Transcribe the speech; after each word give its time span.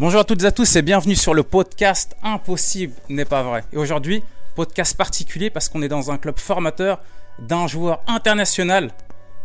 Bonjour 0.00 0.20
à 0.20 0.24
toutes 0.24 0.44
et 0.44 0.46
à 0.46 0.52
tous 0.52 0.76
et 0.76 0.82
bienvenue 0.82 1.16
sur 1.16 1.34
le 1.34 1.42
podcast 1.42 2.16
Impossible 2.22 2.94
n'est 3.08 3.24
pas 3.24 3.42
vrai. 3.42 3.64
Et 3.72 3.76
aujourd'hui, 3.76 4.22
podcast 4.54 4.96
particulier 4.96 5.50
parce 5.50 5.68
qu'on 5.68 5.82
est 5.82 5.88
dans 5.88 6.12
un 6.12 6.18
club 6.18 6.38
formateur 6.38 7.00
d'un 7.40 7.66
joueur 7.66 8.00
international 8.06 8.92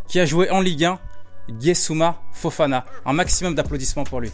qui 0.07 0.19
a 0.19 0.27
joué 0.27 0.51
en 0.51 0.61
Ligue 0.61 0.85
1, 0.85 0.99
Giesuma 1.59 2.21
Fofana. 2.33 2.85
Un 3.03 3.13
maximum 3.13 3.55
d'applaudissements 3.55 4.03
pour 4.03 4.21
lui. 4.21 4.31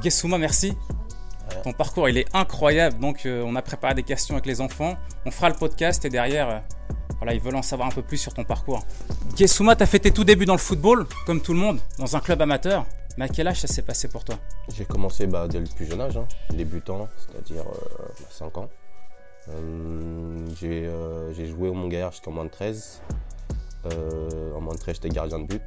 Giesuma, 0.00 0.38
merci. 0.38 0.78
Ton 1.64 1.72
parcours, 1.72 2.08
il 2.08 2.18
est 2.18 2.36
incroyable. 2.36 3.00
Donc, 3.00 3.26
euh, 3.26 3.42
on 3.44 3.56
a 3.56 3.62
préparé 3.62 3.94
des 3.94 4.04
questions 4.04 4.36
avec 4.36 4.46
les 4.46 4.60
enfants. 4.60 4.96
On 5.26 5.32
fera 5.32 5.48
le 5.48 5.56
podcast 5.56 6.04
et 6.04 6.08
derrière, 6.08 6.48
euh, 6.48 6.58
voilà, 7.18 7.34
ils 7.34 7.40
veulent 7.40 7.56
en 7.56 7.62
savoir 7.62 7.88
un 7.88 7.92
peu 7.92 8.02
plus 8.02 8.16
sur 8.16 8.32
ton 8.34 8.44
parcours. 8.44 8.84
Giesuma, 9.36 9.76
tu 9.76 9.82
as 9.82 9.86
fait 9.86 9.98
tes 9.98 10.12
tout 10.12 10.24
débuts 10.24 10.46
dans 10.46 10.54
le 10.54 10.58
football, 10.58 11.06
comme 11.26 11.40
tout 11.40 11.52
le 11.52 11.58
monde, 11.58 11.80
dans 11.98 12.16
un 12.16 12.20
club 12.20 12.40
amateur. 12.42 12.86
Mais 13.16 13.24
à 13.24 13.28
quel 13.28 13.48
âge 13.48 13.60
ça 13.60 13.66
s'est 13.66 13.82
passé 13.82 14.06
pour 14.06 14.24
toi? 14.24 14.36
J'ai 14.72 14.84
commencé 14.84 15.26
bah, 15.26 15.48
dès 15.48 15.58
le 15.58 15.66
plus 15.66 15.86
jeune 15.86 16.00
âge, 16.00 16.16
hein, 16.16 16.26
débutant, 16.50 17.08
c'est-à-dire 17.18 17.64
5 18.30 18.58
ans. 18.58 18.68
Euh, 19.50 20.48
j'ai 20.60 20.86
euh, 20.86 21.32
j'ai 21.32 21.46
joué 21.46 21.68
au 21.68 21.74
Montgaillard 21.74 22.12
jusqu'en 22.12 22.32
moins 22.32 22.44
de 22.44 22.50
13. 22.50 23.02
Euh, 23.86 24.54
en 24.54 24.60
moins 24.60 24.74
de 24.74 24.78
13, 24.78 24.96
j'étais 24.96 25.08
gardien 25.08 25.38
de 25.40 25.46
but. 25.46 25.62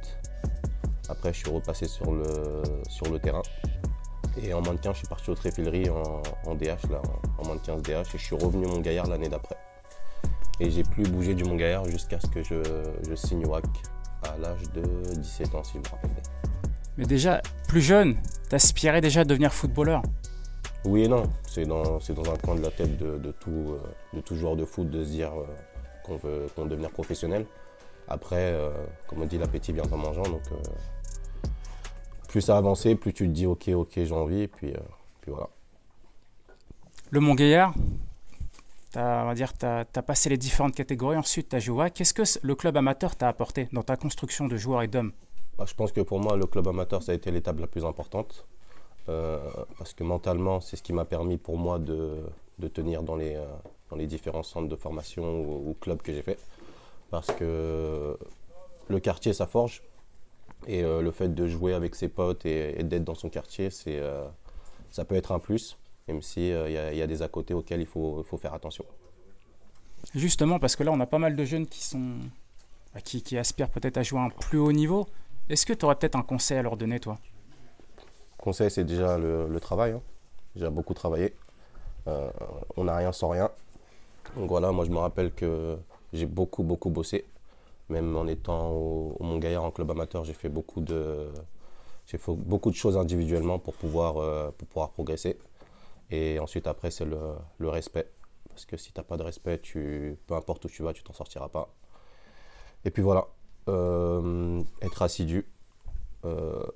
Après, 1.08 1.32
je 1.32 1.38
suis 1.38 1.50
repassé 1.50 1.86
sur 1.86 2.12
le, 2.12 3.18
terrain. 3.18 3.42
Et 4.42 4.54
en 4.54 4.62
moins 4.62 4.74
de 4.74 4.80
15, 4.80 4.94
je 4.94 4.98
suis 5.00 5.08
parti 5.08 5.30
aux 5.30 5.34
Tréfileries 5.34 5.90
en, 5.90 6.54
DH, 6.54 6.90
là, 6.90 7.02
en, 7.38 7.42
en 7.42 7.46
moins 7.46 7.56
de 7.56 7.60
15 7.60 7.82
DH. 7.82 7.90
Et 7.90 8.04
je 8.18 8.24
suis 8.24 8.36
revenu 8.36 8.66
au 8.66 8.70
Montgaillard 8.70 9.06
l'année 9.08 9.28
d'après. 9.28 9.56
Et 10.62 10.70
j'ai 10.70 10.84
plus 10.84 11.02
bougé 11.02 11.34
du 11.34 11.42
Montgaillard 11.42 11.86
jusqu'à 11.86 12.20
ce 12.20 12.28
que 12.28 12.40
je, 12.40 12.54
je 13.08 13.14
signe 13.16 13.44
HAC 13.52 13.64
à 14.22 14.38
l'âge 14.38 14.62
de 14.72 14.82
17 15.16 15.56
ans, 15.56 15.64
si 15.64 15.72
je 15.72 15.78
me 15.78 15.88
rappelle 15.88 16.10
bien. 16.12 16.22
Mais 16.96 17.04
déjà, 17.04 17.42
plus 17.66 17.80
jeune, 17.80 18.16
t'aspirais 18.48 19.00
déjà 19.00 19.22
à 19.22 19.24
devenir 19.24 19.52
footballeur. 19.52 20.02
Oui 20.84 21.02
et 21.02 21.08
non, 21.08 21.24
c'est 21.48 21.64
dans, 21.64 21.98
c'est 21.98 22.14
dans 22.14 22.32
un 22.32 22.36
coin 22.36 22.54
de 22.54 22.60
la 22.62 22.70
tête 22.70 22.96
de, 22.96 23.18
de 23.18 23.32
tout, 23.32 23.50
euh, 23.50 23.80
de 24.14 24.20
tout 24.20 24.36
joueur 24.36 24.54
de 24.54 24.64
foot 24.64 24.88
de 24.88 25.02
se 25.02 25.10
dire 25.10 25.32
euh, 25.32 25.44
qu'on 26.04 26.16
veut, 26.16 26.46
qu'on 26.54 26.62
veut 26.62 26.68
devenir 26.68 26.90
professionnel. 26.90 27.44
Après, 28.06 28.52
euh, 28.52 28.70
comme 29.08 29.22
on 29.22 29.26
dit, 29.26 29.38
l'appétit 29.38 29.72
vient 29.72 29.90
en 29.90 29.96
mangeant, 29.96 30.22
donc 30.22 30.42
euh, 30.52 31.48
plus 32.28 32.40
ça 32.40 32.56
avance, 32.56 32.86
plus 33.00 33.12
tu 33.12 33.26
te 33.26 33.32
dis 33.32 33.46
ok, 33.46 33.68
ok, 33.74 33.90
j'ai 33.96 34.12
envie, 34.12 34.42
et 34.42 34.48
puis, 34.48 34.72
puis 35.22 35.32
voilà. 35.32 35.48
Le 37.10 37.18
Montgaillard, 37.18 37.74
t'as, 38.92 39.24
on 39.24 39.26
va 39.26 39.34
dire, 39.34 39.52
t'as, 39.54 39.80
as 39.80 40.02
passé 40.02 40.28
les 40.28 40.36
différentes 40.36 40.74
catégories. 40.74 41.16
Ensuite, 41.16 41.48
tu 41.48 41.56
as 41.56 41.60
joué. 41.60 41.90
Qu'est-ce 41.90 42.14
que 42.14 42.22
le 42.46 42.54
club 42.54 42.76
amateur 42.76 43.16
t'a 43.16 43.28
apporté 43.28 43.68
dans 43.72 43.82
ta 43.82 43.96
construction 43.96 44.46
de 44.46 44.56
joueur 44.56 44.82
et 44.82 44.88
d'homme 44.88 45.12
Bah, 45.58 45.64
je 45.66 45.74
pense 45.74 45.92
que 45.92 46.00
pour 46.00 46.20
moi, 46.20 46.36
le 46.36 46.46
club 46.46 46.68
amateur, 46.68 47.02
ça 47.02 47.12
a 47.12 47.14
été 47.14 47.30
l'étape 47.30 47.58
la 47.58 47.66
plus 47.66 47.84
importante. 47.84 48.46
Euh, 49.08 49.38
parce 49.78 49.94
que 49.94 50.04
mentalement, 50.04 50.60
c'est 50.60 50.76
ce 50.76 50.82
qui 50.82 50.92
m'a 50.92 51.04
permis 51.04 51.36
pour 51.36 51.58
moi 51.58 51.78
de, 51.78 52.22
tenir 52.72 53.02
dans 53.02 53.16
les, 53.16 53.34
euh, 53.34 53.44
dans 53.90 53.96
les 53.96 54.06
différents 54.06 54.44
centres 54.44 54.68
de 54.68 54.76
formation 54.76 55.42
ou, 55.42 55.74
clubs 55.80 56.00
que 56.00 56.12
j'ai 56.12 56.22
fait. 56.22 56.38
Parce 57.10 57.26
que 57.26 58.16
le 58.88 59.00
quartier, 59.00 59.32
ça 59.32 59.46
forge. 59.46 59.82
Et 60.68 60.84
euh, 60.84 61.02
le 61.02 61.10
fait 61.10 61.34
de 61.34 61.48
jouer 61.48 61.74
avec 61.74 61.96
ses 61.96 62.08
potes 62.08 62.46
et, 62.46 62.80
d'être 62.84 63.04
dans 63.04 63.16
son 63.16 63.28
quartier, 63.28 63.70
ça 63.70 65.04
peut 65.04 65.16
être 65.16 65.32
un 65.32 65.40
plus, 65.40 65.76
même 66.08 66.22
s'il 66.22 66.46
y, 66.48 66.52
a- 66.52 66.92
il 66.92 66.98
y 66.98 67.02
a 67.02 67.06
des 67.06 67.22
à 67.22 67.28
côté 67.28 67.54
auxquels 67.54 67.80
il 67.80 67.86
faut, 67.86 68.20
il 68.20 68.24
faut 68.24 68.36
faire 68.38 68.54
attention. 68.54 68.84
Justement, 70.14 70.58
parce 70.58 70.74
que 70.76 70.82
là, 70.82 70.90
on 70.92 71.00
a 71.00 71.06
pas 71.06 71.18
mal 71.18 71.36
de 71.36 71.44
jeunes 71.44 71.66
qui 71.66 71.82
sont, 71.84 72.16
bah, 72.94 73.00
qui, 73.00 73.22
qui 73.22 73.38
aspirent 73.38 73.70
peut-être 73.70 73.98
à 73.98 74.02
jouer 74.02 74.18
à 74.18 74.22
un 74.24 74.30
plus 74.30 74.58
haut 74.58 74.72
niveau. 74.72 75.06
Est-ce 75.48 75.64
que 75.64 75.72
tu 75.72 75.84
aurais 75.84 75.94
peut-être 75.96 76.16
un 76.16 76.22
conseil 76.22 76.58
à 76.58 76.62
leur 76.62 76.76
donner, 76.76 76.98
toi? 77.00 77.18
Conseil, 78.38 78.70
c'est 78.70 78.84
déjà 78.84 79.16
le, 79.18 79.46
le 79.48 79.60
travail. 79.60 79.92
hein. 79.92 80.00
J'ai 80.56 80.68
beaucoup 80.70 80.94
travaillé. 80.94 81.34
Euh, 82.08 82.30
on 82.76 82.84
n'a 82.84 82.96
rien 82.96 83.12
sans 83.12 83.28
rien. 83.28 83.50
Donc 84.36 84.48
voilà, 84.48 84.72
moi 84.72 84.84
je 84.84 84.90
me 84.90 84.98
rappelle 84.98 85.32
que 85.32 85.76
j'ai 86.12 86.26
beaucoup, 86.26 86.62
beaucoup 86.64 86.90
bossé. 86.90 87.24
Même 87.88 88.16
en 88.16 88.26
étant 88.26 88.70
au, 88.70 89.16
au 89.20 89.24
Montgaillard 89.24 89.64
en 89.64 89.70
club 89.70 89.90
amateur, 89.90 90.24
j'ai 90.24 90.32
fait 90.32 90.48
beaucoup 90.48 90.80
de, 90.80 91.28
j'ai 92.06 92.18
fait 92.18 92.32
beaucoup 92.32 92.70
de 92.70 92.76
choses 92.76 92.96
individuellement 92.96 93.58
pour 93.58 93.74
pouvoir, 93.74 94.16
euh, 94.18 94.50
pour 94.56 94.66
pouvoir 94.68 94.90
progresser. 94.90 95.38
Et 96.12 96.38
ensuite, 96.38 96.66
après, 96.66 96.90
c'est 96.90 97.06
le, 97.06 97.34
le 97.58 97.68
respect. 97.70 98.08
Parce 98.50 98.66
que 98.66 98.76
si 98.76 98.92
tu 98.92 99.00
n'as 99.00 99.04
pas 99.04 99.16
de 99.16 99.22
respect, 99.22 99.58
tu, 99.60 100.18
peu 100.26 100.34
importe 100.34 100.64
où 100.66 100.68
tu 100.68 100.82
vas, 100.82 100.92
tu 100.92 101.02
t'en 101.02 101.14
sortiras 101.14 101.48
pas. 101.48 101.74
Et 102.84 102.90
puis 102.90 103.02
voilà, 103.02 103.26
Euh, 103.68 104.60
être 104.82 105.02
assidu, 105.02 105.46
euh, 106.24 106.66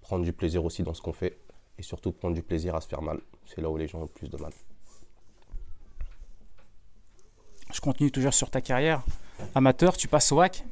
prendre 0.00 0.24
du 0.24 0.32
plaisir 0.32 0.64
aussi 0.64 0.82
dans 0.82 0.92
ce 0.92 1.00
qu'on 1.00 1.12
fait 1.12 1.38
et 1.78 1.82
surtout 1.82 2.10
prendre 2.10 2.34
du 2.34 2.42
plaisir 2.42 2.74
à 2.74 2.80
se 2.80 2.88
faire 2.88 3.00
mal. 3.00 3.20
C'est 3.46 3.60
là 3.62 3.70
où 3.70 3.76
les 3.76 3.86
gens 3.86 3.98
ont 4.00 4.08
le 4.12 4.18
plus 4.18 4.28
de 4.28 4.36
mal. 4.36 4.52
Je 7.72 7.80
continue 7.80 8.10
toujours 8.10 8.34
sur 8.34 8.50
ta 8.50 8.60
carrière. 8.60 9.02
Amateur, 9.54 9.96
tu 9.96 10.08
passes 10.08 10.32
au 10.32 10.36
WAC. 10.36 10.64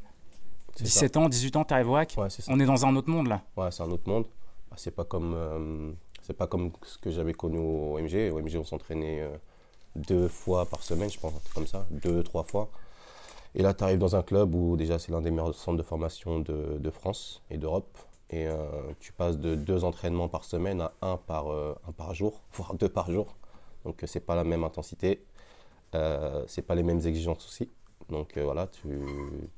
C'est 0.77 0.85
17 0.85 1.17
ans, 1.17 1.29
18 1.29 1.57
ans, 1.57 1.65
tu 1.65 1.73
arrives 1.75 1.89
au 1.91 1.93
WAC. 1.95 2.15
Ouais. 2.19 2.29
On 2.49 2.59
est 2.59 2.67
dans 2.67 2.85
un 2.85 2.97
autre 2.97 3.09
monde 3.11 3.29
là. 3.29 3.43
Ouais, 3.57 3.71
c'est 3.71 3.83
un 3.83 3.91
autre 3.91 4.09
monde. 4.09 4.27
Ah, 4.71 4.75
C'est 4.77 4.91
pas 4.91 5.05
comme 5.05 5.35
euh, 5.35 5.93
c'est 6.25 6.33
pas 6.33 6.47
comme 6.47 6.73
ce 6.83 6.99
que 6.99 7.11
j'avais 7.11 7.35
connu 7.35 7.59
au 7.59 7.99
MG. 7.99 8.31
Au 8.33 8.41
MG, 8.41 8.57
on 8.57 8.65
s'entraînait 8.65 9.21
euh, 9.23 9.37
deux 9.95 10.29
fois 10.29 10.67
par 10.67 10.83
semaine, 10.83 11.11
je 11.11 11.21
pense, 11.21 11.35
comme 11.55 11.67
ça, 11.67 11.87
deux, 11.91 12.23
trois 12.23 12.45
fois. 12.45 12.71
Et 13.55 13.63
là, 13.63 13.75
tu 13.75 13.85
arrives 13.85 13.99
dans 13.99 14.17
un 14.17 14.23
club 14.23 14.55
où 14.55 14.77
déjà 14.77 14.99
c'est 14.99 15.13
l'un 15.13 15.21
des 15.21 15.31
meilleurs 15.31 15.55
centres 15.55 15.79
de 15.79 15.83
formation 15.83 16.41
de, 16.41 16.91
France 16.91 17.43
et 17.51 17.59
d'Europe. 17.59 17.97
Et 18.31 18.49
euh, 18.49 18.57
tu 19.01 19.13
passes 19.13 19.39
de 19.39 19.55
deux 19.55 19.85
entraînements 19.85 20.29
par 20.29 20.45
semaine 20.45 20.81
à 20.81 20.93
un 21.03 21.19
par, 21.19 21.53
euh, 21.53 21.75
un 21.87 21.93
par 21.93 22.15
jour, 22.15 22.43
voire 22.53 22.75
deux 22.75 22.89
par 22.89 23.11
jour. 23.11 23.37
Donc 23.85 24.03
c'est 24.07 24.21
pas 24.21 24.35
la 24.35 24.45
même 24.45 24.65
intensité, 24.65 25.25
euh, 25.95 26.43
c'est 26.49 26.63
pas 26.63 26.75
les 26.75 26.83
mêmes 26.83 27.07
exigences 27.07 27.47
aussi. 27.47 27.71
Donc 28.09 28.39
voilà, 28.39 28.67
tu 28.67 28.99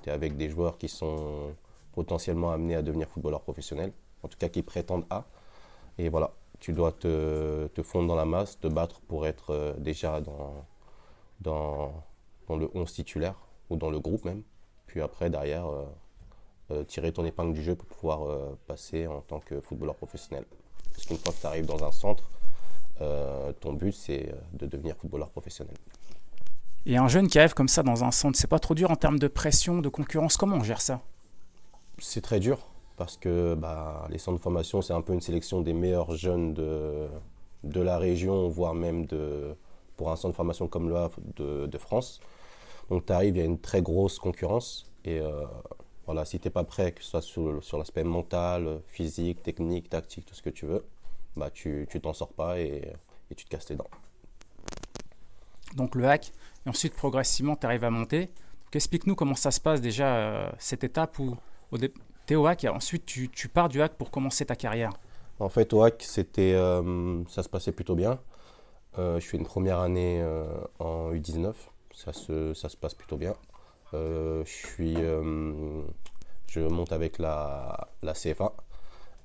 es 0.06 0.10
avec 0.10 0.36
des 0.36 0.50
joueurs 0.50 0.78
qui 0.78 0.88
sont 0.88 1.54
potentiellement 1.92 2.50
amenés 2.50 2.76
à 2.76 2.82
devenir 2.82 3.08
footballeurs 3.08 3.40
professionnels, 3.40 3.92
en 4.22 4.28
tout 4.28 4.38
cas 4.38 4.48
qui 4.48 4.62
prétendent 4.62 5.06
à. 5.10 5.24
Et 5.98 6.08
voilà, 6.08 6.32
tu 6.60 6.72
dois 6.72 6.92
te, 6.92 7.66
te 7.68 7.82
fondre 7.82 8.08
dans 8.08 8.14
la 8.16 8.24
masse, 8.24 8.58
te 8.58 8.66
battre 8.68 9.00
pour 9.00 9.26
être 9.26 9.50
euh, 9.50 9.74
déjà 9.78 10.20
dans, 10.20 10.64
dans, 11.40 12.04
dans 12.48 12.56
le 12.56 12.70
11 12.74 12.92
titulaire 12.92 13.36
ou 13.70 13.76
dans 13.76 13.90
le 13.90 14.00
groupe 14.00 14.24
même. 14.24 14.42
Puis 14.86 15.00
après, 15.00 15.30
derrière, 15.30 15.66
euh, 15.66 15.84
euh, 16.72 16.82
tirer 16.82 17.12
ton 17.12 17.24
épingle 17.24 17.52
du 17.52 17.62
jeu 17.62 17.76
pour 17.76 17.86
pouvoir 17.86 18.24
euh, 18.24 18.58
passer 18.66 19.06
en 19.06 19.20
tant 19.20 19.38
que 19.38 19.60
footballeur 19.60 19.94
professionnel. 19.94 20.44
Parce 20.92 21.06
qu'une 21.06 21.16
fois 21.16 21.32
que 21.32 21.38
tu 21.38 21.46
arrives 21.46 21.66
dans 21.66 21.84
un 21.84 21.92
centre, 21.92 22.28
euh, 23.00 23.52
ton 23.60 23.72
but 23.72 23.92
c'est 23.92 24.34
de 24.52 24.66
devenir 24.66 24.96
footballeur 24.96 25.30
professionnel. 25.30 25.76
Et 26.84 26.96
un 26.96 27.06
jeune 27.06 27.28
qui 27.28 27.38
arrive 27.38 27.54
comme 27.54 27.68
ça 27.68 27.84
dans 27.84 28.02
un 28.02 28.10
centre, 28.10 28.36
c'est 28.36 28.48
pas 28.48 28.58
trop 28.58 28.74
dur 28.74 28.90
en 28.90 28.96
termes 28.96 29.20
de 29.20 29.28
pression, 29.28 29.78
de 29.78 29.88
concurrence? 29.88 30.36
Comment 30.36 30.56
on 30.56 30.64
gère 30.64 30.80
ça? 30.80 31.02
C'est 31.98 32.20
très 32.20 32.40
dur 32.40 32.58
parce 32.96 33.16
que 33.16 33.54
bah, 33.54 34.06
les 34.10 34.18
centres 34.18 34.38
de 34.38 34.42
formation, 34.42 34.82
c'est 34.82 34.92
un 34.92 35.02
peu 35.02 35.12
une 35.12 35.20
sélection 35.20 35.60
des 35.60 35.72
meilleurs 35.72 36.16
jeunes 36.16 36.54
de, 36.54 37.08
de 37.64 37.80
la 37.80 37.98
région, 37.98 38.48
voire 38.48 38.74
même 38.74 39.06
de, 39.06 39.54
pour 39.96 40.10
un 40.10 40.16
centre 40.16 40.32
de 40.32 40.36
formation 40.36 40.68
comme 40.68 40.88
le 40.88 40.96
Havre 40.96 41.18
de, 41.36 41.66
de 41.66 41.78
France. 41.78 42.20
Donc 42.88 43.06
tu 43.06 43.12
arrives, 43.12 43.36
il 43.36 43.40
y 43.40 43.42
a 43.42 43.46
une 43.46 43.60
très 43.60 43.82
grosse 43.82 44.18
concurrence. 44.18 44.90
Et 45.04 45.20
euh, 45.20 45.44
voilà, 46.06 46.24
si 46.24 46.38
tu 46.38 46.46
n'es 46.46 46.52
pas 46.52 46.64
prêt, 46.64 46.92
que 46.92 47.02
ce 47.02 47.10
soit 47.10 47.22
sur, 47.22 47.62
sur 47.62 47.78
l'aspect 47.78 48.04
mental, 48.04 48.80
physique, 48.86 49.42
technique, 49.42 49.88
tactique, 49.88 50.24
tout 50.24 50.34
ce 50.34 50.42
que 50.42 50.50
tu 50.50 50.66
veux, 50.66 50.84
bah, 51.36 51.50
tu 51.50 51.86
t'en 52.02 52.12
sors 52.12 52.32
pas 52.32 52.58
et, 52.58 52.92
et 53.30 53.34
tu 53.34 53.44
te 53.44 53.50
casses 53.50 53.68
les 53.70 53.76
dents. 53.76 53.90
Donc 55.74 55.94
le 55.94 56.08
hack, 56.08 56.32
et 56.64 56.68
ensuite 56.70 56.94
progressivement 56.94 57.56
tu 57.56 57.66
arrives 57.66 57.84
à 57.84 57.90
monter. 57.90 58.30
Explique-nous 58.72 59.14
comment 59.14 59.34
ça 59.34 59.50
se 59.50 59.60
passe 59.60 59.80
déjà 59.80 60.16
euh, 60.16 60.50
cette 60.58 60.84
étape 60.84 61.18
où 61.18 61.34
au 61.70 61.78
dé- 61.78 61.94
t'es 62.26 62.34
au 62.34 62.46
hack 62.46 62.64
et 62.64 62.68
ensuite 62.68 63.06
tu, 63.06 63.48
pars 63.48 63.68
du 63.68 63.80
hack 63.80 63.94
pour 63.94 64.10
commencer 64.10 64.44
ta 64.44 64.56
carrière. 64.56 64.92
En 65.38 65.48
fait, 65.48 65.72
au 65.72 65.82
HAC, 65.82 66.02
c'était, 66.02 66.54
euh, 66.54 67.22
ça 67.28 67.42
se 67.42 67.48
passait 67.48 67.72
plutôt 67.72 67.94
bien. 67.94 68.18
Euh, 68.98 69.20
je 69.20 69.26
fais 69.26 69.36
une 69.36 69.44
première 69.44 69.80
année 69.80 70.20
euh, 70.22 70.46
en 70.78 71.12
U19, 71.12 71.52
ça 71.92 72.12
se, 72.14 72.54
ça 72.54 72.68
se 72.68 72.76
passe 72.76 72.94
plutôt 72.94 73.16
bien. 73.16 73.34
Je, 73.92 74.42
suis, 74.44 74.96
je 76.48 76.60
monte 76.60 76.92
avec 76.92 77.18
la, 77.18 77.88
CFA. 78.02 78.52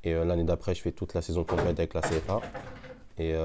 Et 0.03 0.13
l'année 0.13 0.45
d'après, 0.45 0.73
je 0.75 0.81
fais 0.81 0.93
toute 0.93 1.13
la 1.13 1.21
saison 1.21 1.43
complète 1.43 1.77
avec 1.77 1.93
la 1.93 1.99
CFA. 1.99 2.39
Et 3.17 3.35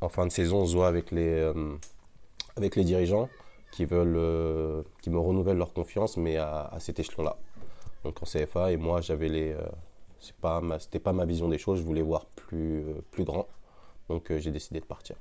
en 0.00 0.08
fin 0.08 0.26
de 0.26 0.32
saison, 0.32 0.62
on 0.62 0.66
se 0.66 0.74
voit 0.74 0.88
avec 0.88 1.12
les, 1.12 1.52
avec 2.56 2.74
les 2.74 2.82
dirigeants 2.82 3.28
qui, 3.70 3.84
veulent, 3.84 4.84
qui 5.00 5.10
me 5.10 5.18
renouvellent 5.20 5.58
leur 5.58 5.72
confiance, 5.72 6.16
mais 6.16 6.38
à 6.38 6.76
cet 6.80 6.98
échelon-là. 6.98 7.36
Donc 8.04 8.22
en 8.22 8.26
CFA, 8.26 8.72
et 8.72 8.76
moi, 8.76 9.00
j'avais 9.00 9.28
les, 9.28 9.52
euh, 9.52 9.62
c'est 10.20 10.36
pas 10.36 10.60
ma, 10.60 10.78
c'était 10.78 10.98
pas 10.98 11.12
ma 11.12 11.24
vision 11.24 11.48
des 11.48 11.58
choses, 11.58 11.78
je 11.78 11.84
voulais 11.84 12.02
voir 12.02 12.26
plus, 12.26 12.84
euh, 12.84 13.02
plus 13.10 13.24
grand. 13.24 13.48
Donc 14.08 14.30
euh, 14.30 14.38
j'ai 14.38 14.50
décidé 14.50 14.80
de 14.80 14.84
partir. 14.84 15.16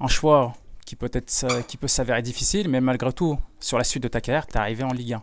Un 0.00 0.08
choix 0.08 0.54
qui 0.84 0.96
peut, 0.96 1.10
être, 1.12 1.66
qui 1.66 1.76
peut 1.76 1.88
s'avérer 1.88 2.22
difficile, 2.22 2.68
mais 2.68 2.80
malgré 2.80 3.12
tout, 3.12 3.38
sur 3.60 3.78
la 3.78 3.84
suite 3.84 4.02
de 4.02 4.08
ta 4.08 4.20
carrière, 4.20 4.46
tu 4.46 4.54
es 4.54 4.58
arrivé 4.58 4.82
en 4.82 4.92
Ligue 4.92 5.14
1. 5.14 5.22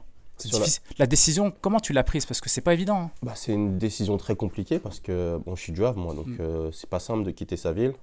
La... 1.00 1.08
décision, 1.08 1.52
comment 1.62 1.80
tu 1.80 1.94
l'as 1.94 2.04
prise? 2.04 2.26
Parce 2.26 2.42
que 2.42 2.50
c'est 2.50 2.62
pas 2.62 2.74
évident. 2.74 3.02
Hein. 3.02 3.12
Bah, 3.24 3.34
c'est 3.36 3.54
une 3.54 3.78
décision 3.78 4.18
très 4.18 4.36
compliquée 4.36 4.80
parce 4.80 5.00
que 5.00 5.40
bon, 5.46 5.56
je 5.56 5.62
suis 5.62 5.74
du 5.74 5.84
Havre, 5.86 6.00
moi, 6.00 6.14
donc 6.14 6.28
mm. 6.28 6.38
euh, 6.40 6.72
c'est 6.72 6.90
pas 6.90 7.00
simple 7.00 7.24
de 7.24 7.32
quitter 7.32 7.58
sa 7.58 7.74
ville. 7.74 7.94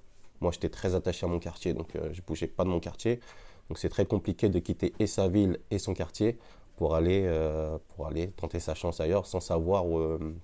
Moi, 0.41 0.51
j'étais 0.53 0.69
très 0.69 0.95
attaché 0.95 1.25
à 1.25 1.29
mon 1.29 1.39
quartier, 1.39 1.75
donc 1.75 1.95
euh, 1.97 2.09
je 2.13 2.23
bougeais 2.23 2.49
pas 2.49 2.65
de 2.65 2.69
mon 2.69 2.81
quartier. 2.81 3.21
Donc 3.69 3.79
c'est 3.79 3.89
très 3.89 4.05
compliqué 4.05 4.49
de 4.49 4.59
quitter 4.59 4.93
et 4.99 5.07
sa 5.07 5.29
ville 5.29 5.59
et 5.71 5.79
son 5.79 5.95
quartier 5.95 6.39
pour 6.77 6.95
aller, 6.95 7.23
euh, 7.27 7.79
pour 7.95 8.07
aller 8.07 8.31
tenter 8.31 8.61
sa 8.61 8.75
chance 8.75 9.01
ailleurs 9.01 9.27
sans 9.27 9.41
savoir 9.41 9.85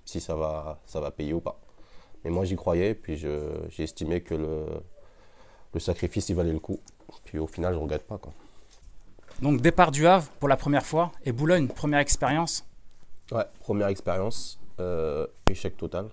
si 0.05 0.21
ça 0.21 0.35
va, 0.35 0.81
ça 0.87 1.01
va 1.01 1.11
payer 1.11 1.33
ou 1.33 1.41
pas. 1.41 1.61
Mais 2.25 2.31
moi, 2.31 2.45
j'y 2.45 2.57
croyais, 2.57 2.95
puis 2.95 3.17
j'ai 3.17 3.83
estimé 3.83 4.21
que 4.23 4.35
le, 4.35 4.67
le 5.73 5.81
sacrifice, 5.81 6.29
il 6.29 6.37
valait 6.37 6.53
le 6.53 6.59
coup. 6.61 6.81
Puis 7.25 7.39
au 7.39 7.47
final, 7.47 7.73
je 7.73 7.79
ne 7.79 7.83
regrette 7.83 8.07
pas. 8.07 8.19
Quoi. 8.19 8.33
Donc 9.43 9.61
départ 9.61 9.91
du 9.91 10.07
Havre 10.07 10.29
pour 10.39 10.49
la 10.49 10.57
première 10.57 10.85
fois 10.85 11.13
et 11.25 11.33
Boulogne, 11.33 11.67
première 11.69 12.01
expérience 12.01 12.67
Ouais, 13.33 13.45
première 13.61 13.89
expérience, 13.89 14.59
euh, 14.81 15.27
échec 15.49 15.77
total. 15.77 16.09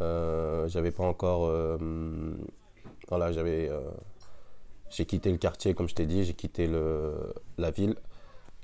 Euh, 0.00 0.68
j'avais 0.68 0.90
pas 0.90 1.04
encore. 1.04 1.46
Euh, 1.46 1.78
voilà, 3.08 3.32
j'avais. 3.32 3.68
Euh, 3.68 3.80
j'ai 4.90 5.06
quitté 5.06 5.30
le 5.30 5.38
quartier, 5.38 5.74
comme 5.74 5.88
je 5.88 5.94
t'ai 5.94 6.06
dit, 6.06 6.24
j'ai 6.24 6.34
quitté 6.34 6.66
le, 6.66 7.32
la 7.56 7.70
ville. 7.70 7.94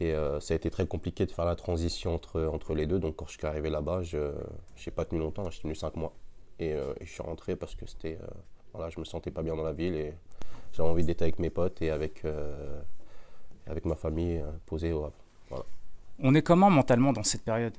Et 0.01 0.13
ça 0.41 0.55
a 0.55 0.57
été 0.57 0.71
très 0.71 0.87
compliqué 0.87 1.25
de 1.25 1.31
faire 1.31 1.45
la 1.45 1.55
transition 1.55 2.15
entre, 2.15 2.43
entre 2.53 2.75
les 2.75 2.87
deux. 2.87 2.99
Donc 2.99 3.17
quand 3.17 3.27
je 3.27 3.39
suis 3.39 3.47
arrivé 3.47 3.71
là-bas, 3.71 4.03
je 4.03 4.19
n'ai 4.19 4.93
pas 4.93 5.05
tenu 5.05 5.21
longtemps, 5.21 5.49
j'ai 5.51 5.61
tenu 5.61 5.75
5 5.75 5.95
mois. 5.97 6.13
Et, 6.59 6.71
et, 6.71 6.77
je 7.01 7.11
suis 7.11 7.23
rentré 7.23 7.55
parce 7.55 7.75
que 7.77 7.87
c'était 7.87 8.19
voilà, 8.75 8.91
je 8.91 8.99
me 8.99 9.05
sentais 9.05 9.31
pas 9.31 9.43
bien 9.43 9.55
dans 9.55 9.63
la 9.63 9.73
ville 9.73 9.95
et 9.95 10.13
j'avais 10.73 10.89
envie 10.89 11.05
d'être 11.05 11.23
avec 11.23 11.39
mes 11.39 11.51
potes 11.51 11.81
et 11.81 11.91
avec, 11.91 12.25
euh, 12.25 12.81
avec 13.67 13.85
ma 13.85 13.95
famille 13.95 14.39
euh, 14.39 14.51
posée 14.67 14.93
au 14.93 15.05
Havre. 15.05 15.65
On 16.19 16.35
est 16.35 16.43
comment 16.43 16.71
mentalement 16.71 17.13
dans 17.13 17.23
cette 17.23 17.43
période? 17.43 17.75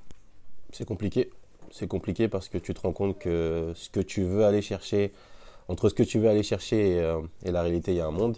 C'est 0.72 0.86
compliqué. 0.86 1.30
C'est 1.72 1.88
compliqué 1.88 2.28
parce 2.28 2.48
que 2.48 2.58
tu 2.58 2.74
te 2.74 2.82
rends 2.82 2.94
compte 2.94 3.20
que 3.20 3.74
ce 3.76 3.90
que 3.90 4.00
tu 4.00 4.24
veux 4.24 4.46
aller 4.46 4.62
chercher, 4.62 5.12
entre 5.68 5.90
ce 5.90 5.94
que 5.94 6.04
tu 6.04 6.20
veux 6.20 6.30
aller 6.30 6.44
chercher 6.44 6.96
et, 6.96 7.00
euh, 7.02 7.22
la 7.44 7.62
réalité, 7.62 7.92
il 7.92 7.98
y 7.98 8.02
a 8.02 8.08
un 8.08 8.12
monde. 8.12 8.38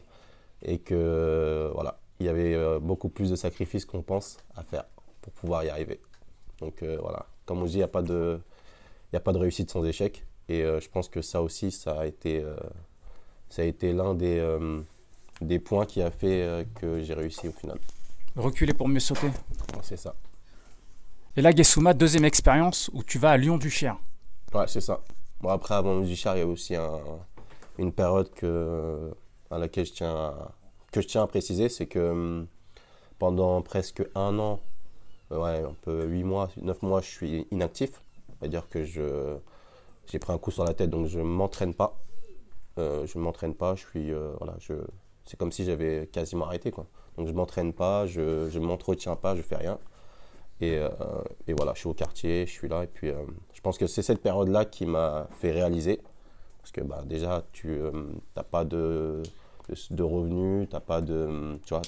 Et 0.64 0.80
que 0.80 1.70
voilà, 1.76 2.00
il 2.20 2.26
y 2.26 2.30
avait 2.30 2.80
beaucoup 2.80 3.10
plus 3.10 3.30
de 3.30 3.36
sacrifices 3.36 3.86
qu'on 3.86 4.02
pense 4.02 4.38
à 4.56 4.64
faire 4.64 4.86
pour 5.22 5.34
pouvoir 5.34 5.64
y 5.64 5.70
arriver. 5.70 6.00
Donc 6.60 6.84
voilà, 6.84 7.26
comme 7.46 7.62
on 7.62 7.66
dit, 7.66 7.74
il 7.74 7.78
n'y 7.78 7.84
a 7.84 7.88
pas 7.88 8.02
de, 8.02 8.40
a 9.14 9.20
pas 9.20 9.34
de 9.34 9.38
réussite 9.38 9.72
sans 9.72 9.84
échec. 9.86 10.26
Et 10.50 10.64
euh, 10.64 10.80
je 10.80 10.90
pense 10.90 11.10
que 11.10 11.22
ça 11.22 11.42
aussi, 11.42 11.72
ça 11.72 12.00
a 12.00 12.06
été, 12.06 12.42
euh, 12.42 12.56
ça 13.50 13.64
a 13.64 13.66
été 13.66 13.94
l'un 13.94 14.14
des, 14.14 14.40
euh, 14.40 14.82
des 15.42 15.60
points 15.60 15.86
qui 15.86 16.02
a 16.02 16.12
fait 16.12 16.66
que 16.76 17.02
j'ai 17.02 17.14
réussi 17.14 17.48
au 17.48 17.52
final. 17.52 17.78
Reculer 18.36 18.74
pour 18.74 18.88
mieux 18.88 19.00
sauter. 19.00 19.32
c'est 19.82 19.98
ça. 19.98 20.16
Et 21.36 21.42
là, 21.42 21.52
Gessouma, 21.52 21.94
deuxième 21.94 22.26
expérience 22.26 22.90
où 22.94 23.04
tu 23.04 23.20
vas 23.20 23.32
à 23.32 23.38
Lyon-Duchère. 23.38 23.98
Ouais, 24.54 24.68
c'est 24.68 24.82
ça. 24.82 25.02
Bon, 25.42 25.50
après, 25.50 25.76
avant 25.76 25.94
Lyon-Duchère, 25.96 26.36
il 26.36 26.40
y 26.40 26.44
a 26.44 26.48
aussi 26.48 26.76
un, 26.76 27.00
une 27.78 27.92
période 27.92 28.32
que, 28.34 29.12
à 29.52 29.58
laquelle 29.58 29.86
je 29.86 29.94
tiens 29.94 30.16
à, 30.16 30.52
que 30.92 31.02
je 31.02 31.08
tiens 31.08 31.24
à 31.24 31.28
préciser, 31.28 31.70
c'est 31.70 31.88
que 31.88 32.00
hum, 32.00 32.48
pendant 33.20 33.62
presque 33.62 34.04
un 34.16 34.38
an, 34.40 34.60
ouais, 35.32 35.64
un 35.64 35.76
peu 35.82 36.06
huit 36.06 36.24
mois, 36.24 36.50
neuf 36.62 36.82
mois, 36.82 37.02
je 37.02 37.08
suis 37.10 37.48
inactif. 37.52 38.02
C'est-à-dire 38.40 38.68
que 38.70 38.84
je 38.84 39.38
j'ai 40.08 40.20
pris 40.20 40.32
un 40.32 40.38
coup 40.38 40.52
sur 40.52 40.64
la 40.64 40.74
tête, 40.74 40.90
donc 40.90 41.08
je 41.08 41.20
ne 41.20 41.24
m'entraîne 41.24 41.74
pas. 41.74 41.98
Euh, 42.78 43.06
je 43.06 43.18
ne 43.18 43.24
m'entraîne 43.24 43.54
pas, 43.56 43.76
je 43.76 43.86
suis, 43.86 44.12
euh, 44.12 44.32
voilà, 44.38 44.56
je, 44.60 44.74
c'est 45.26 45.38
comme 45.38 45.52
si 45.52 45.66
j'avais 45.66 46.08
quasiment 46.08 46.46
arrêté. 46.46 46.72
Quoi. 46.72 46.86
Donc 47.18 47.28
je 47.28 47.32
ne 47.32 47.38
m'entraîne 47.38 47.74
pas, 47.74 48.06
je 48.06 48.56
ne 48.56 48.66
m'entretiens 48.66 49.16
pas, 49.16 49.36
je 49.36 49.42
fais 49.42 49.58
rien. 49.58 49.80
Et, 50.62 50.78
euh, 50.78 50.90
et, 51.48 51.54
voilà, 51.54 51.74
je 51.74 51.80
suis 51.80 51.90
au 51.90 51.94
quartier, 51.94 52.46
je 52.46 52.52
suis 52.52 52.68
là. 52.68 52.84
Et 52.84 52.88
puis 52.88 53.12
je 53.54 53.62
pense 53.62 53.78
que 53.78 53.88
c'est 53.88 54.02
cette 54.02 54.22
période-là 54.22 54.66
qui 54.66 54.86
m'a 54.86 55.28
fait 55.40 55.52
réaliser. 55.52 56.02
Parce 56.60 56.72
que 56.72 56.82
bah, 56.82 57.04
déjà, 57.06 57.44
tu 57.52 57.80
n'as 58.36 58.44
pas 58.44 58.66
de, 58.66 59.22
de, 59.92 60.04
revenus, 60.04 60.68
pas, 60.86 61.02
de, 61.02 61.60
tu 61.66 61.74
vois, 61.74 61.82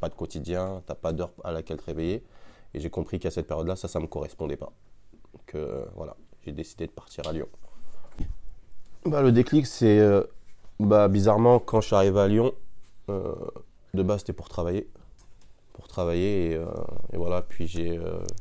pas 0.00 0.08
de 0.08 0.14
quotidien, 0.14 0.82
tu 0.86 0.92
n'as 0.92 0.96
pas 0.96 1.12
d'heure 1.12 1.32
à 1.44 1.52
laquelle 1.52 1.78
te 1.78 1.84
réveiller. 1.84 2.24
Et 2.74 2.80
j'ai 2.80 2.90
compris 2.90 3.18
qu'à 3.18 3.30
cette 3.30 3.46
période-là, 3.46 3.76
ça, 3.76 3.88
ça 3.88 3.98
ne 3.98 4.04
me 4.04 4.08
correspondait 4.08 4.56
pas. 4.56 4.72
Donc 5.32 5.56
voilà, 5.94 6.16
j'ai 6.44 6.52
décidé 6.52 6.86
de 6.86 6.92
partir 6.92 7.26
à 7.26 7.32
Lyon. 7.32 7.48
Bah, 9.04 9.22
le 9.22 9.32
déclic, 9.32 9.66
c'est 9.66 10.00
euh, 10.00 10.22
bah, 10.80 11.08
bizarrement 11.08 11.60
quand 11.60 11.80
je 11.80 11.86
suis 11.86 11.96
arrivé 11.96 12.20
à 12.20 12.28
Lyon, 12.28 12.52
euh, 13.08 13.34
de 13.94 14.02
base 14.02 14.20
c'était 14.20 14.32
pour 14.32 14.48
travailler. 14.48 14.88
Pour 15.72 15.88
travailler 15.88 16.50
et, 16.50 16.56
euh, 16.56 16.66
voilà, 17.12 17.40
puis 17.42 17.66
j'ai, 17.68 17.98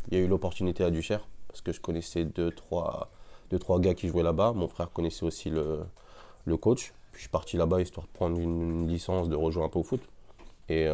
il 0.08 0.18
y 0.18 0.20
a 0.20 0.24
eu 0.24 0.28
l'opportunité 0.28 0.84
à 0.84 0.90
Duchère 0.90 1.28
parce 1.48 1.62
que 1.62 1.72
je 1.72 1.80
connaissais 1.80 2.26
deux 2.26 2.52
trois, 2.52 3.12
deux, 3.52 3.60
trois 3.60 3.80
gars 3.80 3.94
qui 3.94 4.08
jouaient 4.08 4.24
là-bas. 4.24 4.52
Mon 4.54 4.68
frère 4.68 4.92
connaissait 4.92 5.26
aussi 5.26 5.50
le 5.52 6.58
coach. 6.58 6.94
Je 7.18 7.24
suis 7.24 7.30
parti 7.30 7.58
là-bas 7.58 7.82
histoire 7.82 8.06
de 8.06 8.12
prendre 8.12 8.40
une, 8.40 8.88
licence, 8.88 9.28
de 9.28 9.36
rejouer 9.36 9.64
un 9.64 9.70
peu 9.70 9.80
au 9.80 9.84
foot. 9.84 10.02
Et 10.70 10.88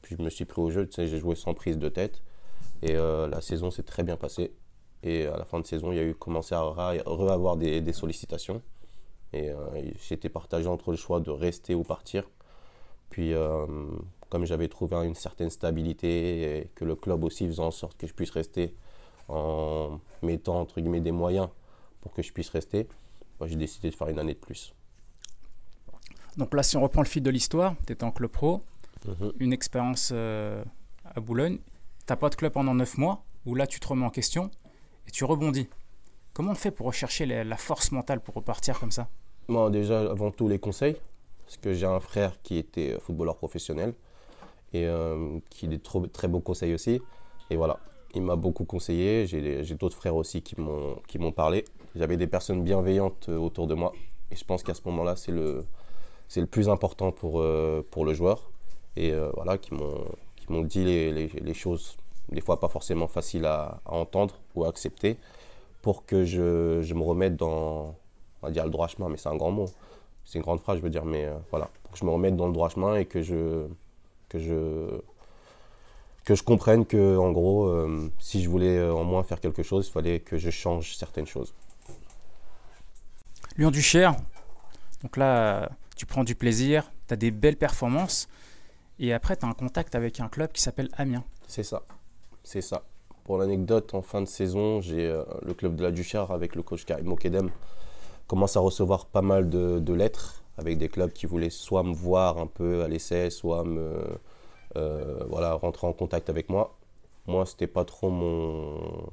puis 0.00 0.16
je 0.18 0.22
me 0.22 0.30
suis 0.30 0.46
pris 0.46 0.62
au 0.62 0.70
jeu, 0.70 0.86
tu 0.86 0.94
sais, 0.94 1.06
j'ai 1.06 1.18
joué 1.18 1.34
sans 1.34 1.52
prise 1.52 1.78
de 1.78 1.88
tête. 1.90 2.22
Et 2.80 2.94
la 2.94 3.40
saison 3.42 3.70
s'est 3.70 3.82
très 3.82 4.02
bien 4.02 4.16
passée. 4.16 4.52
Et 5.04 5.26
à 5.26 5.36
la 5.36 5.44
fin 5.44 5.60
de 5.60 5.66
saison, 5.66 5.92
il 5.92 5.96
y 5.96 6.00
a 6.00 6.02
eu 6.02 6.14
commencé 6.14 6.54
à 6.54 6.62
re-avoir 6.62 7.58
des, 7.58 7.92
sollicitations. 7.92 8.62
Et 9.34 9.50
euh, 9.50 9.56
j'étais 10.08 10.30
partagé 10.30 10.66
entre 10.66 10.90
le 10.92 10.96
choix 10.96 11.20
de 11.20 11.30
rester 11.30 11.74
ou 11.74 11.82
partir. 11.82 12.30
Puis, 13.10 13.34
euh, 13.34 13.66
comme 14.30 14.46
j'avais 14.46 14.68
trouvé 14.68 14.96
une 14.96 15.14
certaine 15.14 15.50
stabilité 15.50 16.58
et 16.58 16.70
que 16.74 16.86
le 16.86 16.96
club 16.96 17.22
aussi 17.22 17.46
faisait 17.46 17.60
en 17.60 17.70
sorte 17.70 17.98
que 17.98 18.06
je 18.06 18.14
puisse 18.14 18.30
rester 18.30 18.74
en 19.28 20.00
mettant 20.22 20.60
entre 20.60 20.80
guillemets 20.80 21.00
des 21.00 21.12
moyens 21.12 21.48
pour 22.00 22.12
que 22.12 22.22
je 22.22 22.32
puisse 22.32 22.50
rester, 22.50 22.88
moi 23.38 23.48
j'ai 23.48 23.56
décidé 23.56 23.90
de 23.90 23.94
faire 23.94 24.08
une 24.08 24.18
année 24.18 24.34
de 24.34 24.38
plus. 24.38 24.74
Donc 26.36 26.54
là, 26.54 26.62
si 26.62 26.76
on 26.76 26.82
reprend 26.82 27.02
le 27.02 27.08
fil 27.08 27.22
de 27.22 27.30
l'histoire, 27.30 27.74
tu 27.86 27.92
étais 27.92 28.04
en 28.04 28.10
club 28.10 28.30
pro, 28.30 28.62
mhm. 29.06 29.32
une 29.38 29.52
expérience 29.52 30.10
euh, 30.12 30.64
à 31.04 31.20
Boulogne, 31.20 31.58
tu 31.58 32.12
n'as 32.12 32.16
pas 32.16 32.28
de 32.28 32.34
club 32.34 32.52
pendant 32.52 32.74
9 32.74 32.98
mois, 32.98 33.24
où 33.46 33.54
là 33.54 33.66
tu 33.66 33.80
te 33.80 33.86
remets 33.86 34.04
en 34.04 34.10
question 34.10 34.50
et 35.06 35.10
tu 35.10 35.24
rebondis. 35.24 35.68
Comment 36.32 36.52
on 36.52 36.56
fait 36.56 36.72
pour 36.72 36.86
rechercher 36.86 37.26
la 37.26 37.56
force 37.56 37.92
mentale 37.92 38.20
pour 38.20 38.34
repartir 38.34 38.80
comme 38.80 38.90
ça? 38.90 39.08
Moi, 39.46 39.70
déjà, 39.70 40.00
avant 40.00 40.32
tout, 40.32 40.48
les 40.48 40.58
conseils. 40.58 40.96
Parce 41.44 41.58
que 41.58 41.74
j'ai 41.74 41.86
un 41.86 42.00
frère 42.00 42.40
qui 42.42 42.56
était 42.56 42.98
footballeur 42.98 43.36
professionnel 43.36 43.94
et 44.72 44.86
euh, 44.86 45.38
qui 45.50 45.66
a 45.66 45.68
des 45.68 45.80
très 46.08 46.26
beaux 46.26 46.40
conseils 46.40 46.74
aussi. 46.74 47.00
Et 47.50 47.56
voilà, 47.56 47.78
il 48.14 48.22
m'a 48.22 48.36
beaucoup 48.36 48.64
conseillé. 48.64 49.26
J'ai 49.26 49.74
d'autres 49.74 49.96
frères 49.96 50.16
aussi 50.16 50.42
qui 50.42 50.56
m'ont 50.58 51.32
parlé. 51.32 51.64
J'avais 51.94 52.16
des 52.16 52.26
personnes 52.26 52.64
bienveillantes 52.64 53.28
euh, 53.28 53.36
autour 53.36 53.66
de 53.66 53.74
moi. 53.74 53.92
Et 54.30 54.36
je 54.36 54.44
pense 54.44 54.62
qu'à 54.62 54.74
ce 54.74 54.80
moment-là, 54.86 55.14
c'est 55.14 55.30
le, 55.30 55.64
le 56.40 56.46
plus 56.46 56.68
important 56.68 57.12
pour, 57.12 57.40
euh, 57.40 57.86
pour 57.90 58.04
le 58.04 58.14
joueur. 58.14 58.50
Et 58.96 59.12
voilà, 59.34 59.58
qui 59.58 59.74
m'ont 59.74 60.62
dit 60.62 60.84
les, 60.84 61.12
les, 61.28 61.54
choses 61.54 61.96
des 62.30 62.40
fois 62.40 62.60
pas 62.60 62.68
forcément 62.68 63.08
facile 63.08 63.44
à, 63.46 63.80
entendre 63.86 64.36
ou 64.54 64.64
à 64.64 64.68
accepter, 64.68 65.16
pour 65.82 66.06
que 66.06 66.24
je, 66.24 66.80
je, 66.82 66.94
me 66.94 67.02
remette 67.02 67.36
dans, 67.36 67.94
on 68.42 68.46
va 68.46 68.50
dire 68.50 68.64
le 68.64 68.70
droit 68.70 68.88
chemin, 68.88 69.08
mais 69.08 69.16
c'est 69.16 69.28
un 69.28 69.36
grand 69.36 69.50
mot, 69.50 69.66
c'est 70.24 70.38
une 70.38 70.44
grande 70.44 70.60
phrase, 70.60 70.78
je 70.78 70.82
veux 70.82 70.90
dire, 70.90 71.04
mais 71.04 71.24
euh, 71.24 71.34
voilà, 71.50 71.68
pour 71.82 71.92
que 71.92 71.98
je 71.98 72.04
me 72.04 72.10
remette 72.10 72.36
dans 72.36 72.46
le 72.46 72.52
droit 72.52 72.68
chemin 72.68 72.96
et 72.96 73.04
que 73.04 73.22
je, 73.22 73.66
que 74.28 74.38
je, 74.38 75.00
que 76.24 76.34
je 76.34 76.42
comprenne 76.42 76.86
que, 76.86 77.16
en 77.16 77.32
gros, 77.32 77.66
euh, 77.66 78.10
si 78.18 78.42
je 78.42 78.48
voulais 78.48 78.78
euh, 78.78 78.94
en 78.94 79.04
moins 79.04 79.22
faire 79.22 79.40
quelque 79.40 79.62
chose, 79.62 79.88
il 79.88 79.92
fallait 79.92 80.20
que 80.20 80.38
je 80.38 80.50
change 80.50 80.96
certaines 80.96 81.26
choses. 81.26 81.54
Lyon 83.56 83.70
du 83.70 83.82
Cher, 83.82 84.16
donc 85.02 85.16
là, 85.16 85.70
tu 85.94 86.06
prends 86.06 86.24
du 86.24 86.34
plaisir, 86.34 86.90
tu 87.08 87.14
as 87.14 87.16
des 87.16 87.30
belles 87.30 87.56
performances, 87.56 88.28
et 88.98 89.12
après, 89.12 89.36
tu 89.36 89.44
as 89.44 89.48
un 89.48 89.54
contact 89.54 89.94
avec 89.94 90.20
un 90.20 90.28
club 90.28 90.52
qui 90.52 90.62
s'appelle 90.62 90.88
Amiens. 90.96 91.24
C'est 91.46 91.64
ça 91.64 91.82
c'est 92.44 92.60
ça. 92.60 92.84
Pour 93.24 93.38
l'anecdote, 93.38 93.94
en 93.94 94.02
fin 94.02 94.20
de 94.20 94.26
saison, 94.26 94.80
j'ai 94.80 95.08
euh, 95.08 95.24
le 95.42 95.54
club 95.54 95.74
de 95.74 95.82
la 95.82 95.90
Duchère 95.90 96.30
avec 96.30 96.54
le 96.54 96.62
coach 96.62 96.84
Karim 96.84 97.06
Mokedem 97.06 97.50
commence 98.26 98.56
à 98.56 98.60
recevoir 98.60 99.06
pas 99.06 99.22
mal 99.22 99.48
de, 99.48 99.92
lettres 99.92 100.44
avec 100.58 100.78
des 100.78 100.88
clubs 100.88 101.12
qui 101.12 101.26
voulaient 101.26 101.50
soit 101.50 101.82
me 101.82 101.92
voir 101.92 102.38
un 102.38 102.46
peu 102.46 102.82
à 102.82 102.88
l'essai, 102.88 103.30
soit 103.30 103.64
me 103.64 104.18
euh, 104.76 105.24
voilà, 105.28 105.54
rentrer 105.54 105.86
en 105.86 105.92
contact 105.92 106.30
avec 106.30 106.48
moi. 106.48 106.76
Moi, 107.26 107.46
c'était 107.46 107.66
pas 107.66 107.84
trop 107.84 108.10
mon, 108.10 109.08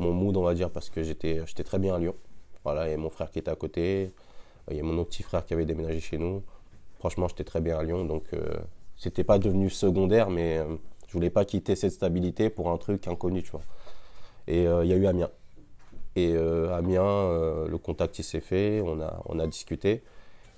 mon 0.00 0.12
mood, 0.12 0.36
on 0.36 0.42
va 0.42 0.54
dire, 0.54 0.70
parce 0.70 0.90
que 0.90 1.02
j'étais 1.02 1.44
très 1.64 1.78
bien 1.78 1.94
à 1.94 1.98
Lyon. 1.98 2.14
Voilà, 2.64 2.88
et 2.88 2.96
mon 2.96 3.10
frère 3.10 3.30
qui 3.30 3.38
était 3.38 3.50
à 3.50 3.56
côté, 3.56 4.12
il 4.70 4.76
y 4.76 4.80
a 4.80 4.82
mon 4.82 5.04
petit 5.04 5.22
frère 5.22 5.44
qui 5.44 5.54
avait 5.54 5.66
déménagé 5.66 6.00
chez 6.00 6.18
nous. 6.18 6.42
Franchement, 6.98 7.28
j'étais 7.28 7.44
très 7.44 7.60
bien 7.60 7.78
à 7.78 7.82
Lyon, 7.82 8.04
donc 8.04 8.24
euh, 8.32 8.56
c'était 8.96 9.24
pas 9.24 9.38
devenu 9.38 9.70
secondaire, 9.70 10.30
mais 10.30 10.60
je 11.08 11.12
voulais 11.14 11.30
pas 11.30 11.44
quitter 11.44 11.74
cette 11.74 11.92
stabilité 11.92 12.50
pour 12.50 12.70
un 12.70 12.76
truc 12.76 13.08
inconnu, 13.08 13.42
tu 13.42 13.50
vois. 13.50 13.62
Et 14.46 14.66
euh, 14.66 14.84
il 14.84 14.90
y 14.90 14.92
a 14.92 14.96
eu 14.96 15.06
Amiens. 15.06 15.30
Et 16.16 16.34
euh, 16.34 16.76
Amiens, 16.76 17.02
euh, 17.02 17.68
le 17.68 17.78
contact 17.78 18.18
il 18.18 18.24
s'est 18.24 18.40
fait, 18.40 18.80
on 18.84 19.00
a, 19.00 19.22
on 19.26 19.38
a 19.38 19.46
discuté. 19.46 20.02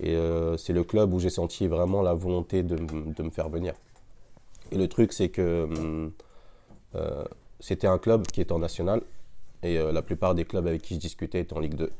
Et 0.03 0.17
c'est 0.57 0.73
le 0.73 0.83
club 0.83 1.13
où 1.13 1.19
j'ai 1.19 1.29
senti 1.29 1.67
vraiment 1.67 2.01
la 2.01 2.15
volonté 2.15 2.63
de, 2.63 2.77
de, 2.77 3.23
me 3.23 3.29
faire 3.29 3.51
venir. 3.51 3.75
Et 4.73 4.79
le 4.79 4.89
truc, 4.89 5.13
c'est 5.13 5.29
que 5.29 6.11
c'était 7.59 7.87
un 7.87 7.99
club 7.99 8.27
qui 8.27 8.41
était 8.41 8.53
en 8.53 8.61
national. 8.61 9.03
Et 9.63 9.77
la 9.77 10.01
plupart 10.01 10.35
des 10.35 10.47
clubs 10.47 10.67
avec 10.67 10.81
qui 10.81 10.95
je 10.95 11.01
discutais 11.01 11.41
étaient 11.41 11.53
en 11.53 11.61
Ligue 11.61 11.75
2. 11.75 11.93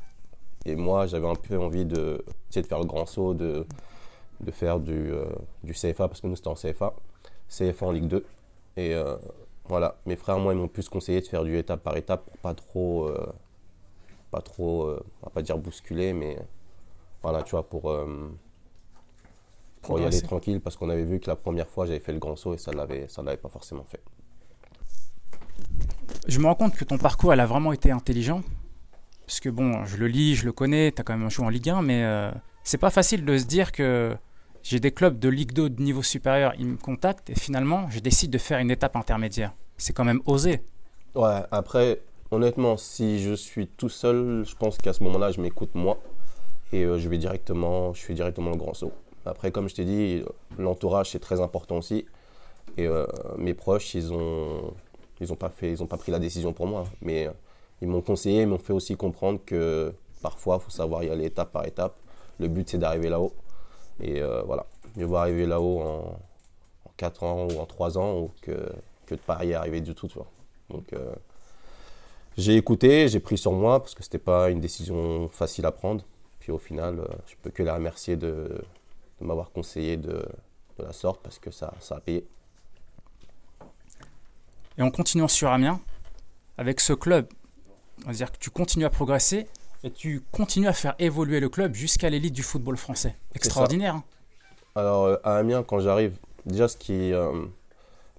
Et 0.65 0.75
moi, 0.75 1.07
j'avais 1.07 1.27
un 1.27 1.35
peu 1.35 1.57
envie 1.57 1.85
de, 1.85 2.23
de 2.53 2.61
faire 2.61 2.79
le 2.79 2.85
grand 2.85 3.05
saut, 3.05 3.33
de, 3.33 3.65
de 4.41 4.51
faire 4.51 4.79
du, 4.79 5.11
du 5.63 5.73
CFA, 5.73 6.07
parce 6.07 6.21
que 6.21 6.27
nous, 6.27 6.35
c'était 6.35 6.49
en 6.49 6.55
CFA. 6.55 6.93
CFA 7.49 7.85
en 7.85 7.91
Ligue 7.91 8.07
2. 8.07 8.25
Et 8.77 8.95
voilà, 9.71 9.95
mes 10.05 10.17
frères, 10.17 10.37
moi, 10.37 10.53
ils 10.53 10.59
m'ont 10.59 10.67
plus 10.67 10.89
conseillé 10.89 11.21
de 11.21 11.27
faire 11.27 11.45
du 11.45 11.57
étape 11.57 11.81
par 11.81 11.95
étape 11.95 12.25
pour 12.25 12.37
pas 12.39 12.53
trop, 12.53 13.05
euh, 13.05 13.33
pas 14.29 14.41
trop, 14.41 14.83
euh, 14.83 15.01
on 15.21 15.27
va 15.27 15.31
pas 15.31 15.41
dire 15.41 15.57
bousculer, 15.57 16.11
mais 16.11 16.37
voilà, 17.21 17.41
tu 17.43 17.51
vois, 17.51 17.63
pour, 17.63 17.89
euh, 17.89 18.29
pour 19.81 19.97
y 19.99 20.03
aller 20.03 20.21
tranquille, 20.21 20.59
parce 20.59 20.75
qu'on 20.75 20.89
avait 20.89 21.05
vu 21.05 21.21
que 21.21 21.29
la 21.29 21.37
première 21.37 21.69
fois, 21.69 21.85
j'avais 21.85 22.01
fait 22.01 22.11
le 22.11 22.19
grand 22.19 22.35
saut 22.35 22.53
et 22.53 22.57
ça 22.57 22.73
l'avait, 22.73 23.07
ça 23.07 23.21
l'avait 23.21 23.37
pas 23.37 23.47
forcément 23.47 23.85
fait. 23.85 24.01
Je 26.27 26.39
me 26.39 26.47
rends 26.47 26.55
compte 26.55 26.75
que 26.75 26.83
ton 26.83 26.97
parcours, 26.97 27.31
elle 27.31 27.39
a 27.39 27.45
vraiment 27.45 27.71
été 27.71 27.91
intelligent, 27.91 28.41
parce 29.31 29.39
que 29.39 29.47
bon, 29.47 29.85
je 29.85 29.95
le 29.95 30.07
lis, 30.07 30.35
je 30.35 30.43
le 30.43 30.51
connais, 30.51 30.91
tu 30.91 30.99
as 30.99 31.05
quand 31.05 31.17
même 31.17 31.29
joué 31.29 31.45
en 31.45 31.49
Ligue 31.49 31.69
1, 31.69 31.81
mais 31.83 32.31
c'est 32.65 32.77
pas 32.77 32.89
facile 32.89 33.23
de 33.23 33.37
se 33.37 33.45
dire 33.45 33.71
que 33.71 34.13
j'ai 34.61 34.81
des 34.81 34.91
clubs 34.91 35.17
de 35.17 35.29
Ligue 35.29 35.53
2 35.53 35.69
de 35.69 35.81
niveau 35.81 36.03
supérieur, 36.03 36.53
ils 36.59 36.67
me 36.67 36.75
contactent 36.75 37.29
et 37.29 37.35
finalement, 37.35 37.89
je 37.89 38.01
décide 38.01 38.29
de 38.29 38.37
faire 38.37 38.59
une 38.59 38.69
étape 38.69 38.97
intermédiaire. 38.97 39.53
C'est 39.77 39.93
quand 39.93 40.03
même 40.03 40.21
osé. 40.25 40.61
Ouais, 41.15 41.39
après, 41.49 42.01
honnêtement, 42.29 42.75
si 42.75 43.21
je 43.21 43.33
suis 43.33 43.67
tout 43.67 43.87
seul, 43.87 44.43
je 44.45 44.53
pense 44.53 44.77
qu'à 44.77 44.91
ce 44.91 45.01
moment-là, 45.03 45.31
je 45.31 45.39
m'écoute 45.39 45.75
moi 45.75 45.97
et 46.73 46.83
euh, 46.83 46.99
je 46.99 47.07
vais 47.07 47.17
directement, 47.17 47.93
je 47.93 48.01
fais 48.01 48.13
directement 48.13 48.51
le 48.51 48.57
grand 48.57 48.73
saut. 48.73 48.91
Après, 49.25 49.51
comme 49.51 49.69
je 49.69 49.75
t'ai 49.75 49.85
dit, 49.85 50.25
l'entourage 50.57 51.11
c'est 51.11 51.19
très 51.19 51.39
important 51.39 51.77
aussi. 51.77 52.05
Et 52.75 52.85
euh, 52.85 53.05
mes 53.37 53.53
proches, 53.53 53.95
ils 53.95 54.11
ont, 54.11 54.73
ils 55.21 55.31
ont 55.31 55.37
pas 55.37 55.49
pas 55.49 55.97
pris 55.97 56.11
la 56.11 56.19
décision 56.19 56.51
pour 56.51 56.67
moi, 56.67 56.83
mais 57.01 57.27
euh, 57.27 57.31
ils 57.81 57.87
m'ont 57.87 58.01
conseillé, 58.01 58.41
ils 58.41 58.47
m'ont 58.47 58.57
fait 58.57 58.73
aussi 58.73 58.95
comprendre 58.95 59.39
que 59.45 59.93
parfois, 60.21 60.57
il 60.59 60.63
faut 60.63 60.71
savoir 60.71 61.03
y 61.03 61.09
aller 61.09 61.25
étape 61.25 61.51
par 61.51 61.65
étape. 61.65 61.95
Le 62.39 62.47
but, 62.47 62.69
c'est 62.69 62.77
d'arriver 62.77 63.09
là-haut. 63.09 63.33
Et 63.99 64.21
euh, 64.21 64.41
voilà, 64.43 64.65
mieux 64.95 65.05
vaut 65.05 65.17
arriver 65.17 65.45
là-haut 65.45 65.81
en, 65.81 66.19
4 66.97 67.23
ans 67.23 67.47
ou 67.47 67.59
en 67.59 67.65
3 67.65 67.97
ans 67.97 68.19
ou 68.19 68.31
que, 68.41 68.51
que 69.07 69.15
de 69.15 69.19
ne 69.19 69.25
pas 69.25 69.43
y 69.43 69.53
arriver 69.53 69.81
du 69.81 69.95
tout. 69.95 70.07
Tu 70.07 70.15
vois. 70.15 70.27
Donc 70.69 70.93
euh, 70.93 71.13
j'ai 72.37 72.55
écouté, 72.55 73.07
j'ai 73.07 73.19
pris 73.19 73.37
sur 73.37 73.51
moi 73.51 73.79
parce 73.79 73.95
que 73.95 74.03
ce 74.03 74.07
n'était 74.07 74.19
pas 74.19 74.49
une 74.49 74.59
décision 74.59 75.27
facile 75.29 75.65
à 75.65 75.71
prendre. 75.71 76.03
Puis 76.39 76.51
au 76.51 76.59
final, 76.59 76.99
euh, 76.99 77.07
je 77.27 77.35
peux 77.41 77.49
que 77.49 77.63
les 77.63 77.71
remercier 77.71 78.15
de, 78.15 78.63
de 79.19 79.25
m'avoir 79.25 79.51
conseillé 79.51 79.97
de, 79.97 80.25
de, 80.77 80.83
la 80.83 80.93
sorte 80.93 81.21
parce 81.21 81.39
que 81.39 81.51
ça, 81.51 81.73
ça 81.79 81.95
a 81.95 81.99
payé. 81.99 82.27
Et 84.77 84.81
en 84.81 84.91
continuant 84.91 85.27
sur 85.27 85.49
Amiens, 85.49 85.79
avec 86.57 86.79
ce 86.79 86.93
club, 86.93 87.27
on 88.05 88.09
va 88.09 88.13
dire 88.13 88.31
que 88.31 88.37
tu 88.37 88.49
continues 88.49 88.85
à 88.85 88.89
progresser 88.89 89.47
et 89.83 89.91
tu 89.91 90.21
continues 90.31 90.67
à 90.67 90.73
faire 90.73 90.95
évoluer 90.99 91.39
le 91.39 91.49
club 91.49 91.73
jusqu'à 91.73 92.09
l'élite 92.09 92.33
du 92.33 92.43
football 92.43 92.77
français. 92.77 93.15
Extraordinaire. 93.33 93.95
Hein. 93.95 94.03
Alors, 94.75 95.05
euh, 95.05 95.17
à 95.23 95.37
Amiens, 95.37 95.63
quand 95.63 95.79
j'arrive, 95.79 96.15
déjà, 96.45 96.67
ce 96.67 96.77
qui, 96.77 97.13
euh, 97.13 97.45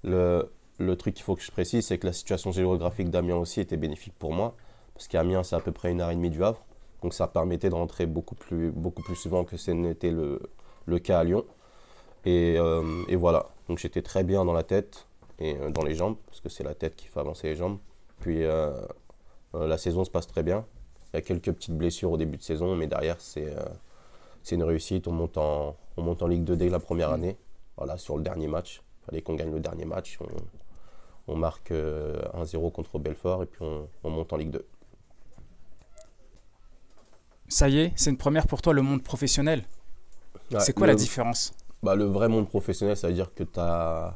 le, 0.02 0.50
le, 0.78 0.96
truc 0.96 1.14
qu'il 1.14 1.24
faut 1.24 1.36
que 1.36 1.42
je 1.42 1.50
précise, 1.50 1.86
c'est 1.86 1.98
que 1.98 2.06
la 2.06 2.12
situation 2.12 2.52
géographique 2.52 3.10
d'Amiens 3.10 3.36
aussi 3.36 3.60
était 3.60 3.76
bénéfique 3.76 4.14
pour 4.18 4.32
moi. 4.32 4.54
Parce 4.94 5.08
qu'Amiens, 5.08 5.42
c'est 5.42 5.56
à 5.56 5.60
peu 5.60 5.72
près 5.72 5.90
une 5.90 6.00
heure 6.00 6.10
et 6.10 6.14
demie 6.14 6.30
du 6.30 6.44
Havre. 6.44 6.62
Donc, 7.02 7.14
ça 7.14 7.26
permettait 7.26 7.70
de 7.70 7.74
rentrer 7.74 8.06
beaucoup 8.06 8.34
plus, 8.34 8.70
beaucoup 8.70 9.02
plus 9.02 9.16
souvent 9.16 9.44
que 9.44 9.56
ce 9.56 9.70
n'était 9.70 10.10
le, 10.10 10.40
le, 10.86 10.98
cas 10.98 11.20
à 11.20 11.24
Lyon. 11.24 11.44
Et, 12.24 12.56
euh, 12.58 13.02
et 13.08 13.16
voilà. 13.16 13.50
Donc, 13.68 13.78
j'étais 13.78 14.02
très 14.02 14.24
bien 14.24 14.44
dans 14.44 14.52
la 14.52 14.62
tête 14.62 15.06
et 15.38 15.54
dans 15.70 15.82
les 15.82 15.94
jambes, 15.94 16.16
parce 16.26 16.40
que 16.40 16.48
c'est 16.48 16.62
la 16.62 16.74
tête 16.74 16.94
qui 16.96 17.06
fait 17.06 17.18
avancer 17.18 17.48
les 17.48 17.56
jambes. 17.56 17.78
Puis, 18.20 18.44
la 19.54 19.78
saison 19.78 20.04
se 20.04 20.10
passe 20.10 20.26
très 20.26 20.42
bien. 20.42 20.64
Il 21.12 21.16
y 21.16 21.18
a 21.18 21.22
quelques 21.22 21.52
petites 21.52 21.76
blessures 21.76 22.10
au 22.10 22.16
début 22.16 22.38
de 22.38 22.42
saison, 22.42 22.74
mais 22.74 22.86
derrière, 22.86 23.20
c'est 23.20 23.46
euh, 23.46 23.64
c'est 24.42 24.54
une 24.54 24.62
réussite. 24.62 25.06
On 25.08 25.12
monte, 25.12 25.36
en, 25.36 25.76
on 25.96 26.02
monte 26.02 26.22
en 26.22 26.26
Ligue 26.26 26.44
2 26.44 26.56
dès 26.56 26.68
la 26.68 26.80
première 26.80 27.10
mm. 27.10 27.14
année, 27.14 27.36
voilà, 27.76 27.98
sur 27.98 28.16
le 28.16 28.22
dernier 28.22 28.48
match. 28.48 28.82
Il 29.02 29.06
fallait 29.06 29.22
qu'on 29.22 29.34
gagne 29.34 29.52
le 29.52 29.60
dernier 29.60 29.84
match. 29.84 30.18
On, 30.20 31.32
on 31.32 31.36
marque 31.36 31.70
1-0 31.70 31.74
euh, 31.74 32.70
contre 32.70 32.98
Belfort 32.98 33.42
et 33.42 33.46
puis 33.46 33.62
on, 33.62 33.88
on, 34.02 34.10
monte 34.10 34.32
en 34.32 34.36
Ligue 34.36 34.50
2. 34.50 34.66
Ça 37.48 37.68
y 37.68 37.80
est, 37.80 37.92
c'est 37.96 38.10
une 38.10 38.16
première 38.16 38.46
pour 38.46 38.62
toi, 38.62 38.72
le 38.72 38.82
monde 38.82 39.02
professionnel. 39.02 39.64
c'est 40.58 40.72
quoi 40.72 40.86
la 40.86 40.94
différence? 40.94 41.52
Bah, 41.82 41.94
Le 41.94 42.04
vrai 42.04 42.28
monde 42.28 42.48
professionnel, 42.48 42.96
ça 42.96 43.08
veut 43.08 43.14
dire 43.14 43.34
que 43.34 43.44
tu 43.44 43.58
n'as 43.58 44.14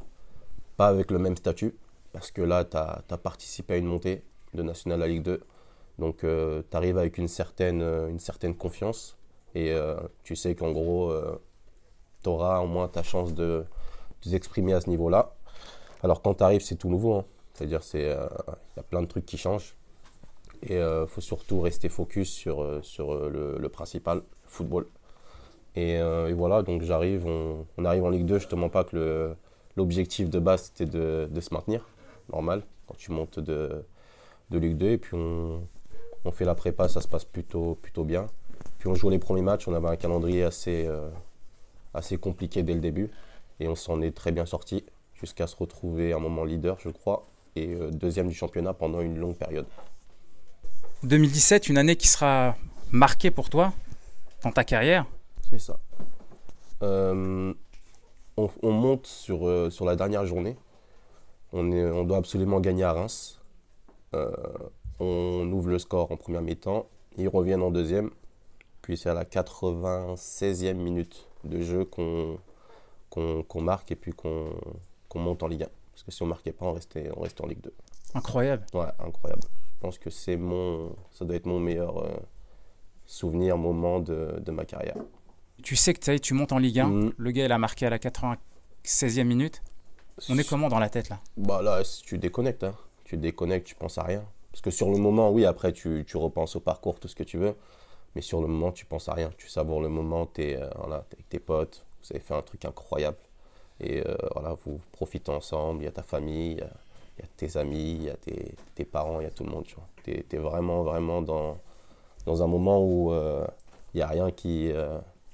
pas 0.76 0.88
avec 0.88 1.10
le 1.10 1.18
même 1.18 1.36
statut, 1.36 1.74
parce 2.12 2.30
que 2.30 2.40
là, 2.40 2.64
tu 2.64 2.76
as, 2.76 3.02
as, 3.10 3.18
participé 3.18 3.74
à 3.74 3.76
une 3.76 3.86
montée 3.86 4.24
de 4.56 4.62
National 4.62 5.02
à 5.02 5.06
Ligue 5.06 5.22
2. 5.22 5.40
Donc 5.98 6.24
euh, 6.24 6.62
tu 6.70 6.76
arrives 6.76 6.98
avec 6.98 7.18
une 7.18 7.28
certaine, 7.28 7.82
euh, 7.82 8.08
une 8.08 8.18
certaine 8.18 8.54
confiance 8.54 9.16
et 9.54 9.70
euh, 9.72 9.96
tu 10.22 10.36
sais 10.36 10.54
qu'en 10.54 10.72
gros, 10.72 11.14
tu 12.22 12.28
auras 12.28 12.60
au 12.60 12.66
moins 12.66 12.88
ta 12.88 13.02
chance 13.02 13.32
de, 13.32 13.64
t'exprimer 14.20 14.74
à 14.74 14.80
ce 14.80 14.90
niveau-là. 14.90 15.34
Alors 16.02 16.20
quand 16.20 16.34
tu 16.34 16.44
arrives, 16.44 16.60
c'est 16.60 16.76
tout 16.76 16.90
nouveau. 16.90 17.14
Hein. 17.14 17.24
C'est-à-dire 17.54 17.80
qu'il 17.80 18.00
y 18.00 18.10
a 18.80 18.82
plein 18.90 19.00
de 19.00 19.06
trucs 19.06 19.24
qui 19.24 19.38
changent. 19.38 19.74
Et 20.62 20.76
il 20.76 21.06
faut 21.06 21.22
surtout 21.22 21.60
rester 21.60 21.88
focus 21.88 22.30
sur, 22.30 22.80
sur 22.82 23.14
le, 23.14 23.68
principal, 23.70 24.18
le 24.18 24.24
football. 24.44 24.86
Et, 25.74 25.98
voilà, 26.34 26.62
donc 26.62 26.82
j'arrive, 26.82 27.26
on, 27.26 27.84
arrive 27.86 28.04
en 28.04 28.10
Ligue 28.10 28.26
2, 28.26 28.40
je 28.40 28.48
te 28.48 28.54
mens 28.54 28.68
pas 28.68 28.84
que 28.84 29.34
l'objectif 29.76 30.28
de 30.28 30.38
base 30.38 30.64
c'était 30.64 30.90
de, 30.90 31.28
de, 31.30 31.40
se 31.40 31.54
maintenir, 31.54 31.86
normal, 32.30 32.62
quand 32.86 32.96
tu 32.98 33.10
montes 33.10 33.38
de, 33.40 33.84
de 34.50 34.58
Ligue 34.58 34.76
2. 34.76 34.86
Et 34.86 34.98
puis 34.98 35.14
on, 35.14 35.66
on 36.26 36.32
fait 36.32 36.44
la 36.44 36.54
prépa, 36.54 36.88
ça 36.88 37.00
se 37.00 37.08
passe 37.08 37.24
plutôt, 37.24 37.76
plutôt 37.76 38.04
bien. 38.04 38.26
Puis 38.78 38.88
on 38.88 38.94
joue 38.94 39.08
les 39.08 39.18
premiers 39.18 39.42
matchs, 39.42 39.68
on 39.68 39.74
avait 39.74 39.88
un 39.88 39.96
calendrier 39.96 40.42
assez, 40.42 40.86
euh, 40.86 41.08
assez 41.94 42.18
compliqué 42.18 42.62
dès 42.62 42.74
le 42.74 42.80
début. 42.80 43.10
Et 43.60 43.68
on 43.68 43.74
s'en 43.74 44.02
est 44.02 44.10
très 44.10 44.32
bien 44.32 44.44
sorti 44.44 44.84
jusqu'à 45.14 45.46
se 45.46 45.56
retrouver 45.56 46.12
un 46.12 46.18
moment 46.18 46.44
leader, 46.44 46.78
je 46.80 46.90
crois, 46.90 47.26
et 47.54 47.74
euh, 47.74 47.90
deuxième 47.90 48.28
du 48.28 48.34
championnat 48.34 48.74
pendant 48.74 49.00
une 49.00 49.16
longue 49.16 49.36
période. 49.36 49.66
2017, 51.04 51.68
une 51.68 51.78
année 51.78 51.96
qui 51.96 52.08
sera 52.08 52.56
marquée 52.90 53.30
pour 53.30 53.48
toi 53.48 53.72
dans 54.42 54.52
ta 54.52 54.64
carrière 54.64 55.06
C'est 55.50 55.60
ça. 55.60 55.78
Euh, 56.82 57.54
on, 58.36 58.70
monte 58.70 59.06
sur, 59.06 59.72
sur 59.72 59.86
la 59.86 59.96
dernière 59.96 60.26
journée. 60.26 60.56
On, 61.52 61.72
est, 61.72 61.84
on 61.90 62.04
doit 62.04 62.18
absolument 62.18 62.60
gagner 62.60 62.84
à 62.84 62.92
Reims. 62.92 63.35
On 64.12 65.50
ouvre 65.52 65.68
le 65.68 65.78
score 65.78 66.10
en 66.10 66.16
première 66.16 66.42
mi-temps. 66.42 66.86
Ils 67.18 67.28
reviennent 67.28 67.62
en 67.62 67.70
deuxième. 67.70 68.10
Puis 68.82 68.96
c'est 68.96 69.10
à 69.10 69.14
la 69.14 69.24
96e 69.24 70.74
minute 70.74 71.26
de 71.44 71.60
jeu 71.60 71.84
qu'on 71.84 72.38
marque 73.56 73.90
et 73.90 73.96
puis 73.96 74.12
qu'on 74.12 74.50
monte 75.14 75.42
en 75.42 75.48
Ligue 75.48 75.64
1. 75.64 75.66
Parce 75.92 76.02
que 76.04 76.10
si 76.12 76.22
on 76.22 76.26
ne 76.26 76.30
marquait 76.30 76.52
pas, 76.52 76.66
on 76.66 76.72
restait, 76.72 77.10
on 77.16 77.20
restait 77.20 77.42
en 77.42 77.46
Ligue 77.46 77.62
2. 77.62 77.72
Incroyable. 78.14 78.64
Ouais, 78.74 78.86
incroyable. 78.98 79.42
Je 79.74 79.80
pense 79.80 79.98
que 79.98 80.10
c'est 80.10 80.36
mon, 80.36 80.94
ça 81.10 81.24
doit 81.24 81.36
être 81.36 81.46
mon 81.46 81.58
meilleur 81.58 81.98
euh, 81.98 82.16
souvenir, 83.06 83.58
moment 83.58 84.00
de, 84.00 84.38
de, 84.40 84.50
ma 84.52 84.64
carrière. 84.64 84.96
Tu 85.62 85.74
sais 85.74 85.92
que 85.92 86.16
tu 86.18 86.34
montes 86.34 86.52
en 86.52 86.58
Ligue 86.58 86.80
1. 86.80 86.86
Mm. 86.86 87.12
Le 87.16 87.30
gars, 87.30 87.44
il 87.46 87.52
a 87.52 87.58
marqué 87.58 87.86
à 87.86 87.90
la 87.90 87.98
96e 87.98 89.24
minute. 89.24 89.62
On 90.28 90.38
est 90.38 90.48
comment 90.48 90.68
dans 90.68 90.78
la 90.78 90.88
tête 90.88 91.08
là? 91.08 91.20
Bah 91.36 91.60
là, 91.60 91.82
tu 92.04 92.18
déconnectes. 92.18 92.64
Hein. 92.64 92.74
Tu 93.06 93.16
déconnectes, 93.16 93.68
tu 93.68 93.76
penses 93.76 93.98
à 93.98 94.02
rien. 94.02 94.24
Parce 94.50 94.62
que 94.62 94.70
sur 94.72 94.90
le 94.90 94.98
moment, 94.98 95.30
oui, 95.30 95.44
après, 95.44 95.72
tu, 95.72 96.04
tu, 96.04 96.16
repenses 96.16 96.56
au 96.56 96.60
parcours, 96.60 96.98
tout 96.98 97.06
ce 97.06 97.14
que 97.14 97.22
tu 97.22 97.38
veux. 97.38 97.54
Mais 98.16 98.20
sur 98.20 98.40
le 98.40 98.48
moment, 98.48 98.72
tu 98.72 98.84
penses 98.84 99.08
à 99.08 99.14
rien. 99.14 99.30
Tu 99.38 99.48
savoures 99.48 99.80
le 99.80 99.88
moment, 99.88 100.26
tu 100.26 100.42
es, 100.42 100.56
euh, 100.56 100.68
avec 100.90 101.28
tes 101.28 101.38
potes, 101.38 101.84
vous 102.00 102.08
avez 102.10 102.18
fait 102.18 102.34
un 102.34 102.42
truc 102.42 102.64
incroyable. 102.64 103.18
Et 103.78 104.00
euh, 104.04 104.16
voilà, 104.34 104.56
vous 104.64 104.80
profitez 104.90 105.30
ensemble, 105.30 105.82
il 105.82 105.84
y 105.84 105.88
a 105.88 105.92
ta 105.92 106.02
famille, 106.02 106.54
il 107.18 107.22
y, 107.22 107.24
a 107.24 107.28
tes 107.36 107.56
amis, 107.56 107.92
il 107.92 108.02
y 108.04 108.10
a 108.10 108.16
tes, 108.16 108.56
tes, 108.74 108.84
parents, 108.84 109.20
il 109.20 109.24
y 109.24 109.26
a 109.26 109.30
tout 109.30 109.44
le 109.44 109.50
monde. 109.50 109.66
Tu 110.02 110.10
es, 110.10 110.36
vraiment, 110.38 110.82
vraiment 110.82 111.22
dans, 111.22 111.58
dans 112.24 112.42
un 112.42 112.48
moment 112.48 112.82
où 112.82 113.12
euh, 113.12 113.46
il 113.94 113.98
n'y 113.98 114.02
a 114.02 114.08
rien 114.08 114.32
qui. 114.32 114.72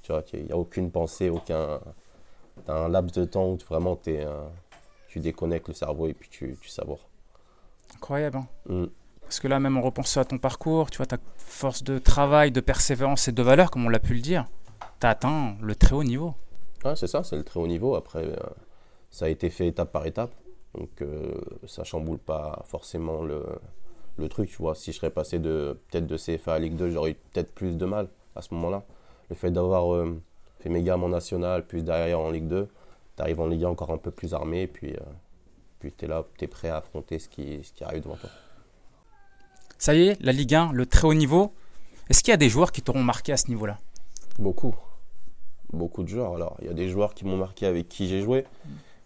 tu 0.02 0.12
vois, 0.12 0.23
il 0.35 0.45
n'y 0.45 0.52
a 0.52 0.59
aucune 0.59 0.91
pensée, 0.91 1.31
aucun. 1.31 1.81
un 2.69 2.88
laps 2.91 3.14
de 3.14 3.25
temps 3.25 3.49
où 3.49 3.57
vraiment 3.67 3.99
es, 4.07 4.26
tu 5.09 5.21
déconnectes 5.21 5.69
le 5.69 5.75
cerveau 5.75 6.07
et 6.09 6.12
puis 6.12 6.29
tu, 6.29 6.59
tu. 6.61 6.71
Incroyable. 8.02 8.38
Hein 8.38 8.47
mm. 8.68 8.87
Parce 9.23 9.38
que 9.38 9.47
là, 9.47 9.61
même 9.61 9.76
en 9.76 9.80
repensant 9.80 10.21
à 10.21 10.25
ton 10.25 10.38
parcours, 10.38 10.90
tu 10.90 10.97
vois, 10.97 11.06
ta 11.06 11.18
force 11.37 11.85
de 11.85 11.99
travail, 11.99 12.50
de 12.50 12.61
persévérance 12.61 13.28
et 13.28 13.32
de 13.32 13.42
valeur, 13.42 13.71
comme 13.71 13.87
on 13.87 13.88
l'a 13.88 14.00
pu 14.00 14.12
le 14.12 14.21
dire, 14.21 14.44
tu 15.00 15.06
as 15.06 15.11
atteint 15.11 15.54
le 15.62 15.76
très 15.76 15.94
haut 15.94 16.02
niveau. 16.02 16.35
Ouais, 16.85 16.97
c'est 16.97 17.06
ça, 17.06 17.23
c'est 17.23 17.37
le 17.37 17.44
très 17.44 17.61
haut 17.61 17.66
niveau. 17.68 17.94
Après, 17.94 18.25
euh, 18.25 18.37
ça 19.11 19.26
a 19.26 19.28
été 19.28 19.50
fait 19.50 19.68
étape 19.68 19.92
par 19.92 20.04
étape. 20.04 20.35
Donc, 20.75 20.90
euh, 21.00 21.32
ça 21.66 21.85
chamboule 21.85 22.18
pas 22.18 22.64
forcément 22.66 23.23
le, 23.23 23.44
le, 24.18 24.28
truc, 24.28 24.50
tu 24.50 24.56
vois. 24.56 24.75
Si 24.75 24.90
je 24.90 24.99
serais 24.99 25.11
passé 25.11 25.38
de 25.38 25.78
peut-être 25.88 26.06
de 26.06 26.16
CFA 26.16 26.54
à 26.54 26.59
Ligue 26.59 26.75
2, 26.75 26.90
j'aurais 26.90 27.12
eu 27.12 27.16
peut-être 27.32 27.54
plus 27.54 27.78
de 27.78 27.87
mal 27.87 28.09
à 28.35 28.42
ce 28.42 28.52
moment-là. 28.54 28.82
le 29.30 29.37
fait 29.37 29.52
d'avoir 29.52 29.94
euh, 29.94 30.21
fait 30.59 30.71
mes 30.71 30.82
gammes 30.82 31.04
en 31.04 31.09
national, 31.09 31.66
puis 31.66 31.85
derrière 31.85 32.18
en 32.18 32.30
Ligue 32.30 32.49
2, 32.49 32.68
tu 33.16 33.23
arrives 33.23 33.40
en 33.40 33.47
Ligue 33.47 33.64
1 33.64 33.68
encore 33.68 33.92
un 33.92 33.99
peu 33.99 34.11
plus 34.11 34.35
armé, 34.35 34.66
puis, 34.66 34.94
puis 35.82 35.92
tu 35.92 36.04
es 36.04 36.08
là, 36.08 36.24
tu 36.38 36.44
es 36.44 36.46
prêt 36.46 36.68
à 36.68 36.76
affronter 36.76 37.18
ce 37.18 37.28
qui, 37.28 37.64
ce 37.64 37.72
qui 37.72 37.82
arrive 37.82 38.04
devant 38.04 38.14
toi. 38.14 38.30
Ça 39.78 39.96
y 39.96 40.06
est, 40.06 40.22
la 40.22 40.30
Ligue 40.30 40.54
1, 40.54 40.72
le 40.72 40.86
très 40.86 41.08
haut 41.08 41.14
niveau, 41.14 41.52
est-ce 42.08 42.22
qu'il 42.22 42.30
y 42.30 42.34
a 42.34 42.36
des 42.36 42.48
joueurs 42.48 42.70
qui 42.70 42.82
t'auront 42.82 43.02
marqué 43.02 43.32
à 43.32 43.36
ce 43.36 43.48
niveau-là? 43.48 43.80
Beaucoup. 44.38 44.76
Beaucoup 45.72 46.04
de 46.04 46.08
joueurs. 46.08 46.36
Alors, 46.36 46.56
il 46.60 46.68
y 46.68 46.70
a 46.70 46.72
des 46.72 46.88
joueurs 46.88 47.14
qui 47.14 47.24
m'ont 47.24 47.36
marqué 47.36 47.66
avec 47.66 47.88
qui 47.88 48.06
j'ai 48.06 48.22
joué, 48.22 48.44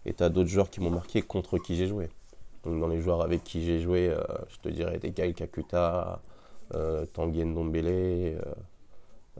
et 0.05 0.13
tu 0.13 0.21
as 0.21 0.29
d'autres 0.29 0.49
joueurs 0.49 0.69
qui 0.69 0.79
m'ont 0.79 0.91
marqué 0.91 1.23
contre 1.23 1.57
qui 1.57 1.75
j'ai 1.75 1.87
joué. 1.87 2.09
Donc, 2.63 2.79
dans 2.79 2.87
les 2.87 3.01
joueurs 3.01 3.23
avec 3.23 3.43
qui 3.43 3.65
j'ai 3.65 3.79
joué, 3.79 4.09
euh, 4.09 4.21
je 4.49 4.57
te 4.57 4.69
dirais 4.69 4.99
des 4.99 5.09
Gaël 5.09 5.33
Kakuta, 5.33 6.21
euh, 6.75 7.07
Tanguy 7.07 7.43
Ndombele, 7.43 7.87
euh, 7.87 8.41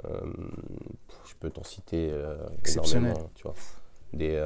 euh, 0.06 0.22
je 1.28 1.36
peux 1.40 1.52
t'en 1.52 1.64
citer 1.64 2.12
énormément. 2.66 3.30
Tu 3.36 3.44
vois. 3.44 3.54
Des 4.14 4.42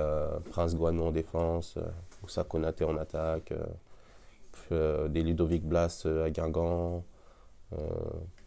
Prince 0.49 0.75
Guano 0.75 1.05
en 1.05 1.11
défense, 1.11 1.77
Moussa 2.21 2.43
Konaté 2.43 2.83
en 2.83 2.97
attaque, 2.97 3.53
des 4.71 5.21
Ludovic 5.23 5.63
Blas 5.63 6.07
à 6.25 6.29
Guingamp, 6.29 7.03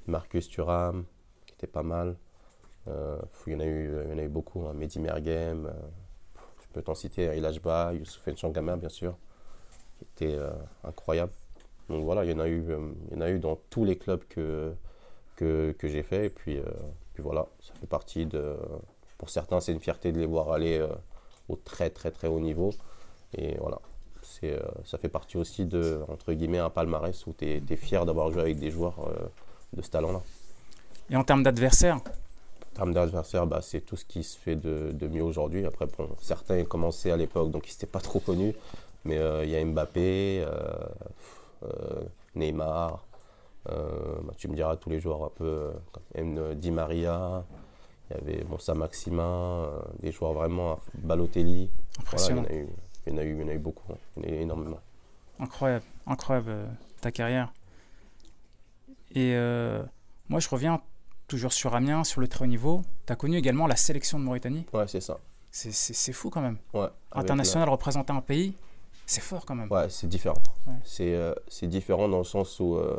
Marcus 0.07 0.49
Thuram, 0.49 1.05
qui 1.47 1.55
était 1.55 1.67
pas 1.67 1.83
mal. 1.85 2.17
il, 2.89 3.53
y 3.53 3.57
en 3.57 3.61
a 3.61 3.65
eu, 3.65 3.93
il 4.05 4.11
y 4.11 4.15
en 4.15 4.19
a 4.19 4.23
eu 4.23 4.29
beaucoup, 4.29 4.67
hein. 4.67 4.75
Mehdi 4.75 4.99
Mergem, 4.99 5.73
je 6.61 6.67
peux 6.73 6.83
t'en 6.83 6.95
citer, 6.95 7.37
Ilajba, 7.37 7.95
Youssouf 7.95 8.27
Nchangama 8.27 8.77
bien 8.77 8.89
sûr 8.89 9.17
qui 9.99 10.05
était 10.05 10.35
euh, 10.37 10.51
incroyable. 10.83 11.33
Donc 11.89 12.05
voilà, 12.05 12.25
il 12.25 12.31
y 12.31 12.35
en 12.35 12.41
a 12.41 12.49
eu, 12.49 12.65
euh, 12.71 12.93
il 13.11 13.15
y 13.15 13.19
en 13.19 13.21
a 13.21 13.31
eu 13.31 13.39
dans 13.39 13.57
tous 13.71 13.85
les 13.85 13.97
clubs 13.97 14.25
que, 14.29 14.75
que, 15.37 15.75
j'ai 15.83 16.03
fait. 16.03 16.27
Et 16.27 16.31
puis, 16.31 16.59
euh, 16.59 16.65
puis 17.13 17.23
voilà, 17.23 17.47
ça 17.61 17.73
fait 17.81 17.87
partie 17.87 18.27
de. 18.27 18.57
Pour 19.19 19.31
certains, 19.31 19.61
c'est 19.61 19.73
une 19.73 19.81
fierté 19.81 20.13
de 20.13 20.19
les 20.19 20.27
voir 20.27 20.53
aller 20.53 20.87
au 21.49 21.57
très 21.57 21.91
très 21.91 22.11
très 22.11 22.29
haut 22.29 22.41
niveau. 22.41 22.73
Et 23.37 23.57
voilà, 23.59 23.79
c'est, 24.23 24.59
ça 24.85 24.99
fait 24.99 25.09
partie 25.09 25.37
aussi 25.37 25.65
de, 25.65 26.01
entre 26.09 26.33
guillemets, 26.33 26.59
un 26.59 26.71
palmarès 26.71 27.27
où 27.27 27.35
tu 27.37 27.47
es, 27.47 27.77
fier 27.77 28.05
d'avoir 28.05 28.31
joué 28.31 28.43
avec 28.43 28.59
des 28.59 28.71
joueurs 28.71 28.97
de 29.73 29.83
ce 29.83 29.91
talent-là. 29.91 30.21
Et 31.11 31.17
en 31.17 31.25
termes 31.25 31.43
d'adversaires? 31.43 31.97
En 31.97 32.77
termes 32.77 32.95
d'adversaires, 32.95 33.47
bah, 33.47 33.61
c'est 33.63 33.81
tout 33.81 33.97
ce 33.97 34.05
qui 34.05 34.25
se 34.25 34.37
fait 34.39 34.57
de, 34.57 34.91
de 34.93 35.07
mieux 35.07 35.23
aujourd'hui. 35.23 35.65
Après, 35.65 35.87
bon, 35.87 36.09
certains 36.21 36.61
ont 36.61 36.65
commencé 36.65 37.11
à 37.11 37.17
l'époque, 37.17 37.51
donc 37.51 37.69
ils 37.69 37.73
n'étaient 37.73 37.87
pas 37.87 38.01
trop 38.01 38.21
connus. 38.21 38.55
Mais 39.05 39.19
euh, 39.19 39.45
il 39.45 39.51
y 39.51 39.57
a 39.57 39.65
Mbappé, 39.65 40.45
euh, 40.45 40.49
euh, 41.65 42.03
Neymar, 42.35 43.05
bah, 43.67 44.33
tu 44.37 44.49
me 44.49 44.55
diras 44.55 44.77
tous 44.77 44.91
les 44.91 45.01
joueurs 45.01 45.25
un 45.25 45.31
peu, 45.35 45.73
Di 46.55 46.71
Maria, 46.71 47.45
il 48.11 48.17
y 48.17 48.21
avait 48.21 48.45
bon, 48.45 48.59
Maximin, 48.75 49.69
des 50.01 50.13
joueurs 50.13 50.33
vraiment, 50.33 50.79
Balotelli. 50.95 51.71
Impressionnant. 51.99 52.45
il, 52.51 53.13
y 53.13 53.15
en 53.15 53.19
a 53.19 53.25
eu, 53.25 53.35
il, 53.35 53.41
y 53.41 53.45
en 53.45 53.49
a 53.49 53.55
eu, 53.55 53.59
beaucoup, 53.59 53.93
hein. 53.93 53.97
il 54.17 54.25
y 54.25 54.27
en 54.27 54.29
a 54.29 54.37
eu 54.37 54.41
énormément. 54.43 54.81
Incroyable, 55.39 55.85
incroyable 56.07 56.55
ta 57.01 57.11
carrière. 57.11 57.53
Et 59.15 59.35
moi, 60.29 60.41
je 60.41 60.49
reviens 60.49 60.81
toujours 61.29 61.53
sur 61.53 61.75
Amiens, 61.75 62.05
sur 62.05 62.21
le 62.21 62.29
très 62.29 62.45
haut 62.45 62.49
niveau. 62.49 62.83
Tu 63.07 63.13
as 63.13 63.17
connu 63.17 63.37
également 63.37 63.67
la 63.67 63.77
sélection 63.77 64.19
de 64.19 64.25
Mauritanie 64.25 64.67
Ouais, 64.73 64.87
c'est 64.87 65.01
ça. 65.01 65.19
C'est 65.51 66.13
fou 66.13 66.31
quand 66.31 66.41
même. 66.41 66.59
Ouais, 66.73 66.89
International, 67.13 67.69
représenter 67.69 68.13
un 68.13 68.21
pays, 68.21 68.55
c'est 69.07 69.21
fort 69.21 69.45
quand 69.45 69.55
même. 69.55 69.71
Ouais, 69.71 69.89
c'est 69.89 70.09
différent. 70.09 70.39
Euh, 71.01 71.35
c'est 71.49 71.67
différent 71.67 72.09
dans 72.09 72.19
le 72.19 72.25
sens 72.25 72.59
où, 72.59 72.77
euh, 72.77 72.99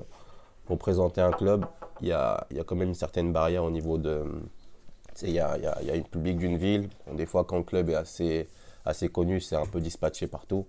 pour 0.65 0.77
présenter 0.77 1.21
un 1.21 1.31
club, 1.31 1.65
il 2.01 2.07
y 2.07 2.11
a, 2.11 2.45
y 2.51 2.59
a, 2.59 2.63
quand 2.63 2.75
même 2.75 2.89
une 2.89 2.95
certaine 2.95 3.33
barrière 3.33 3.63
au 3.63 3.71
niveau 3.71 3.97
de. 3.97 4.23
Il 5.21 5.31
y 5.31 5.39
a, 5.39 5.57
y, 5.57 5.65
a, 5.65 5.81
y 5.81 5.89
a 5.89 5.95
une 5.95 6.05
public 6.05 6.37
d'une 6.37 6.57
ville. 6.57 6.89
Des 7.13 7.25
fois, 7.25 7.43
quand 7.45 7.57
le 7.57 7.63
club 7.63 7.89
est 7.89 7.95
assez, 7.95 8.47
assez 8.85 9.09
connu, 9.09 9.39
c'est 9.39 9.55
un 9.55 9.65
peu 9.65 9.79
dispatché 9.79 10.27
partout. 10.27 10.65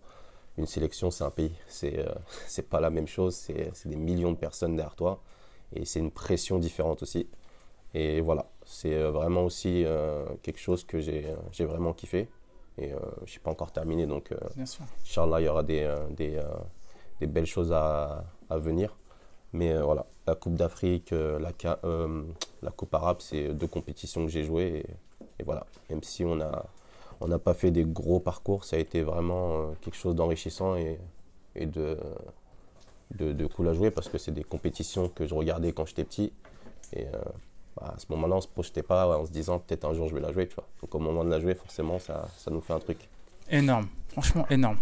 Une 0.59 0.67
sélection, 0.67 1.11
c'est 1.11 1.25
un 1.25 1.31
pays. 1.31 1.53
C'est 1.69 1.99
euh, 1.99 2.63
pas 2.71 2.81
la 2.81 2.91
même 2.91 3.09
chose. 3.09 3.35
C'est 3.35 3.89
des 3.89 3.97
millions 3.97 4.33
de 4.33 4.37
personnes 4.37 4.77
derrière 4.77 4.97
toi. 4.97 5.23
Et 5.75 5.85
c'est 5.85 5.99
une 5.99 6.13
pression 6.13 6.59
différente 6.59 7.03
aussi. 7.03 7.29
Et 7.95 8.21
voilà, 8.21 8.47
c'est 8.65 8.99
vraiment 9.05 9.45
aussi 9.45 9.85
quelque 10.43 10.59
chose 10.59 10.85
que 10.85 11.01
j'ai 11.01 11.65
vraiment 11.65 11.93
kiffé. 11.95 12.29
Et 12.79 12.93
euh, 12.93 12.99
je 13.25 13.35
n'ai 13.35 13.39
pas 13.43 13.51
encore 13.51 13.73
terminé, 13.73 14.07
donc 14.07 14.33
euh, 14.33 14.37
Inch'Allah, 15.03 15.41
il 15.41 15.45
y 15.45 15.49
aura 15.49 15.63
des, 15.63 15.83
euh, 15.83 15.97
des, 16.11 16.41
des, 17.21 17.27
belles 17.27 17.47
choses 17.47 17.73
à, 17.73 18.25
à 18.51 18.59
venir. 18.59 18.97
Mais 19.53 19.77
voilà, 19.79 20.07
la 20.27 20.35
Coupe 20.35 20.55
d'Afrique, 20.55 21.13
la, 21.13 21.53
la 22.63 22.71
Coupe 22.71 22.95
arabe, 22.95 23.19
c'est 23.21 23.55
deux 23.55 23.67
compétitions 23.67 24.25
que 24.25 24.31
j'ai 24.31 24.45
jouées. 24.45 24.85
Et, 25.39 25.45
voilà, 25.45 25.67
même 25.91 26.03
si 26.03 26.25
on 26.25 26.37
n'a 26.37 26.65
on 27.21 27.39
pas 27.39 27.55
fait 27.55 27.71
des 27.71 27.85
gros 27.85 28.21
parcours, 28.21 28.65
ça 28.65 28.77
a 28.77 28.79
été 28.79 29.03
vraiment 29.03 29.73
quelque 29.81 29.97
chose 29.97 30.15
d'enrichissant 30.15 30.77
et, 30.77 30.99
de, 31.55 31.99
de, 33.15 33.47
cool 33.47 33.69
à 33.69 33.73
jouer 33.73 33.91
parce 33.91 34.09
que 34.09 34.19
c'est 34.19 34.33
des 34.33 34.45
compétitions 34.45 35.09
que 35.09 35.27
je 35.27 35.35
regardais 35.35 35.73
quand 35.73 35.87
j'étais 35.87 36.05
petit. 36.05 36.33
Et 36.93 37.07
bah, 37.77 37.95
à 37.95 37.99
ce 37.99 38.07
moment-là, 38.11 38.35
on 38.35 38.39
ne 38.39 38.43
se 38.43 38.49
projetait 38.49 38.83
pas 38.83 39.19
en 39.19 39.27
se 39.27 39.31
disant 39.31 39.59
peut-être 39.59 39.85
un 39.85 39.95
jour 39.95 40.09
je 40.09 40.15
vais 40.15 40.21
la 40.21 40.33
jouer. 40.33 40.49
Tu 40.49 40.55
vois. 40.55 40.67
Donc 40.83 40.95
au 40.95 40.99
moment 40.99 41.25
de 41.25 41.31
la 41.31 41.41
jouer, 41.41 41.55
forcément, 41.55 41.99
ça, 41.99 42.29
ça 42.37 42.51
nous 42.51 42.61
fait 42.61 42.73
un 42.73 42.81
truc. 42.81 43.09
Énorme, 43.51 43.87
franchement 44.09 44.47
énorme. 44.51 44.79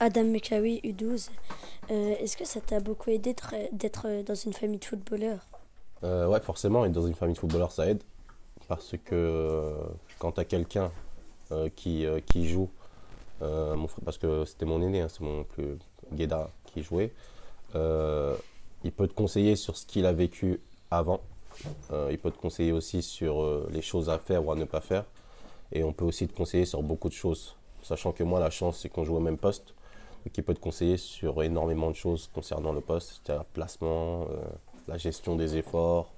Adam 0.00 0.24
Mekawi, 0.24 0.80
U12, 0.84 1.28
euh, 1.90 2.14
est-ce 2.20 2.36
que 2.36 2.44
ça 2.44 2.60
t'a 2.60 2.80
beaucoup 2.80 3.10
aidé 3.10 3.34
d'être 3.72 4.06
dans 4.24 4.34
une 4.34 4.52
famille 4.52 4.78
de 4.78 4.84
footballeurs? 4.84 5.40
Euh, 6.04 6.26
Ouais, 6.28 6.40
forcément, 6.40 6.84
être 6.84 6.92
dans 6.92 7.06
une 7.06 7.14
famille 7.14 7.34
de 7.34 7.40
footballeurs, 7.40 7.72
ça 7.72 7.86
aide. 7.88 8.02
Parce 8.68 8.92
que 9.04 9.14
euh, 9.14 9.74
quand 10.18 10.32
tu 10.32 10.40
as 10.40 10.44
quelqu'un 10.44 10.92
euh, 11.52 11.68
qui, 11.74 12.04
joue 12.48 12.68
euh, 13.42 13.76
parce 14.04 14.18
que 14.18 14.44
c'était 14.44 14.66
mon 14.66 14.82
aîné, 14.82 15.00
hein, 15.00 15.08
c'est 15.08 15.22
mon 15.22 15.42
plus 15.44 15.78
Guéda 16.12 16.50
qui 16.66 16.82
jouait. 16.82 17.12
Euh, 17.74 18.36
il 18.84 18.92
peut 18.92 19.08
te 19.08 19.14
conseiller 19.14 19.56
sur 19.56 19.76
ce 19.76 19.86
qu'il 19.86 20.06
a 20.06 20.12
vécu 20.12 20.60
avant. 20.90 21.20
Euh, 21.90 22.08
il 22.12 22.18
peut 22.18 22.30
te 22.30 22.38
conseiller 22.38 22.72
aussi 22.72 23.02
sur 23.02 23.66
les 23.70 23.82
choses 23.82 24.10
à 24.10 24.18
faire 24.18 24.44
ou 24.46 24.52
à 24.52 24.54
ne 24.54 24.64
pas 24.64 24.80
faire. 24.80 25.04
Et 25.72 25.82
on 25.82 25.92
peut 25.92 26.04
aussi 26.04 26.28
te 26.28 26.36
conseiller 26.36 26.66
sur 26.66 26.82
beaucoup 26.82 27.08
de 27.08 27.14
choses. 27.14 27.56
Sachant 27.82 28.12
que 28.12 28.22
moi, 28.22 28.38
la 28.38 28.50
chance, 28.50 28.78
c'est 28.80 28.88
qu'on 28.88 29.04
joue 29.04 29.16
au 29.16 29.20
même 29.20 29.38
poste. 29.38 29.74
Il 30.24 30.44
peut 30.44 30.54
te 30.54 30.60
conseiller 30.60 30.96
sur 30.96 31.42
énormément 31.42 31.90
de 31.90 31.96
choses 31.96 32.30
concernant 32.32 32.72
le 32.72 32.80
poste, 32.80 33.20
c'est-à-dire 33.24 33.44
placement, 33.46 34.26
la 34.86 34.98
gestion 34.98 35.36
des 35.36 35.56
efforts, 35.56 36.12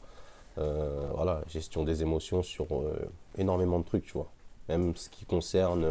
voilà, 0.56 1.42
gestion 1.48 1.84
des 1.84 2.02
émotions 2.02 2.42
sur 2.42 2.66
énormément 3.38 3.78
de 3.78 3.84
trucs, 3.84 4.04
tu 4.04 4.12
vois. 4.12 4.30
Même 4.68 4.94
ce 4.96 5.08
qui 5.08 5.24
concerne 5.24 5.86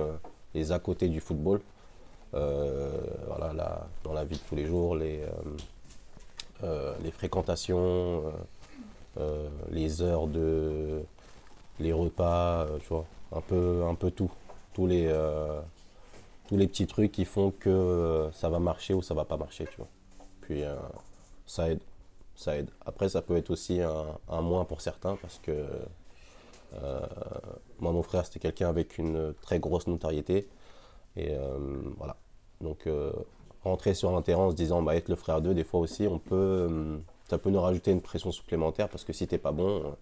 les 0.54 0.72
à 0.72 0.80
côté 0.80 1.08
du 1.08 1.20
football. 1.20 1.62
Euh, 2.36 2.92
voilà, 3.28 3.88
dans 4.04 4.14
la 4.14 4.24
vie 4.24 4.36
de 4.36 4.42
tous 4.48 4.56
les 4.56 4.66
jours, 4.66 4.96
les, 4.96 5.22
euh, 5.22 5.30
euh, 6.64 6.94
les 7.04 7.12
fréquentations, 7.12 8.24
les 9.72 10.02
heures 10.02 10.28
de. 10.28 11.02
les 11.80 11.92
repas, 11.92 12.68
tu 12.82 12.88
vois, 12.90 13.06
un 13.34 13.42
peu, 13.42 13.84
un 13.86 13.96
peu 13.96 14.12
tout. 14.12 14.32
Tous 14.74 14.88
les, 14.88 15.12
tous 16.50 16.58
les 16.58 16.68
petits 16.68 16.88
trucs 16.88 17.12
qui 17.12 17.24
font 17.24 17.52
que 17.52 18.30
ça 18.34 18.50
va 18.50 18.60
marcher 18.60 18.94
ou 18.94 19.02
ça 19.02 19.14
va 19.14 19.24
pas 19.24 19.38
marcher, 19.38 19.66
tu 19.66 19.78
vois. 19.78 19.88
Puis 20.42 20.64
ça 21.46 21.70
aide 21.70 21.80
ça 22.40 22.58
aide. 22.58 22.70
Après, 22.86 23.10
ça 23.10 23.22
peut 23.22 23.36
être 23.36 23.50
aussi 23.50 23.82
un, 23.82 24.42
moins 24.42 24.64
pour 24.64 24.80
certains 24.80 25.18
parce 25.18 25.40
que 25.40 25.68
euh, 26.82 27.00
moi, 27.80 27.92
mon 27.92 28.02
frère, 28.02 28.26
c'était 28.26 28.40
quelqu'un 28.40 28.70
avec 28.70 28.98
une 28.98 29.34
très 29.42 29.60
grosse 29.60 29.88
notoriété. 29.88 30.48
Et 31.18 31.34
euh, 31.34 31.58
voilà. 31.98 32.16
Donc, 32.62 32.88
euh, 32.88 33.12
rentrer 33.64 33.94
sur 33.94 34.16
un 34.16 34.22
terrain 34.22 34.44
en 34.44 34.52
se 34.52 34.56
disant, 34.56 34.82
bah, 34.82 34.96
être 34.96 35.10
le 35.10 35.18
frère 35.18 35.42
d'eux, 35.42 35.54
des 35.54 35.66
fois 35.66 35.82
aussi, 35.82 36.08
on 36.08 36.18
peut, 36.18 37.02
ça 37.30 37.38
peut 37.38 37.50
nous 37.50 37.60
rajouter 37.60 37.92
une 37.92 38.02
pression 38.02 38.32
supplémentaire 38.32 38.88
parce 38.88 39.04
que 39.04 39.12
si 39.12 39.28
t'es 39.28 39.38
pas 39.38 39.52
bon, 39.52 39.96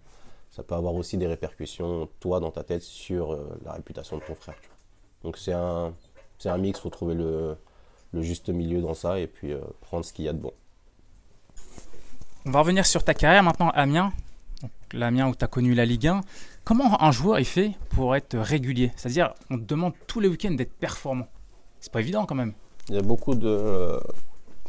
ça 0.50 0.62
peut 0.62 0.76
avoir 0.76 0.94
aussi 0.94 1.16
des 1.16 1.26
répercussions, 1.26 2.08
toi, 2.20 2.38
dans 2.38 2.52
ta 2.52 2.62
tête, 2.62 2.82
sur 2.82 3.36
la 3.64 3.72
réputation 3.72 4.16
de 4.18 4.22
ton 4.22 4.36
frère. 4.36 4.60
Donc, 5.24 5.38
c'est 5.38 5.52
un, 5.52 5.92
c'est 6.38 6.48
un 6.48 6.58
mix, 6.58 6.80
faut 6.80 6.90
trouver 6.90 7.14
le, 7.14 7.56
le, 8.12 8.22
juste 8.22 8.48
milieu 8.48 8.80
dans 8.80 8.94
ça 8.94 9.18
et 9.18 9.26
puis 9.26 9.52
prendre 9.80 10.04
ce 10.04 10.12
qu'il 10.12 10.24
y 10.24 10.28
a 10.28 10.32
de 10.32 10.38
bon. 10.38 10.52
On 12.46 12.50
va 12.50 12.60
revenir 12.60 12.86
sur 12.86 13.04
ta 13.04 13.14
carrière 13.14 13.42
maintenant, 13.42 13.70
Amiens. 13.70 14.12
L'Amiens 14.92 15.28
où 15.28 15.34
tu 15.34 15.44
as 15.44 15.48
connu 15.48 15.74
la 15.74 15.84
Ligue 15.84 16.06
1. 16.06 16.20
Comment 16.64 17.02
un 17.02 17.12
joueur 17.12 17.38
est 17.38 17.44
fait 17.44 17.72
pour 17.90 18.16
être 18.16 18.38
régulier? 18.38 18.92
C'est-à-dire, 18.96 19.34
on 19.50 19.58
te 19.58 19.64
demande 19.64 19.92
tous 20.06 20.20
les 20.20 20.28
week-ends 20.28 20.52
d'être 20.52 20.72
performant. 20.72 21.26
C'est 21.80 21.92
pas 21.92 22.00
évident 22.00 22.26
quand 22.26 22.34
même. 22.34 22.54
Il 22.88 22.94
y 22.94 22.98
a 22.98 23.02
beaucoup 23.02 23.34
de, 23.34 24.00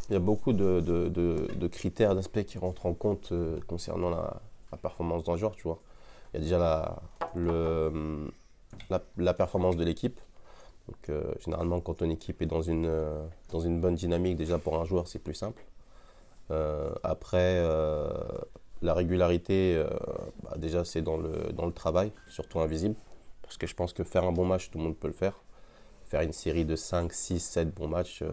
il 0.10 0.14
y 0.14 0.16
a 0.16 0.20
beaucoup 0.20 0.54
de, 0.54 0.82
de, 0.82 1.08
de, 1.08 1.68
critères, 1.68 2.16
d'aspects 2.16 2.44
qui 2.44 2.58
rentrent 2.58 2.86
en 2.86 2.94
compte 2.94 3.32
euh, 3.32 3.60
concernant 3.68 4.10
la, 4.10 4.42
la, 4.72 4.78
performance 4.78 5.24
d'un 5.24 5.38
joueur, 5.38 5.56
tu 5.56 5.64
vois. 5.64 5.80
Il 6.34 6.40
y 6.40 6.42
a 6.42 6.44
déjà 6.44 6.58
la, 6.58 7.02
le, 7.36 8.32
la, 8.90 9.02
la 9.18 9.34
performance 9.34 9.76
de 9.76 9.84
l'équipe. 9.84 10.20
Donc, 10.90 11.18
généralement, 11.44 11.80
quand 11.82 11.96
ton 11.96 12.10
équipe 12.10 12.42
est 12.42 12.48
dans 12.48 12.62
une, 12.62 12.92
dans 13.52 13.60
une 13.60 13.80
bonne 13.80 13.96
dynamique, 13.96 14.36
déjà 14.36 14.58
pour 14.58 14.80
un 14.80 14.86
joueur, 14.86 15.08
c'est 15.08 15.20
plus 15.20 15.36
simple. 15.36 15.64
après, 17.04 17.62
la 18.82 18.94
régularité, 18.94 19.84
bah, 20.44 20.56
déjà, 20.58 20.84
c'est 20.84 21.02
dans 21.02 21.18
le, 21.18 21.52
dans 21.54 21.66
le 21.66 21.74
travail, 21.74 22.12
surtout 22.28 22.60
invisible. 22.60 22.96
Parce 23.44 23.58
que 23.58 23.68
je 23.68 23.76
pense 23.76 23.94
que 23.94 24.04
faire 24.04 24.24
un 24.24 24.32
bon 24.32 24.46
match, 24.46 24.70
tout 24.72 24.78
le 24.78 24.84
monde 24.84 24.98
peut 24.98 25.08
le 25.08 25.14
faire. 25.14 25.44
Faire 26.06 26.22
une 26.22 26.34
série 26.34 26.66
de 26.66 26.76
5, 26.76 27.14
6, 27.14 27.40
7 27.40 27.74
bons 27.74 27.88
matchs, 27.88 28.24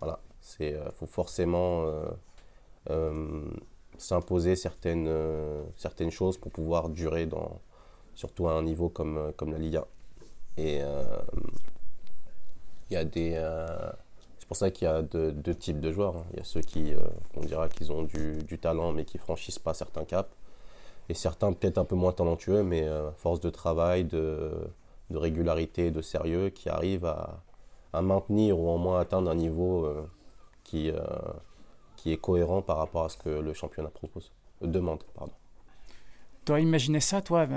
voilà. 0.00 0.20
Il 0.60 0.78
faut 0.96 1.06
forcément 1.06 1.86
s'imposer 3.98 4.56
certaines, 4.56 5.06
euh, 5.08 5.62
certaines 5.76 6.10
choses 6.10 6.38
pour 6.38 6.52
pouvoir 6.52 6.88
durer, 6.88 7.26
dans, 7.26 7.60
surtout 8.14 8.48
à 8.48 8.52
un 8.52 8.62
niveau 8.62 8.88
comme, 8.88 9.16
euh, 9.16 9.32
comme 9.36 9.52
la 9.52 9.58
Ligue 9.58 9.76
1. 9.76 9.84
Et 10.58 10.78
euh, 10.82 11.04
il 12.90 12.94
y 12.94 12.96
a 12.96 13.04
des. 13.04 13.32
c'est 14.38 14.48
pour 14.48 14.56
ça 14.56 14.70
qu'il 14.70 14.86
y 14.86 14.90
a 14.90 15.02
deux, 15.02 15.54
types 15.54 15.80
de 15.80 15.92
joueurs. 15.92 16.16
Hein. 16.16 16.24
Il 16.32 16.38
y 16.38 16.40
a 16.40 16.44
ceux 16.44 16.60
qui, 16.60 16.94
on 17.36 17.40
dira 17.40 17.68
qu'ils 17.68 17.92
ont 17.92 18.02
du, 18.02 18.58
talent 18.60 18.92
mais 18.92 19.04
qui 19.04 19.18
franchissent 19.18 19.58
pas 19.58 19.74
certains 19.74 20.04
caps. 20.04 20.30
Et 21.08 21.14
certains 21.14 21.52
peut-être 21.52 21.78
un 21.78 21.84
peu 21.84 21.94
moins 21.94 22.12
talentueux, 22.12 22.64
mais 22.64 22.84
force 23.16 23.40
de 23.40 23.50
travail, 23.50 24.04
de, 24.04 24.52
régularité, 25.12 25.90
de 25.92 26.02
sérieux, 26.02 26.50
qui 26.50 26.68
arrivent 26.68 27.06
à, 27.06 27.42
maintenir 28.02 28.58
ou 28.58 28.68
au 28.68 28.76
moins 28.76 29.00
atteindre 29.00 29.30
un 29.30 29.34
niveau 29.34 29.88
qui, 30.64 30.88
est 30.88 32.16
cohérent 32.16 32.62
par 32.62 32.78
rapport 32.78 33.04
à 33.04 33.08
ce 33.08 33.16
que 33.16 33.28
le 33.28 33.52
championnat 33.52 33.90
propose, 33.90 34.32
demande. 34.60 35.02
Pardon. 35.14 35.32
Tu 36.46 36.52
aurais 36.52 36.62
imaginé 36.62 37.00
ça, 37.00 37.20
toi, 37.22 37.48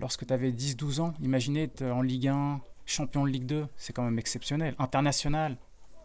lorsque 0.00 0.26
tu 0.26 0.32
avais 0.32 0.50
10-12 0.50 1.00
ans 1.00 1.12
Imaginer 1.20 1.64
être 1.64 1.82
en 1.82 2.00
Ligue 2.00 2.28
1, 2.28 2.60
champion 2.88 3.24
de 3.24 3.30
Ligue 3.30 3.46
2, 3.46 3.66
c'est 3.76 3.92
quand 3.92 4.02
même 4.02 4.18
exceptionnel. 4.18 4.74
International 4.78 5.56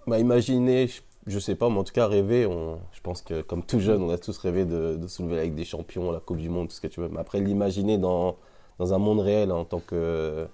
bah, 0.06 0.19
Imaginer, 0.19 0.88
je, 1.28 1.36
ne 1.36 1.39
sais 1.39 1.56
pas, 1.56 1.69
mais 1.69 1.78
en 1.78 1.84
tout 1.84 1.93
cas, 1.93 2.08
rêver, 2.08 2.46
on, 2.46 2.80
je 2.91 3.02
pense 3.02 3.22
que 3.22 3.41
comme 3.41 3.63
tout 3.63 3.80
jeune, 3.80 4.02
on 4.02 4.10
a 4.10 4.17
tous 4.17 4.38
rêvé 4.38 4.65
de, 4.65 5.00
soulever 5.08 5.39
avec 5.39 5.56
des 5.56 5.65
champions, 5.65 6.12
la 6.12 6.19
Coupe 6.19 6.38
du 6.38 6.50
Monde, 6.50 6.67
tout 6.67 6.76
ce 6.76 6.82
que 6.82 6.88
tu 6.88 7.00
veux. 7.00 7.10
Mais 7.10 7.19
après, 7.19 7.39
l'imaginer 7.39 7.98
dans, 7.98 8.38
dans 8.80 8.93
un 8.93 8.98
monde 8.98 9.22
réel 9.22 9.52
en 9.52 9.65
tant 9.65 9.80
que, 9.80 10.48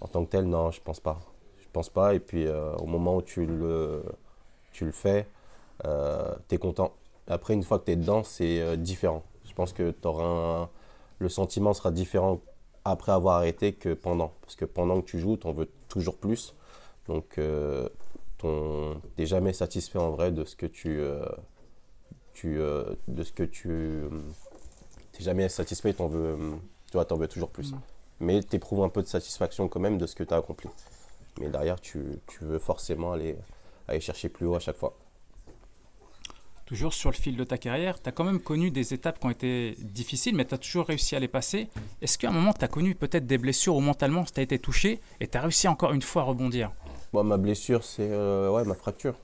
en 0.00 0.08
tant 0.08 0.24
que 0.24 0.30
tel, 0.30 0.44
non, 0.44 0.70
je 0.70 0.80
pense 0.80 1.00
pas. 1.00 1.20
Je 1.60 1.66
pense 1.72 1.88
pas. 1.88 2.14
Et 2.14 2.20
puis, 2.20 2.46
euh, 2.46 2.74
au 2.76 2.86
moment 2.86 3.16
où 3.16 3.22
tu 3.22 3.46
le, 3.46 4.02
tu 4.72 4.84
le 4.84 4.92
fais, 4.92 5.26
euh, 5.86 6.34
tu 6.48 6.56
es 6.56 6.58
content. 6.58 6.92
Après, 7.28 7.54
une 7.54 7.62
fois 7.62 7.78
que 7.78 7.86
tu 7.86 7.92
es 7.92 7.96
dedans, 7.96 8.24
c'est 8.24 8.60
euh, 8.60 8.76
différent. 8.76 9.22
Je 9.44 9.54
pense 9.54 9.72
que 9.72 9.94
auras 10.04 10.68
le 11.18 11.28
sentiment 11.28 11.72
sera 11.72 11.90
différent 11.90 12.40
après 12.84 13.12
avoir 13.12 13.36
arrêté 13.36 13.72
que 13.72 13.94
pendant. 13.94 14.32
Parce 14.42 14.56
que 14.56 14.64
pendant 14.64 15.00
que 15.00 15.06
tu 15.06 15.18
joues, 15.18 15.36
tu 15.36 15.46
en 15.46 15.52
veux 15.52 15.68
toujours 15.88 16.16
plus. 16.16 16.54
Donc, 17.06 17.38
euh, 17.38 17.88
tu 18.38 18.46
n'es 19.18 19.26
jamais 19.26 19.52
satisfait 19.52 19.98
en 19.98 20.10
vrai 20.10 20.32
de 20.32 20.44
ce 20.44 20.56
que 20.56 20.66
tu. 20.66 21.00
tu 22.34 22.56
de 22.56 23.22
ce 23.22 23.32
que 23.32 23.44
tu. 23.44 24.02
tu 25.12 25.22
jamais 25.22 25.48
satisfait, 25.48 25.94
tu 25.94 26.02
en 26.02 26.08
veux, 26.08 26.36
tu 26.90 26.92
vois, 26.96 27.10
en 27.12 27.16
veux 27.16 27.28
toujours 27.28 27.50
plus. 27.50 27.72
Mm. 27.72 27.80
Mais 28.20 28.42
tu 28.42 28.56
éprouves 28.56 28.84
un 28.84 28.88
peu 28.88 29.02
de 29.02 29.08
satisfaction 29.08 29.68
quand 29.68 29.80
même 29.80 29.98
de 29.98 30.06
ce 30.06 30.14
que 30.14 30.24
tu 30.24 30.32
as 30.32 30.36
accompli. 30.36 30.68
Mais 31.40 31.48
derrière, 31.48 31.80
tu, 31.80 32.04
tu 32.26 32.44
veux 32.44 32.58
forcément 32.58 33.12
aller, 33.12 33.36
aller 33.88 34.00
chercher 34.00 34.28
plus 34.28 34.46
haut 34.46 34.54
à 34.54 34.60
chaque 34.60 34.76
fois 34.76 34.94
toujours 36.72 36.94
sur 36.94 37.10
le 37.10 37.14
fil 37.14 37.36
de 37.36 37.44
ta 37.44 37.58
carrière, 37.58 38.00
tu 38.00 38.08
as 38.08 38.12
quand 38.12 38.24
même 38.24 38.40
connu 38.40 38.70
des 38.70 38.94
étapes 38.94 39.20
qui 39.20 39.26
ont 39.26 39.30
été 39.30 39.76
difficiles, 39.80 40.34
mais 40.34 40.46
tu 40.46 40.54
as 40.54 40.58
toujours 40.58 40.86
réussi 40.86 41.14
à 41.14 41.20
les 41.20 41.28
passer. 41.28 41.68
Est-ce 42.00 42.16
qu'à 42.16 42.30
un 42.30 42.32
moment, 42.32 42.54
tu 42.54 42.64
as 42.64 42.68
connu 42.68 42.94
peut-être 42.94 43.26
des 43.26 43.36
blessures 43.36 43.76
ou 43.76 43.80
mentalement, 43.80 44.24
tu 44.24 44.40
as 44.40 44.42
été 44.42 44.58
touché 44.58 44.98
et 45.20 45.28
tu 45.28 45.36
as 45.36 45.42
réussi 45.42 45.68
encore 45.68 45.92
une 45.92 46.00
fois 46.00 46.22
à 46.22 46.24
rebondir? 46.24 46.72
Ma 47.12 47.36
blessure, 47.36 47.84
c'est 47.84 48.08
euh, 48.10 48.50
ouais, 48.50 48.64
ma 48.64 48.74
fracture. 48.74 49.16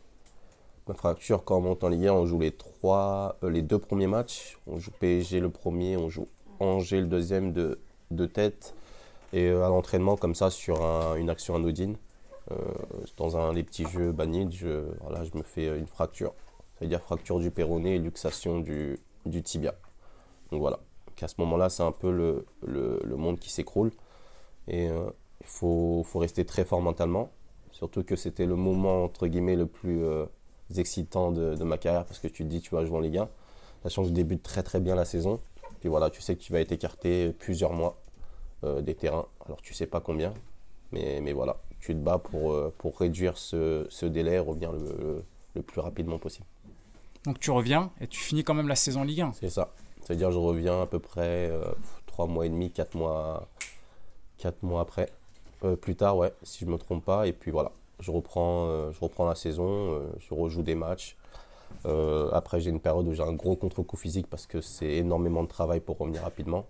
Ma 0.89 0.93
fracture, 0.93 1.43
quand 1.43 1.57
on 1.57 1.63
monte 1.63 1.85
en 1.85 1.89
Ligue 1.89 2.09
1, 2.09 2.13
on 2.13 2.27
joue 2.27 2.41
les, 2.41 2.53
trois, 2.53 3.39
euh, 3.43 3.49
les 3.49 3.63
deux 3.63 3.79
premiers 3.79 4.09
matchs. 4.09 4.59
On 4.67 4.79
joue 4.79 4.91
PSG 5.01 5.41
le 5.41 5.49
premier, 5.49 5.97
on 5.97 6.11
joue 6.11 6.29
Angers 6.61 7.01
le 7.01 7.07
deuxième 7.07 7.55
de, 7.55 7.79
de 8.11 8.27
tête. 8.27 8.75
Et 9.33 9.47
euh, 9.47 9.65
à 9.65 9.71
l'entraînement, 9.71 10.17
comme 10.17 10.35
ça, 10.35 10.51
sur 10.51 10.83
une 11.17 11.31
action 11.31 11.55
anodine, 11.55 11.97
dans 13.17 13.37
un, 13.39 13.55
les 13.55 13.63
petits 13.63 13.87
jeux 13.87 14.13
bannis, 14.13 14.49
je 14.53 14.69
me 15.35 15.43
fais 15.43 15.79
une 15.79 15.87
fracture 15.87 16.33
c'est-à-dire 16.79 17.01
fracture 17.01 17.41
du 17.41 17.51
péroné 17.51 17.97
et 17.97 17.99
luxation 17.99 18.61
du, 18.61 18.99
du 19.27 19.43
tibia. 19.43 19.75
Donc 20.51 20.61
voilà. 20.61 20.79
à 21.21 21.29
ce 21.29 21.35
moment-là, 21.39 21.69
c'est 21.69 21.83
un 21.83 21.93
peu 21.93 22.11
le, 22.11 22.47
le, 22.67 23.17
monde 23.17 23.39
qui 23.39 23.51
s'écroule. 23.51 23.91
Et 24.69 24.89
euh, 24.89 25.11
il 25.41 25.47
faut, 25.47 26.03
faut, 26.05 26.19
rester 26.19 26.45
très 26.45 26.65
fort 26.65 26.81
mentalement. 26.81 27.31
Surtout 27.73 28.03
que 28.03 28.17
c'était 28.17 28.47
le 28.47 28.57
moment, 28.57 29.05
entre 29.05 29.27
guillemets, 29.27 29.57
le 29.57 29.67
plus 29.67 30.03
euh, 30.05 30.27
excitant 30.77 31.33
de, 31.33 31.63
ma 31.65 31.79
carrière 31.79 32.05
parce 32.05 32.19
que 32.19 32.29
tu 32.29 32.45
te 32.45 32.49
dis, 32.49 32.61
tu 32.61 32.75
vas 32.75 32.85
jouer 32.85 32.97
en 32.97 33.01
Ligue 33.01 33.19
1. 33.19 33.29
Sachant 33.85 34.03
que 34.03 34.09
je 34.09 34.15
débute 34.15 34.43
très 34.43 34.63
très 34.63 34.81
bien 34.81 34.95
la 34.95 35.05
saison. 35.05 35.41
Puis 35.81 35.89
voilà, 35.89 36.11
tu 36.11 36.21
sais 36.21 36.35
que 36.35 36.41
tu 36.41 36.53
vas 36.53 36.61
être 36.61 36.73
écarté 36.73 37.33
plusieurs 37.33 37.73
mois 37.73 38.01
euh, 38.65 38.81
des 38.81 38.95
terrains. 38.95 39.27
Alors 39.47 39.61
tu 39.63 39.75
sais 39.75 39.87
pas 39.87 40.01
combien. 40.01 40.35
Mais, 40.91 41.21
mais 41.21 41.33
voilà, 41.33 41.59
tu 41.81 41.93
te 41.95 42.01
bats 42.01 42.19
pour, 42.19 42.57
pour 42.79 42.99
réduire 42.99 43.37
ce, 43.37 43.87
ce 43.91 44.07
délai 44.07 44.35
et 44.35 44.39
revenir 44.39 44.73
le, 44.73 45.23
le 45.55 45.63
plus 45.63 45.81
rapidement 45.81 46.19
possible. 46.19 46.47
Donc 47.29 47.41
tu 47.41 47.51
reviens 47.51 47.91
et 48.01 48.07
tu 48.07 48.19
finis 48.19 48.43
quand 48.43 48.55
même 48.55 48.69
la 48.69 48.75
saison 48.75 49.05
Ligue 49.05 49.21
1. 49.21 49.33
C'est 49.39 49.51
ça. 49.51 49.69
C'est-à-dire 50.03 50.33
je 50.33 50.39
reviens 50.39 50.81
à 50.81 50.87
peu 50.87 50.99
près 50.99 51.51
euh, 51.51 51.63
3 52.07 52.27
mois 52.27 52.47
et 52.47 52.49
demi, 52.49 52.71
4 52.71 52.95
mois, 52.95 53.47
4 54.39 54.63
mois 54.63 54.81
après. 54.81 55.11
Euh, 55.63 55.77
plus 55.77 55.95
tard, 55.95 56.17
ouais, 56.17 56.33
si 56.43 56.61
je 56.61 56.65
ne 56.65 56.71
me 56.71 56.79
trompe 56.79 57.05
pas. 57.05 57.27
Et 57.27 57.35
puis 57.35 57.51
voilà, 57.51 57.73
je 58.01 58.11
reprends, 58.11 58.65
euh, 58.69 58.93
je 58.93 59.01
reprends 59.01 59.29
la 59.29 59.35
saison, 59.35 59.67
euh, 59.69 60.07
je 60.19 60.33
rejoue 60.33 60.63
des 60.63 60.75
matchs. 60.75 61.19
après, 62.33 62.61
j'ai 62.61 62.71
une 62.71 62.81
période 62.81 63.07
où 63.07 63.13
j'ai 63.13 63.23
un 63.23 63.35
gros 63.35 63.57
contre-coup 63.57 63.99
physique 63.99 64.27
parce 64.27 64.47
que 64.47 64.63
c'est 64.63 64.95
énormément 64.95 65.43
de 65.43 65.49
travail 65.49 65.81
pour 65.81 65.99
revenir 65.99 66.23
rapidement. 66.23 66.65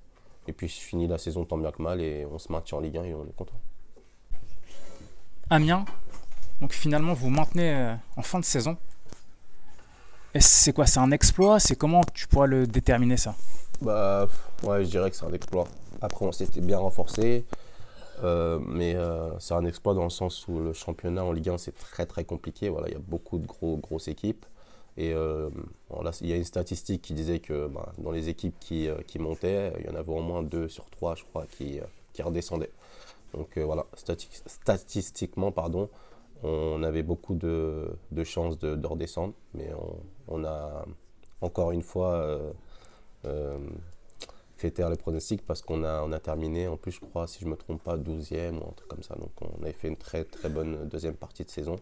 Et 0.49 0.53
puis 0.53 0.67
je 0.67 0.81
finis 0.81 1.07
la 1.07 1.19
saison 1.19 1.45
tant 1.45 1.57
bien 1.57 1.71
que 1.71 1.81
mal 1.81 2.01
et 2.01 2.27
on 2.27 2.41
se 2.41 2.51
maintient 2.51 2.79
en 2.79 2.81
Ligue 2.81 2.97
1 2.97 3.05
et 3.05 3.15
on 3.15 3.25
est 3.25 3.37
content. 3.37 3.61
Amiens, 5.51 5.85
donc 6.61 6.73
finalement 6.73 7.13
vous 7.13 7.31
maintenez 7.31 7.95
en 8.17 8.23
fin 8.23 8.41
de 8.41 8.45
saison 8.45 8.77
c'est 10.41 10.73
quoi 10.73 10.87
C'est 10.87 11.01
un 11.01 11.11
exploit? 11.11 11.61
C'est 11.61 11.77
comment 11.77 12.03
tu 12.15 12.27
pourrais 12.29 12.49
le 12.49 12.67
déterminer 12.67 13.17
ça? 13.17 13.35
Bah 13.81 14.27
ouais, 14.65 14.85
je 14.85 14.91
dirais 14.91 15.11
que 15.11 15.17
c'est 15.17 15.25
un 15.25 15.33
exploit. 15.33 15.67
Après, 16.01 16.25
on 16.25 16.33
s'était 16.33 16.61
bien 16.61 16.79
renforcé, 16.79 17.45
euh, 18.25 18.59
mais 18.67 18.95
euh, 18.95 19.31
c'est 19.39 19.55
un 19.55 19.65
exploit 19.65 19.95
dans 19.95 20.05
le 20.05 20.11
sens 20.11 20.47
où 20.49 20.59
le 20.61 20.73
championnat 20.73 21.25
en 21.25 21.33
Ligue 21.33 21.51
1 21.51 21.59
c'est 21.59 21.77
très 21.77 22.07
très 22.07 22.25
compliqué. 22.25 22.69
Voilà, 22.69 22.89
il 22.89 22.95
y 22.95 22.97
a 22.97 23.01
beaucoup 23.01 23.39
de 23.39 23.47
gros 23.47 23.77
grosses 23.77 24.09
équipes. 24.09 24.45
Et 24.97 25.13
euh, 25.13 25.49
il 26.21 26.27
y 26.27 26.33
a 26.33 26.37
une 26.37 26.45
statistique 26.45 27.03
qui 27.03 27.15
disait 27.15 27.39
que 27.39 27.69
bah, 27.69 27.93
dans 27.99 28.11
les 28.11 28.29
équipes 28.29 28.57
qui, 28.59 28.89
qui, 29.07 29.21
montaient, 29.21 29.73
il 29.79 29.87
y 29.87 29.89
en 29.89 29.95
avait 29.95 30.11
au 30.11 30.23
moins 30.23 30.43
deux 30.43 30.69
sur 30.69 30.91
trois, 30.91 31.15
je 31.15 31.23
crois, 31.23 31.47
qui, 31.47 31.79
qui 32.13 32.23
redescendaient. 32.23 32.73
Donc 33.33 33.57
voilà, 33.59 33.87
statistiquement, 34.47 35.53
pardon, 35.53 35.89
on 36.43 36.83
avait 36.83 37.03
beaucoup 37.03 37.35
de, 37.35 37.99
chances 38.25 38.59
de, 38.59 38.87
redescendre, 38.87 39.35
mais 39.55 39.71
on, 40.29 40.45
a 40.45 40.85
encore 41.41 41.73
une 41.73 41.83
fois 41.83 42.15
euh, 42.15 42.53
euh, 43.25 43.59
fait 44.57 44.71
taire 44.71 44.91
les 44.91 44.97
pronostics 44.97 45.45
parce 45.45 45.63
qu'on 45.63 45.85
a, 45.85 46.03
on 46.03 46.13
a 46.13 46.21
terminé, 46.21 46.69
en 46.69 46.77
plus 46.77 46.93
je 46.93 47.01
crois, 47.01 47.27
si 47.27 47.41
je 47.41 47.47
ne 47.47 47.51
me 47.51 47.57
trompe 47.57 47.83
pas, 47.83 47.97
12e 47.97 48.59
ou 48.59 48.69
un 48.69 48.73
truc 48.73 48.89
comme 48.89 49.03
ça. 49.03 49.15
Donc 49.17 49.31
on 49.41 49.63
avait 49.63 49.73
fait 49.73 49.89
une 49.89 49.97
très 49.97 50.25
très 50.25 50.49
bonne 50.49 50.89
deuxième 50.89 51.15
partie 51.15 51.45
de 51.45 51.51
saison. 51.51 51.77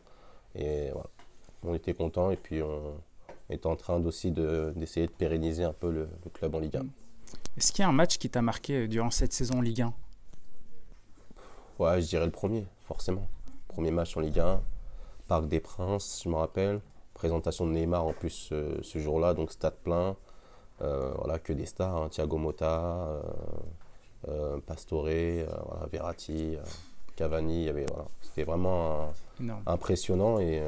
Et 0.54 0.90
voilà, 0.90 1.10
on 1.62 1.74
était 1.74 1.94
content 1.94 2.30
et 2.30 2.36
puis 2.36 2.62
on 2.62 2.98
est 3.50 3.66
en 3.66 3.76
train 3.76 4.02
aussi 4.04 4.30
d'essayer 4.30 5.06
de, 5.06 5.12
pérenniser 5.12 5.64
un 5.64 5.72
peu 5.72 5.90
le, 5.90 6.08
club 6.32 6.54
en 6.54 6.60
Ligue 6.60 6.76
1. 6.76 6.86
Est-ce 7.58 7.72
qu'il 7.72 7.82
y 7.82 7.86
a 7.86 7.88
un 7.88 7.92
match 7.92 8.18
qui 8.18 8.30
t'a 8.30 8.42
marqué 8.42 8.88
durant 8.88 9.10
cette 9.10 9.32
saison 9.32 9.58
en 9.58 9.62
Ligue 9.62 9.82
1 9.82 9.94
Ouais, 11.78 12.00
je 12.00 12.06
dirais 12.06 12.24
le 12.24 12.32
premier, 12.32 12.64
forcément 12.84 13.28
premier 13.76 13.90
match 13.90 14.16
en 14.16 14.20
Ligue 14.20 14.38
1, 14.38 14.62
Parc 15.28 15.48
des 15.48 15.60
Princes, 15.60 16.22
je 16.24 16.30
me 16.30 16.36
rappelle. 16.36 16.80
Présentation 17.12 17.66
de 17.66 17.72
Neymar 17.72 18.06
en 18.06 18.14
plus 18.14 18.48
euh, 18.52 18.78
ce 18.80 18.98
jour-là, 18.98 19.34
donc 19.34 19.52
stade 19.52 19.74
plein. 19.84 20.16
Euh, 20.80 21.12
voilà, 21.18 21.38
que 21.38 21.52
des 21.52 21.66
stars, 21.66 21.94
hein. 21.94 22.08
Thiago 22.08 22.38
Motta, 22.38 23.20
euh, 24.28 24.58
Pastore, 24.66 25.10
Verratti, 25.92 26.56
Cavani. 27.16 27.68
C'était 28.22 28.44
vraiment 28.44 29.12
impressionnant 29.66 30.38
et 30.38 30.62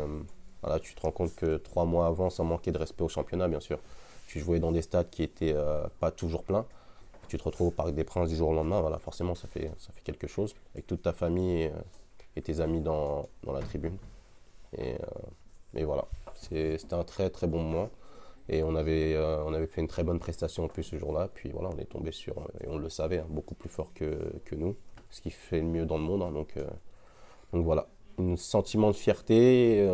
voilà, 0.61 0.79
tu 0.79 0.95
te 0.95 1.01
rends 1.01 1.11
compte 1.11 1.35
que 1.35 1.57
trois 1.57 1.87
mois 1.87 2.09
avant, 2.09 2.29
sans 2.29 2.45
manquer 2.45 2.73
de 2.73 2.79
respect 2.79 3.05
au 3.05 3.09
championnat, 3.09 3.49
bien 3.49 3.61
sûr, 3.61 3.79
tu 4.27 4.39
jouais 4.39 4.61
dans 4.61 4.71
des 4.73 4.83
stades 4.83 5.09
qui 5.09 5.23
n'étaient 5.23 5.57
pas 5.99 6.11
toujours 6.11 6.43
pleins 6.43 6.67
tu 7.27 7.37
te 7.37 7.45
retrouves 7.45 7.69
au 7.69 7.71
Parc 7.71 7.91
des 7.91 8.05
Princes 8.05 8.31
du 8.31 8.37
jour 8.37 8.49
au 8.49 8.55
lendemain, 8.55 8.81
voilà, 8.81 8.99
forcément 8.99 9.35
ça 9.35 9.49
fait, 9.49 9.71
ça 9.77 9.93
fait 9.93 10.01
quelque 10.01 10.27
chose. 10.27 10.55
Avec 10.73 10.87
toute 10.87 11.03
ta 11.03 11.13
famille 11.13 11.71
et 12.39 12.43
tes 12.43 12.61
amis 12.61 12.81
dans, 12.81 13.29
dans 13.43 13.53
la 13.53 13.61
tribune. 13.61 13.97
Et, 14.77 14.95
euh, 14.95 15.85
voilà, 15.85 16.07
c'était 16.35 16.95
un 16.95 17.05
très 17.05 17.31
très 17.31 17.47
bon 17.47 17.63
moment. 17.63 17.91
Et 18.49 18.63
on 18.63 18.75
avait, 18.75 19.15
euh, 19.15 19.45
on 19.45 19.53
avait 19.53 19.67
fait 19.67 19.83
une 19.83 19.89
très 19.89 20.05
bonne 20.05 20.19
prestation 20.19 20.65
en 20.65 20.69
plus 20.69 20.83
ce 20.83 20.97
jour-là. 20.97 21.29
Puis 21.35 21.51
voilà, 21.51 21.69
on 21.75 21.79
est 21.79 21.85
tombé 21.85 22.13
sur, 22.13 22.35
et 22.61 22.69
on 22.69 22.79
le 22.79 22.89
savait, 22.89 23.19
hein, 23.19 23.27
beaucoup 23.29 23.55
plus 23.55 23.69
fort 23.69 23.93
que, 23.93 24.33
que, 24.45 24.55
nous, 24.55 24.77
ce 25.11 25.21
qui 25.21 25.31
fait 25.31 25.61
le 25.61 25.67
mieux 25.67 25.85
dans 25.85 25.99
le 25.99 26.05
monde. 26.05 26.23
Hein, 26.23 26.31
donc, 26.33 26.57
euh, 26.57 26.67
donc 27.53 27.65
voilà, 27.65 27.89
un 28.19 28.37
sentiment 28.37 28.91
de 28.91 28.97
fierté 28.97 29.87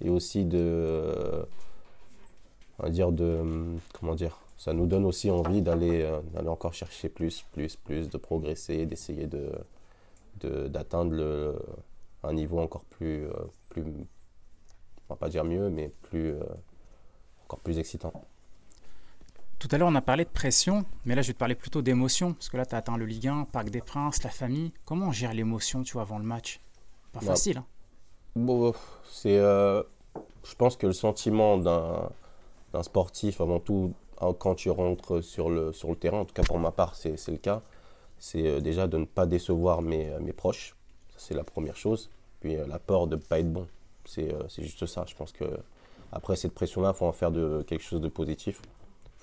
et 0.00 0.08
aussi 0.08 0.44
de, 0.44 1.46
dire 2.88 3.10
de, 3.12 3.42
comment 3.92 4.14
dire, 4.14 4.38
ça 4.56 4.72
nous 4.72 4.86
donne 4.86 5.04
aussi 5.04 5.30
envie 5.30 5.60
d'aller 5.60 6.08
encore 6.46 6.72
chercher 6.72 7.08
plus, 7.08 7.44
plus, 7.52 7.76
plus, 7.76 8.08
de 8.08 8.16
progresser, 8.16 8.86
d'essayer 8.86 9.26
de 9.26 9.50
d'atteindre 10.40 11.56
un 12.22 12.32
niveau 12.32 12.58
encore 12.58 12.84
plus, 12.84 13.26
plus, 13.68 13.82
on 13.82 15.14
va 15.14 15.16
pas 15.16 15.28
dire 15.28 15.44
mieux, 15.44 15.70
mais 15.70 15.92
plus, 16.02 16.34
encore 17.44 17.60
plus 17.60 17.78
excitant. 17.78 18.12
Tout 19.58 19.68
à 19.70 19.78
l'heure, 19.78 19.88
on 19.88 19.94
a 19.94 20.02
parlé 20.02 20.24
de 20.24 20.30
pression, 20.30 20.84
mais 21.06 21.14
là, 21.14 21.22
je 21.22 21.28
vais 21.28 21.32
te 21.32 21.38
parler 21.38 21.54
plutôt 21.54 21.80
d'émotion, 21.80 22.34
parce 22.34 22.50
que 22.50 22.56
là, 22.56 22.66
tu 22.66 22.74
as 22.74 22.78
atteint 22.78 22.98
le 22.98 23.06
Ligue 23.06 23.28
1, 23.28 23.46
Parc 23.46 23.70
des 23.70 23.80
Princes, 23.80 24.22
la 24.22 24.30
famille. 24.30 24.72
Comment 24.84 25.06
on 25.06 25.12
gère 25.12 25.32
l'émotion, 25.32 25.82
tu 25.82 25.94
vois, 25.94 26.02
avant 26.02 26.18
le 26.18 26.24
match? 26.24 26.60
Pas 27.12 27.20
bah, 27.20 27.26
facile. 27.28 27.58
Hein 27.58 27.66
bon, 28.36 28.74
c'est, 29.10 29.38
euh, 29.38 29.82
je 30.42 30.54
pense 30.54 30.76
que 30.76 30.86
le 30.86 30.92
sentiment 30.92 31.56
d'un, 31.56 32.10
sportif, 32.82 33.40
avant 33.40 33.60
tout, 33.60 33.94
hein, 34.20 34.34
quand 34.38 34.54
tu 34.54 34.68
rentres 34.68 35.22
sur 35.22 35.48
le, 35.48 35.72
sur 35.72 35.88
le 35.88 35.96
terrain, 35.96 36.18
en 36.18 36.24
tout 36.24 36.34
cas 36.34 36.42
pour 36.42 36.58
ma 36.58 36.70
part, 36.70 36.94
c'est 36.94 37.16
le 37.28 37.38
cas, 37.38 37.62
c'est 38.18 38.46
euh, 38.46 38.60
déjà 38.60 38.86
de 38.86 38.98
ne 38.98 39.04
pas 39.04 39.26
décevoir 39.26 39.82
mes, 39.82 40.10
euh, 40.10 40.20
mes 40.20 40.32
proches. 40.32 40.74
C'est 41.16 41.34
la 41.34 41.44
première 41.44 41.76
chose. 41.76 42.10
Puis 42.40 42.56
la 42.56 42.78
peur 42.78 43.06
de 43.06 43.16
ne 43.16 43.20
pas 43.20 43.38
être 43.38 43.52
bon. 43.52 43.66
C'est, 44.04 44.34
juste 44.58 44.84
ça. 44.86 45.04
Je 45.08 45.14
pense 45.14 45.32
que 45.32 45.44
après 46.12 46.36
cette 46.36 46.52
pression-là, 46.52 46.90
il 46.94 46.98
faut 46.98 47.06
en 47.06 47.12
faire 47.12 47.30
de, 47.30 47.64
quelque 47.66 47.82
chose 47.82 48.02
de 48.02 48.08
positif 48.08 48.60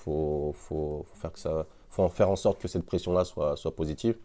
faut, 0.02 0.54
faut, 0.56 1.06
faire 1.14 1.32
que 1.32 1.40
ça, 1.40 1.66
faut 1.90 2.04
en 2.04 2.10
faire 2.10 2.30
en 2.30 2.36
sorte 2.36 2.60
que 2.60 2.68
cette 2.68 2.86
pression-là 2.86 3.24
soit, 3.24 3.56
soit 3.56 3.76
positive. 3.76 4.18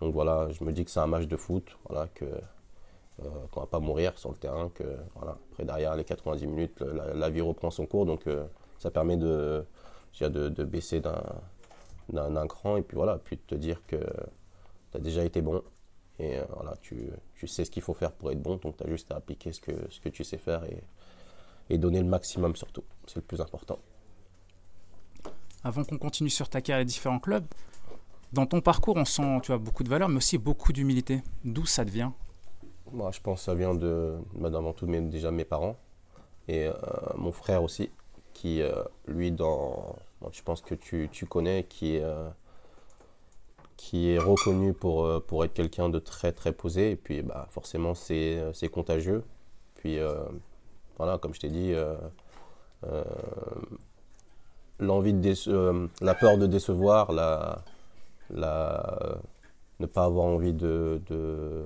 Donc 0.00 0.12
voilà, 0.12 0.48
je 0.50 0.62
me 0.64 0.72
dis 0.72 0.84
que 0.84 0.90
c'est 0.90 1.00
un 1.00 1.06
match 1.06 1.26
de 1.26 1.36
foot, 1.36 1.76
voilà, 1.88 2.08
que 2.14 2.24
euh, 2.24 3.28
qu'on 3.50 3.60
va 3.60 3.66
pas 3.66 3.78
mourir 3.78 4.18
sur 4.18 4.30
le 4.30 4.36
terrain, 4.36 4.70
que 4.74 4.84
voilà, 5.14 5.38
après 5.52 5.64
derrière 5.64 5.96
les 5.96 6.04
90 6.04 6.46
minutes, 6.46 6.82
la, 7.14 7.30
vie 7.30 7.40
reprend 7.40 7.70
son 7.70 7.86
cours, 7.86 8.06
donc 8.06 8.26
euh, 8.26 8.44
ça 8.78 8.90
permet 8.90 9.16
de, 9.16 9.64
de, 10.20 10.48
de 10.48 10.64
baisser 10.64 11.00
d'un, 11.00 11.22
d'un, 12.12 12.46
cran 12.46 12.76
et 12.76 12.82
puis 12.82 12.96
voilà, 12.96 13.18
puis 13.18 13.36
de 13.36 13.42
te 13.42 13.54
dire 13.54 13.80
que 13.86 13.96
tu 13.96 14.96
as 14.96 15.00
déjà 15.00 15.24
été 15.24 15.42
bon 15.42 15.62
et 16.18 16.38
euh, 16.38 16.44
voilà, 16.54 16.76
tu, 16.80 17.10
tu, 17.34 17.46
sais 17.48 17.64
ce 17.64 17.70
qu'il 17.70 17.82
faut 17.82 17.94
faire 17.94 18.12
pour 18.12 18.30
être 18.30 18.40
bon, 18.40 18.56
donc 18.56 18.76
tu 18.76 18.84
as 18.84 18.88
juste 18.88 19.10
à 19.10 19.16
appliquer 19.16 19.52
ce 19.52 19.60
que, 19.60 19.72
ce 19.90 20.00
que 20.00 20.08
tu 20.08 20.22
sais 20.22 20.38
faire 20.38 20.64
et, 20.64 20.82
et 21.70 21.78
donner 21.78 22.00
le 22.00 22.06
maximum 22.06 22.54
surtout, 22.56 22.84
c'est 23.06 23.16
le 23.16 23.22
plus 23.22 23.40
important. 23.40 23.78
Avant 25.64 25.82
qu'on 25.82 25.98
continue 25.98 26.30
sur 26.30 26.48
ta 26.48 26.60
carrière 26.60 26.82
et 26.82 26.84
différents 26.84 27.18
clubs, 27.18 27.46
dans 28.34 28.46
ton 28.46 28.60
parcours, 28.60 28.96
on 28.96 29.04
sent 29.04 29.40
tu 29.42 29.52
as 29.52 29.58
beaucoup 29.58 29.84
de 29.84 29.88
valeur, 29.88 30.08
mais 30.08 30.16
aussi 30.16 30.38
beaucoup 30.38 30.72
d'humilité. 30.72 31.22
D'où 31.44 31.66
ça 31.66 31.84
devient? 31.84 32.10
Moi, 32.92 33.10
Je 33.12 33.20
pense 33.20 33.40
que 33.40 33.44
ça 33.44 33.54
vient 33.54 33.74
de, 33.74 34.16
bah, 34.34 34.48
avant 34.48 34.72
tout, 34.72 34.86
déjà 34.86 35.30
mes 35.30 35.44
parents 35.44 35.76
et 36.48 36.66
euh, 36.66 36.72
mon 37.16 37.32
frère 37.32 37.62
aussi, 37.62 37.90
qui, 38.32 38.60
euh, 38.60 38.82
lui, 39.06 39.30
dans, 39.30 39.96
je 40.32 40.42
pense 40.42 40.60
que 40.60 40.74
tu, 40.74 41.08
tu 41.12 41.26
connais, 41.26 41.64
qui, 41.64 41.98
euh, 41.98 42.28
qui 43.76 44.10
est 44.10 44.18
reconnu 44.18 44.72
pour, 44.72 45.22
pour 45.24 45.44
être 45.44 45.54
quelqu'un 45.54 45.88
de 45.88 45.98
très, 45.98 46.32
très 46.32 46.52
posé. 46.52 46.92
Et 46.92 46.96
puis, 46.96 47.22
bah, 47.22 47.46
forcément, 47.50 47.94
c'est 47.94 48.70
contagieux. 48.72 49.24
Puis, 49.76 49.98
voilà, 50.98 51.18
comme 51.18 51.34
je 51.34 51.40
t'ai 51.40 51.48
dit, 51.48 51.74
de 55.12 55.50
euh, 55.50 55.86
la 56.00 56.14
peur 56.14 56.38
de 56.38 56.46
décevoir, 56.46 57.12
la, 57.12 57.62
la, 58.30 59.18
ne 59.80 59.86
pas 59.86 60.04
avoir 60.04 60.26
envie 60.26 60.52
de, 60.52 61.00
de, 61.06 61.64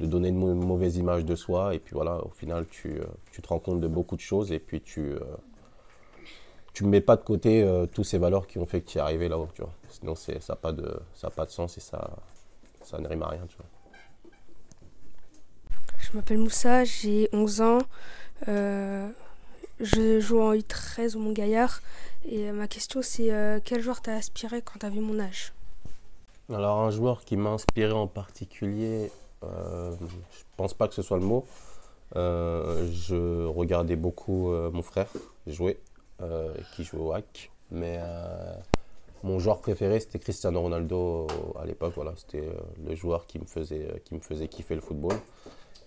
de, 0.00 0.06
donner 0.06 0.28
une 0.28 0.64
mauvaise 0.64 0.96
image 0.96 1.24
de 1.24 1.34
soi. 1.34 1.74
Et 1.74 1.78
puis 1.78 1.94
voilà, 1.94 2.24
au 2.24 2.30
final, 2.30 2.66
tu, 2.70 3.00
euh, 3.00 3.04
tu 3.32 3.42
te 3.42 3.48
rends 3.48 3.58
compte 3.58 3.80
de 3.80 3.88
beaucoup 3.88 4.16
de 4.16 4.20
choses 4.20 4.52
et 4.52 4.58
puis 4.58 4.80
tu 4.80 5.12
euh, 5.12 5.20
tu 6.72 6.84
ne 6.84 6.88
mets 6.88 7.00
pas 7.00 7.16
de 7.16 7.22
côté 7.22 7.68
toutes 7.92 8.04
ces 8.04 8.18
valeurs 8.18 8.46
qui 8.46 8.58
ont 8.58 8.66
fait 8.66 8.80
que 8.80 8.90
tu 8.90 8.98
es 8.98 9.00
arrivé 9.00 9.28
là-haut. 9.28 9.48
Tu 9.54 9.62
vois. 9.62 9.72
Sinon, 9.88 10.14
ça 10.14 10.32
n'a 10.48 10.56
pas, 10.56 10.72
de, 10.72 11.00
ça 11.14 11.30
pas 11.30 11.44
de 11.44 11.50
sens 11.50 11.76
et 11.76 11.80
ça, 11.80 12.10
ça 12.82 12.98
ne 12.98 13.08
rime 13.08 13.22
à 13.22 13.28
rien. 13.28 13.46
Tu 13.48 13.56
vois. 13.56 13.66
Je 15.98 16.16
m'appelle 16.16 16.38
Moussa, 16.38 16.84
j'ai 16.84 17.28
11 17.32 17.60
ans. 17.60 17.78
je 18.46 20.20
joue 20.20 20.40
en 20.40 20.54
U13 20.54 21.16
au 21.16 21.18
Mont-Gaillard. 21.20 21.80
Et 22.26 22.48
euh, 22.48 22.52
ma 22.52 22.68
question, 22.68 23.00
c'est 23.02 23.32
euh, 23.32 23.60
quel 23.64 23.80
joueur 23.80 24.02
t'a 24.02 24.12
inspiré 24.12 24.62
quand 24.62 24.78
t'as 24.80 24.90
vu 24.90 25.00
mon 25.00 25.18
âge? 25.20 25.52
Alors, 26.52 26.80
un 26.80 26.90
joueur 26.90 27.24
qui 27.24 27.36
m'a 27.36 27.50
inspiré 27.50 27.92
en 27.92 28.06
particulier, 28.06 29.10
euh, 29.44 29.94
je 30.00 30.42
pense 30.56 30.74
pas 30.74 30.88
que 30.88 30.94
ce 30.94 31.02
soit 31.02 31.18
le 31.18 31.24
mot. 31.24 31.46
Euh, 32.16 32.90
je 32.92 33.46
regardais 33.46 33.94
beaucoup 33.94 34.50
mon 34.72 34.82
frère 34.82 35.06
jouer, 35.46 35.78
qui 36.74 36.84
jouait 36.84 37.00
au 37.00 37.12
hack. 37.12 37.50
Mais 37.70 38.00
mon 39.22 39.38
joueur 39.38 39.60
préféré, 39.60 40.00
c'était 40.00 40.18
Cristiano 40.18 40.60
Ronaldo 40.60 41.26
à 41.58 41.64
l'époque. 41.66 41.92
Voilà, 41.94 42.14
c'était 42.16 42.48
le 42.84 42.94
joueur 42.94 43.26
qui 43.26 43.38
me, 43.38 43.46
faisait, 43.46 44.02
qui 44.04 44.14
me 44.14 44.20
faisait 44.20 44.48
kiffer 44.48 44.74
le 44.74 44.80
football. 44.80 45.16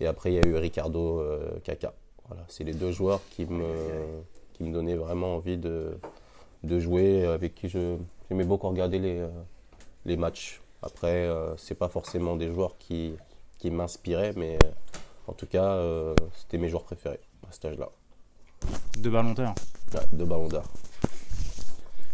Et 0.00 0.06
après, 0.06 0.32
il 0.32 0.36
y 0.36 0.38
a 0.38 0.48
eu 0.48 0.56
Ricardo 0.56 1.22
Kaka. 1.62 1.94
Voilà, 2.28 2.44
c'est 2.48 2.64
les 2.64 2.72
deux 2.72 2.90
joueurs 2.90 3.20
qui 3.30 3.44
me, 3.44 3.66
qui 4.54 4.64
me 4.64 4.72
donnaient 4.72 4.96
vraiment 4.96 5.36
envie 5.36 5.58
de, 5.58 5.98
de 6.62 6.80
jouer, 6.80 7.26
avec 7.26 7.54
qui 7.54 7.68
j'aimais 7.68 8.44
beaucoup 8.44 8.68
regarder 8.68 8.98
les, 8.98 9.18
euh, 9.18 9.28
les 10.06 10.16
matchs. 10.16 10.62
Après, 10.82 11.26
euh, 11.26 11.56
c'est 11.56 11.74
pas 11.74 11.88
forcément 11.88 12.36
des 12.36 12.52
joueurs 12.52 12.76
qui, 12.78 13.14
qui 13.58 13.70
m'inspiraient, 13.70 14.32
mais 14.36 14.56
euh, 14.64 14.70
en 15.26 15.32
tout 15.32 15.46
cas, 15.46 15.80
c'était 16.36 16.58
mes 16.58 16.68
joueurs 16.68 16.84
préférés 16.84 17.20
à 17.48 17.52
cet 17.52 17.64
âge-là. 17.66 17.90
De 18.98 19.08
ballon 19.08 19.34
Ouais, 19.92 20.00
de 20.12 20.24
ballon 20.24 20.48
d'or. 20.48 20.64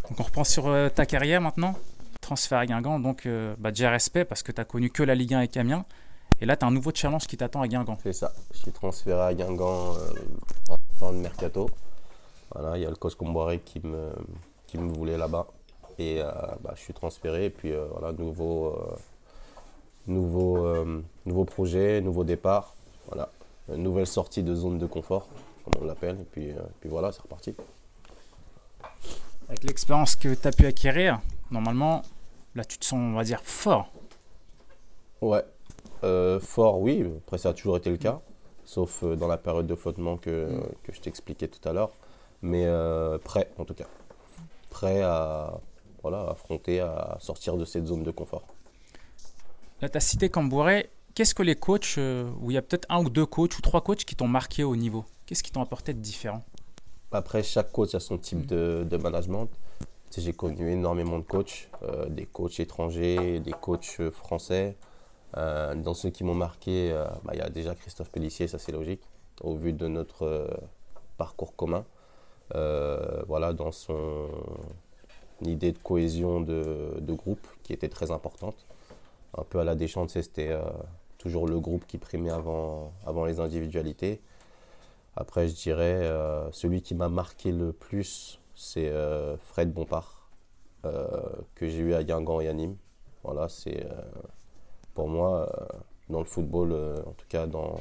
Donc 0.09 0.20
on 0.20 0.22
reprend 0.22 0.44
sur 0.44 0.74
ta 0.94 1.06
carrière 1.06 1.40
maintenant. 1.40 1.74
Transfert 2.20 2.59
à 2.59 2.66
Guingamp, 2.66 2.98
donc 2.98 3.28
bah, 3.59 3.70
déjà 3.70 3.90
respect 3.90 4.24
parce 4.24 4.42
que 4.42 4.52
tu 4.52 4.61
as 4.61 4.64
connu 4.64 4.90
que 4.90 5.02
la 5.02 5.14
Ligue 5.14 5.35
1 5.35 5.38
avec 5.38 5.56
Amiens. 5.56 5.85
Et 6.40 6.46
là, 6.46 6.56
tu 6.56 6.64
as 6.64 6.68
un 6.68 6.70
nouveau 6.70 6.90
challenge 6.94 7.26
qui 7.26 7.37
t'attend 7.37 7.62
à 7.62 7.68
Guingamp. 7.68 7.98
C'est 8.02 8.12
ça. 8.12 8.33
Je 8.52 8.59
suis 8.59 8.72
transféré 8.72 9.20
à 9.20 9.35
Guingamp 9.35 9.94
en 10.68 10.76
fin 10.96 11.12
de 11.12 11.18
mercato. 11.18 11.70
Voilà, 12.52 12.76
il 12.76 12.83
y 12.83 12.87
a 12.87 12.90
le 12.90 12.96
Comboiré 12.96 13.61
qui 13.61 13.80
me, 13.80 14.11
qui 14.66 14.78
me 14.78 14.92
voulait 14.92 15.16
là-bas. 15.16 15.46
Et 15.98 16.20
euh, 16.20 16.30
bah, 16.62 16.72
je 16.74 16.80
suis 16.80 16.94
transféré. 16.94 17.46
Et 17.46 17.50
puis 17.50 17.72
euh, 17.72 17.87
voilà, 17.92 18.12
nouveau, 18.12 18.68
euh, 18.68 18.96
nouveau, 20.06 20.66
nouveau 21.26 21.44
projet, 21.44 22.00
nouveau 22.00 22.24
départ. 22.24 22.74
Voilà, 23.06 23.28
une 23.68 23.83
nouvelle 23.83 24.06
sortie 24.06 24.42
de 24.42 24.54
zone 24.54 24.78
de 24.78 24.87
confort, 24.87 25.26
comme 25.72 25.83
on 25.83 25.87
l'appelle. 25.87 26.20
Et 26.20 26.24
puis, 26.24 26.52
puis 26.80 26.88
voilà, 26.88 27.12
c'est 27.12 27.22
reparti. 27.22 27.54
Avec 29.48 29.64
l'expérience 29.64 30.16
que 30.16 30.35
tu 30.35 30.46
as 30.46 30.52
pu 30.52 30.66
acquérir, 30.66 31.20
normalement, 31.50 32.02
là 32.54 32.64
tu 32.64 32.78
te 32.78 32.85
sens, 32.85 32.98
on 32.98 33.14
va 33.14 33.24
dire, 33.24 33.40
fort. 33.42 33.92
Ouais, 35.20 35.44
fort, 36.40 36.80
oui. 36.80 37.04
Après, 37.26 37.38
ça 37.38 37.50
a 37.50 37.52
toujours 37.54 37.76
été 37.76 37.90
le 37.90 37.96
cas, 37.96 38.20
sauf 38.64 39.04
dans 39.04 39.28
la 39.28 39.37
période 39.37 39.66
de 39.66 39.74
flottement 39.74 40.16
que, 40.16 40.62
que 40.83 40.92
je 40.92 41.00
t'expliquais 41.00 41.48
tout 41.48 41.66
à 41.68 41.72
l'heure 41.72 41.90
mais 42.42 42.64
euh, 42.66 43.18
prêt 43.18 43.50
en 43.59 43.64
tout 43.64 43.74
cas. 43.74 43.87
Prêt 44.70 45.02
à 45.02 45.61
voilà, 46.02 46.30
affronter, 46.30 46.80
à 46.80 47.18
sortir 47.20 47.56
de 47.56 47.64
cette 47.64 47.87
zone 47.87 48.02
de 48.02 48.11
confort. 48.11 48.44
Là, 49.83 49.88
tu 49.88 49.96
as 49.98 50.00
cité 50.00 50.30
Cambouret. 50.30 50.90
Qu'est-ce 51.14 51.35
que 51.35 51.42
les 51.42 51.56
coachs, 51.56 51.98
euh, 51.98 52.30
où 52.40 52.50
il 52.50 52.54
y 52.54 52.56
a 52.56 52.62
peut-être 52.62 52.87
un 52.88 53.04
ou 53.04 53.11
deux 53.11 53.26
coachs 53.26 53.59
ou 53.59 53.61
trois 53.61 53.83
coachs 53.83 54.04
qui 54.04 54.14
t'ont 54.14 54.28
marqué 54.28 54.64
au 54.64 54.76
niveau? 54.76 55.04
Qu'est-ce 55.30 55.44
qui 55.44 55.52
t'ont 55.52 55.62
apporté 55.62 55.94
de 55.94 56.00
différent 56.00 56.42
Après, 57.12 57.44
chaque 57.44 57.70
coach 57.70 57.94
a 57.94 58.00
son 58.00 58.18
type 58.18 58.46
de, 58.46 58.84
de 58.90 58.96
management. 58.96 59.48
J'ai 60.18 60.32
connu 60.32 60.72
énormément 60.72 61.20
de 61.20 61.24
coachs, 61.24 61.68
euh, 61.84 62.06
des 62.08 62.26
coachs 62.26 62.58
étrangers, 62.58 63.38
des 63.38 63.52
coachs 63.52 64.10
français. 64.10 64.74
dans 65.36 65.94
ceux 65.94 66.10
qui 66.10 66.24
m'ont 66.24 66.34
marqué, 66.34 66.92
bah, 67.22 67.30
il 67.34 67.38
y 67.38 67.42
a 67.42 67.48
déjà 67.48 67.76
Christophe 67.76 68.10
Pellissier, 68.10 68.48
ça 68.48 68.58
c'est 68.58 68.72
logique, 68.72 69.02
au 69.40 69.54
vu 69.54 69.72
de 69.72 69.86
notre 69.86 70.50
parcours 71.16 71.54
commun. 71.54 71.84
Euh, 72.56 73.22
voilà, 73.28 73.52
dans 73.52 73.70
son 73.70 74.28
idée 75.42 75.70
de 75.70 75.78
cohésion 75.78 76.40
de, 76.40 77.12
groupe 77.12 77.46
qui 77.62 77.72
était 77.72 77.88
très 77.88 78.10
importante. 78.10 78.66
Un 79.38 79.44
peu 79.44 79.60
à 79.60 79.64
la 79.64 79.76
Deschamps, 79.76 80.08
c'était 80.08 80.48
euh, 80.48 80.62
toujours 81.18 81.46
le 81.46 81.60
groupe 81.60 81.86
qui 81.86 81.98
primait 81.98 82.30
avant, 82.30 82.92
avant 83.06 83.24
les 83.24 83.38
individualités. 83.38 84.20
Après, 85.16 85.48
je 85.48 85.54
dirais, 85.54 86.06
euh, 86.06 86.50
celui 86.52 86.82
qui 86.82 86.94
m'a 86.94 87.08
marqué 87.08 87.52
le 87.52 87.72
plus, 87.72 88.40
c'est 88.54 88.92
Fred 89.38 89.72
Bompard, 89.72 90.28
que 90.82 91.68
j'ai 91.68 91.78
eu 91.78 91.94
à 91.94 92.04
Guingamp 92.04 92.40
et 92.40 92.48
à 92.48 92.52
Nîmes. 92.52 92.76
Voilà, 93.24 93.48
c'est 93.48 93.86
pour 94.94 95.08
moi, 95.08 95.50
dans 96.08 96.18
le 96.18 96.26
football, 96.26 96.72
en 97.06 97.12
tout 97.12 97.26
cas 97.28 97.46
dans, 97.46 97.80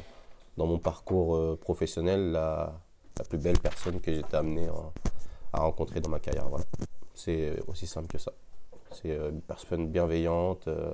dans 0.57 0.67
mon 0.67 0.79
parcours 0.79 1.57
professionnel, 1.59 2.31
la, 2.31 2.79
la 3.19 3.25
plus 3.25 3.37
belle 3.37 3.59
personne 3.59 3.99
que 3.99 4.09
été 4.09 4.35
amené 4.35 4.69
à, 5.53 5.59
rencontrer 5.59 5.99
dans 5.99 6.09
ma 6.09 6.19
carrière. 6.19 6.47
Voilà. 6.47 6.65
C'est 7.13 7.59
aussi 7.67 7.85
simple 7.85 8.07
que 8.07 8.17
ça. 8.17 8.31
C'est 8.91 9.11
euh, 9.11 9.29
une 9.29 9.41
personne 9.41 9.89
bienveillante 9.89 10.67
euh, 10.67 10.93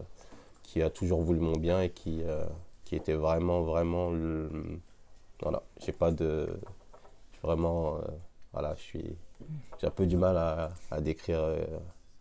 qui 0.64 0.82
a 0.82 0.90
toujours 0.90 1.22
voulu 1.22 1.40
mon 1.40 1.54
bien 1.54 1.82
et 1.82 1.92
qui, 1.92 2.24
euh, 2.24 2.46
qui 2.84 2.96
était 2.96 3.14
vraiment, 3.14 3.62
vraiment. 3.62 4.12
Voilà, 5.42 5.62
j'ai 5.84 5.92
pas 5.92 6.12
de. 6.12 6.60
Vraiment. 7.44 8.00
voilà, 8.54 8.76
je 8.76 8.82
suis. 8.82 9.16
J'ai 9.80 9.88
un 9.88 9.92
peu 9.92 10.06
du 10.06 10.18
mal 10.18 10.38
à, 10.38 10.70
à 10.90 11.02
décrire 11.02 11.42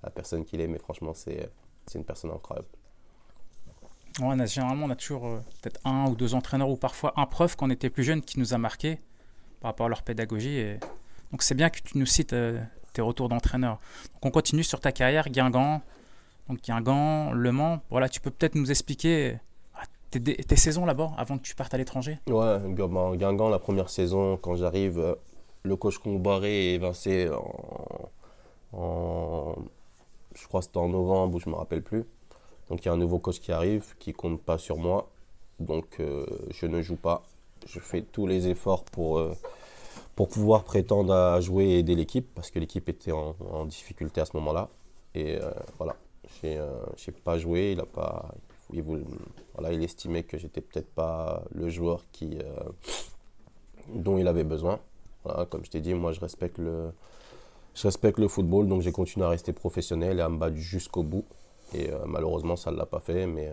la 0.03 0.11
personne 0.11 0.45
qu'il 0.45 0.61
est, 0.61 0.67
mais 0.67 0.79
franchement, 0.79 1.15
c'est 1.15 1.51
une 1.95 2.05
personne 2.05 2.31
incroyable. 2.31 2.69
Ouais, 4.21 4.27
on 4.27 4.39
a, 4.39 4.47
généralement, 4.47 4.87
on 4.87 4.91
a 4.91 4.97
toujours 4.97 5.41
peut-être 5.63 5.81
un 5.85 6.07
ou 6.07 6.15
deux 6.15 6.35
entraîneurs 6.35 6.69
ou 6.69 6.77
parfois 6.77 7.13
un 7.17 7.27
prof 7.27 7.57
quand 7.57 7.67
on 7.67 7.71
était 7.71 7.91
plus 7.91 8.05
jeune 8.05 8.23
qui 8.23 8.39
nous 8.39 8.55
a 8.55 8.59
marqué 8.59 9.01
par 9.61 9.71
rapport 9.71 9.87
à 9.87 9.89
leur 9.89 10.03
pédagogie. 10.03 10.57
Et... 10.57 10.79
Donc 11.33 11.43
c'est 11.43 11.55
bien 11.55 11.71
que 11.71 11.81
tu 11.81 11.99
nous 11.99 12.07
cites 12.07 12.35
tes 12.93 13.03
retours 13.03 13.29
d'entraîneur. 13.29 13.81
On 14.23 14.31
continue 14.31 14.63
sur 14.63 14.81
ta 14.81 14.93
carrière, 14.93 15.29
Guingamp. 15.29 15.83
Donc 16.49 16.61
Guingamp, 16.63 17.33
Le 17.33 17.51
Mans. 17.51 17.83
Voilà, 17.91 18.09
tu 18.09 18.21
peux 18.21 18.31
peut-être 18.31 18.55
nous 18.55 18.71
expliquer 18.71 19.39
tes, 20.21 20.37
tes 20.37 20.57
saisons 20.57 20.87
là-bas 20.87 21.13
avant 21.17 21.39
que 21.39 21.43
tu 21.43 21.55
partes 21.55 21.75
à 21.75 21.79
l'étranger? 21.79 22.19
Ouais, 22.29 22.59
Guingamp, 22.67 23.49
la 23.49 23.59
première 23.59 23.91
saison, 23.91 24.37
quand 24.37 24.57
j'arrive, 24.57 24.99
euh, 24.99 25.15
le 25.63 25.77
coach 25.77 25.99
Combaré 25.99 26.71
est 26.71 26.75
évincé 26.75 27.31
en, 28.73 29.55
Je 30.35 30.47
crois 30.49 30.61
que 30.61 30.67
c'était 30.67 30.79
en 30.79 30.89
novembre 30.89 31.37
ou 31.37 31.41
je 31.41 31.49
ne 31.49 31.55
me 31.55 31.59
rappelle 31.59 31.83
plus. 31.83 32.05
Donc 32.69 32.85
il 32.85 32.87
y 32.87 32.89
a 32.89 32.93
un 32.93 32.97
nouveau 32.97 33.19
coach 33.19 33.41
qui 33.41 33.53
arrive, 33.53 33.95
qui 33.99 34.13
compte 34.13 34.41
pas 34.41 34.59
sur 34.59 34.79
moi. 34.79 35.11
Donc 35.61 36.01
euh, 36.01 36.27
je 36.51 36.67
ne 36.67 36.83
joue 36.83 36.97
pas. 36.97 37.23
Je 37.67 37.79
fais 37.81 38.03
tous 38.03 38.27
les 38.27 38.49
efforts 38.49 38.85
pour, 38.85 39.19
euh, 39.19 39.35
pour 40.17 40.29
pouvoir 40.29 40.65
prétendre 40.65 41.15
à 41.15 41.41
jouer 41.41 41.65
et 41.65 41.79
aider 41.79 41.95
l'équipe, 41.95 42.27
parce 42.35 42.51
que 42.51 42.59
l'équipe 42.59 42.89
était 42.89 43.13
en, 43.13 43.65
difficulté 43.65 44.21
à 44.21 44.25
ce 44.25 44.37
moment-là. 44.37 44.69
Et 45.15 45.39
voilà, 45.79 45.95
j'ai 46.43 46.57
n'ai 46.59 47.13
pas 47.23 47.39
joué, 47.39 47.73
il 47.73 47.81
a 47.81 47.87
pas, 47.87 48.35
il, 48.75 48.83
voilà, 49.55 49.73
il 49.73 49.83
estimait 49.83 50.23
que 50.23 50.39
j'étais 50.39 50.61
peut-être 50.61 50.89
pas 50.89 51.43
le 51.55 51.69
joueur 51.69 52.05
qui, 52.13 52.39
euh, 52.39 52.55
dont 53.95 54.19
il 54.19 54.29
avait 54.29 54.45
besoin. 54.45 54.81
Voilà, 55.25 55.47
comme 55.47 55.65
je 55.65 55.71
t'ai 55.71 55.81
dit, 55.81 55.95
moi 55.95 56.13
je 56.13 56.21
respecte 56.21 56.59
le, 56.59 56.91
je 57.75 57.83
respecte 57.83 58.19
le 58.19 58.29
football, 58.29 58.69
donc 58.69 58.83
j'ai 58.83 58.93
continué 58.93 59.25
à 59.27 59.31
rester 59.31 59.53
professionnel 59.53 60.19
et 60.19 60.23
à 60.23 60.29
me 60.29 60.39
battre 60.39 60.57
jusqu'au 60.57 61.03
bout. 61.03 61.25
Et 61.73 61.91
malheureusement, 62.07 62.57
ça 62.57 62.71
ne 62.71 62.77
l'a 62.77 62.87
pas 62.87 63.01
fait, 63.01 63.27
mais 63.27 63.51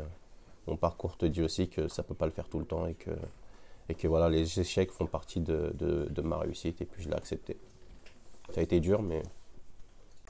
mon 0.68 0.76
parcours 0.76 1.18
te 1.18 1.26
dit 1.26 1.42
aussi 1.42 1.70
que 1.70 1.88
ça 1.88 2.04
ne 2.04 2.08
peut 2.08 2.14
pas 2.14 2.26
le 2.26 2.32
faire 2.32 2.50
tout 2.50 2.60
le 2.60 2.66
temps 2.66 2.86
et 2.86 2.94
que 2.94 3.10
et 3.92 3.94
que 3.94 4.08
voilà, 4.08 4.30
les 4.30 4.60
échecs 4.60 4.92
font 4.92 5.06
partie 5.06 5.42
de, 5.42 5.74
de, 5.78 6.22
ma 6.22 6.38
réussite 6.38 6.82
et 6.82 6.86
puis 6.86 7.04
je 7.04 7.10
l'ai 7.10 7.16
accepté. 7.16 7.58
Ça 8.54 8.62
a 8.62 8.64
été 8.64 8.80
dur, 8.80 9.02
mais. 9.02 9.22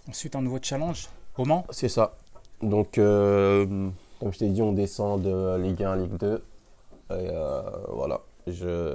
Ensuite, 0.07 0.35
un 0.35 0.41
nouveau 0.41 0.59
challenge 0.61 1.09
au 1.37 1.45
Mans 1.45 1.65
C'est 1.69 1.89
ça. 1.89 2.17
Donc, 2.61 2.97
euh, 2.97 3.89
comme 4.21 4.31
je 4.31 4.37
t'ai 4.37 4.49
dit, 4.49 4.61
on 4.61 4.71
descend 4.71 5.23
de 5.23 5.57
Ligue 5.57 5.81
1 5.81 5.91
à 5.93 5.95
Ligue 5.95 6.15
2. 6.15 6.35
Et 6.35 6.41
euh, 7.09 7.61
voilà, 7.89 8.21
je 8.45 8.93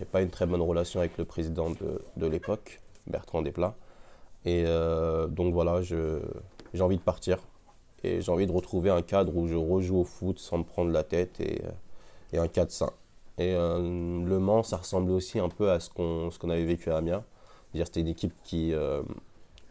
n'ai 0.00 0.06
pas 0.10 0.22
une 0.22 0.30
très 0.30 0.46
bonne 0.46 0.62
relation 0.62 1.00
avec 1.00 1.18
le 1.18 1.26
président 1.26 1.68
de, 2.16 2.26
l'époque, 2.26 2.80
Bertrand 3.06 3.42
Desplat. 3.42 3.74
Et 4.46 4.64
euh, 4.66 5.26
donc 5.26 5.52
voilà, 5.52 5.82
j'ai 5.82 6.80
envie 6.80 6.96
de 6.96 7.02
partir. 7.02 7.36
Et 8.02 8.22
j'ai 8.22 8.32
envie 8.32 8.46
de 8.46 8.52
retrouver 8.52 8.88
un 8.88 9.02
cadre 9.02 9.36
où 9.36 9.46
je 9.46 9.56
rejoue 9.56 9.98
au 9.98 10.04
foot 10.04 10.38
sans 10.38 10.56
me 10.56 10.64
prendre 10.64 10.90
la 10.90 11.04
tête 11.04 11.38
et, 11.40 11.60
un 12.34 12.48
cadre 12.48 12.70
sain. 12.70 12.92
Et 13.36 13.54
euh, 13.54 13.78
Le 13.78 14.38
Mans, 14.38 14.62
ça 14.62 14.78
ressemblait 14.78 15.12
aussi 15.12 15.38
un 15.38 15.50
peu 15.50 15.70
à 15.70 15.80
ce 15.80 15.90
qu'on 15.90 16.48
avait 16.48 16.64
vécu 16.64 16.90
à 16.90 16.96
Amiens. 16.96 17.24
C'était 17.74 18.00
une 18.00 18.08
équipe 18.08 18.32
qui 18.42 18.72
euh, 18.72 19.02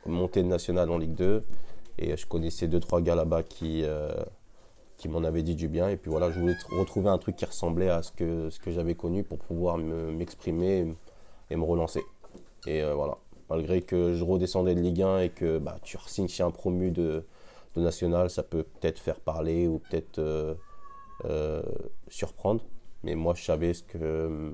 montait 0.06 0.44
de 0.44 0.48
national 0.48 0.92
en 0.92 1.00
Ligue 1.00 1.16
2. 1.16 1.44
Et 1.98 2.16
je 2.16 2.28
connaissais 2.28 2.68
deux, 2.68 2.80
trois 2.80 3.02
gars 3.02 3.16
là-bas 3.16 3.42
qui, 3.42 3.82
euh, 3.84 4.12
qui 5.02 5.10
m'en 5.10 5.24
avaient 5.24 5.44
dit 5.44 5.56
du 5.56 5.68
bien. 5.68 5.90
Et 5.90 5.98
puis 5.98 6.12
voilà, 6.12 6.32
je 6.32 6.40
voulais 6.40 6.56
retrouver 6.72 7.10
un 7.10 7.18
truc 7.18 7.36
qui 7.36 7.46
ressemblait 7.46 7.90
à 7.90 8.02
ce 8.02 8.12
que, 8.12 8.50
ce 8.50 8.60
que 8.60 8.72
j'avais 8.72 8.96
connu 8.96 9.24
pour 9.24 9.40
pouvoir 9.40 9.78
m'exprimer 9.78 10.96
et, 11.50 11.56
me 11.56 11.64
relancer. 11.64 12.04
Et 12.68 12.84
voilà, 12.84 13.18
malgré 13.50 13.82
que 13.82 14.14
je 14.14 14.24
redescendais 14.24 14.76
de 14.76 14.80
Ligue 14.80 15.02
1 15.02 15.20
et 15.20 15.30
que 15.30 15.58
bah, 15.58 15.78
tu 15.84 15.98
signes 16.06 16.28
chez 16.28 16.44
un 16.44 16.52
promu 16.52 16.92
de, 16.92 17.26
de 17.76 17.82
national, 17.82 18.30
ça 18.30 18.44
peut 18.44 18.64
peut-être 18.64 19.00
faire 19.00 19.20
parler 19.20 19.68
ou 19.68 19.80
peut-être 19.80 20.22
surprendre. 22.08 22.62
Mais 23.04 23.16
moi, 23.16 23.34
je 23.36 23.44
savais 23.44 23.74
ce 23.74 23.84
que, 23.84 24.54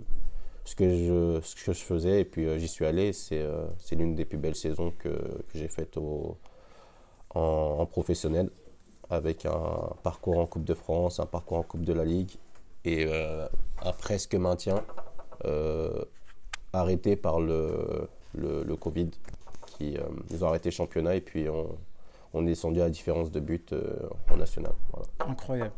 ce 0.67 0.75
que, 0.75 0.89
je, 0.89 1.39
ce 1.41 1.55
que 1.55 1.73
je 1.73 1.83
faisais 1.83 2.21
et 2.21 2.25
puis 2.25 2.45
euh, 2.45 2.57
j'y 2.57 2.67
suis 2.67 2.86
allé. 2.86 3.13
C'est 3.13 3.41
euh, 3.41 3.65
c'est 3.77 3.95
l'une 3.95 4.15
des 4.15 4.25
plus 4.25 4.38
belles 4.38 4.55
saisons 4.55 4.93
que, 4.99 5.10
que 5.10 5.53
j'ai 5.55 5.67
faites 5.67 5.97
au, 5.97 6.38
en, 7.33 7.86
professionnel 7.86 8.49
avec 9.09 9.45
un 9.45 9.93
parcours 10.03 10.39
en 10.39 10.45
Coupe 10.45 10.65
de 10.65 10.73
France, 10.73 11.19
un 11.19 11.25
parcours 11.25 11.57
en 11.57 11.63
Coupe 11.63 11.83
de 11.83 11.93
la 11.93 12.05
Ligue 12.05 12.31
et 12.85 13.05
euh, 13.07 13.47
un 13.83 13.93
presque 13.93 14.35
maintien 14.35 14.83
arrêté 16.73 17.15
par 17.15 17.39
le, 17.39 18.09
le, 18.33 18.63
le 18.63 18.75
Covid 18.75 19.09
qui 19.65 19.97
ils 20.31 20.43
ont 20.43 20.47
arrêté 20.47 20.69
le 20.69 20.75
championnat 20.75 21.15
et 21.15 21.21
puis 21.21 21.47
on, 21.47 21.77
on 22.33 22.43
est 22.43 22.49
descendu 22.49 22.81
à 22.81 22.85
la 22.85 22.89
différence 22.89 23.31
de 23.31 23.39
but 23.39 23.73
en 24.31 24.37
national. 24.37 24.73
Incroyable. 25.19 25.73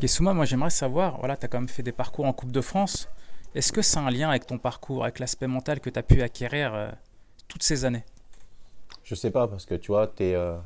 Gessouma, 0.00 0.32
moi 0.32 0.44
j'aimerais 0.44 0.70
savoir, 0.70 1.18
voilà, 1.18 1.36
tu 1.36 1.44
as 1.44 1.48
quand 1.48 1.58
même 1.58 1.68
fait 1.68 1.82
des 1.82 1.92
parcours 1.92 2.24
en 2.24 2.32
Coupe 2.32 2.52
de 2.52 2.60
France. 2.60 3.08
Est-ce 3.54 3.72
que 3.72 3.82
c'est 3.82 3.98
un 3.98 4.10
lien 4.10 4.28
avec 4.28 4.46
ton 4.46 4.58
parcours, 4.58 5.02
avec 5.02 5.18
l'aspect 5.18 5.48
mental 5.48 5.80
que 5.80 5.90
tu 5.90 5.98
as 5.98 6.02
pu 6.02 6.22
acquérir 6.22 6.74
euh, 6.74 6.90
toutes 7.48 7.64
ces 7.64 7.84
années? 7.84 8.04
Je 9.02 9.14
sais 9.16 9.30
pas, 9.32 9.48
parce 9.48 9.66
que 9.66 9.74
tu 9.74 9.90
vois, 9.90 10.06
tu 10.06 10.22
euh, 10.22 10.56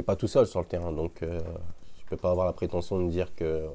pas 0.00 0.16
tout 0.16 0.28
seul 0.28 0.46
sur 0.46 0.60
le 0.60 0.66
terrain. 0.66 0.92
Donc 0.92 1.22
euh, 1.22 1.38
je 1.98 2.06
peux 2.06 2.16
pas 2.16 2.30
avoir 2.30 2.46
la 2.46 2.54
prétention 2.54 3.04
de 3.04 3.10
dire 3.10 3.34
que, 3.34 3.68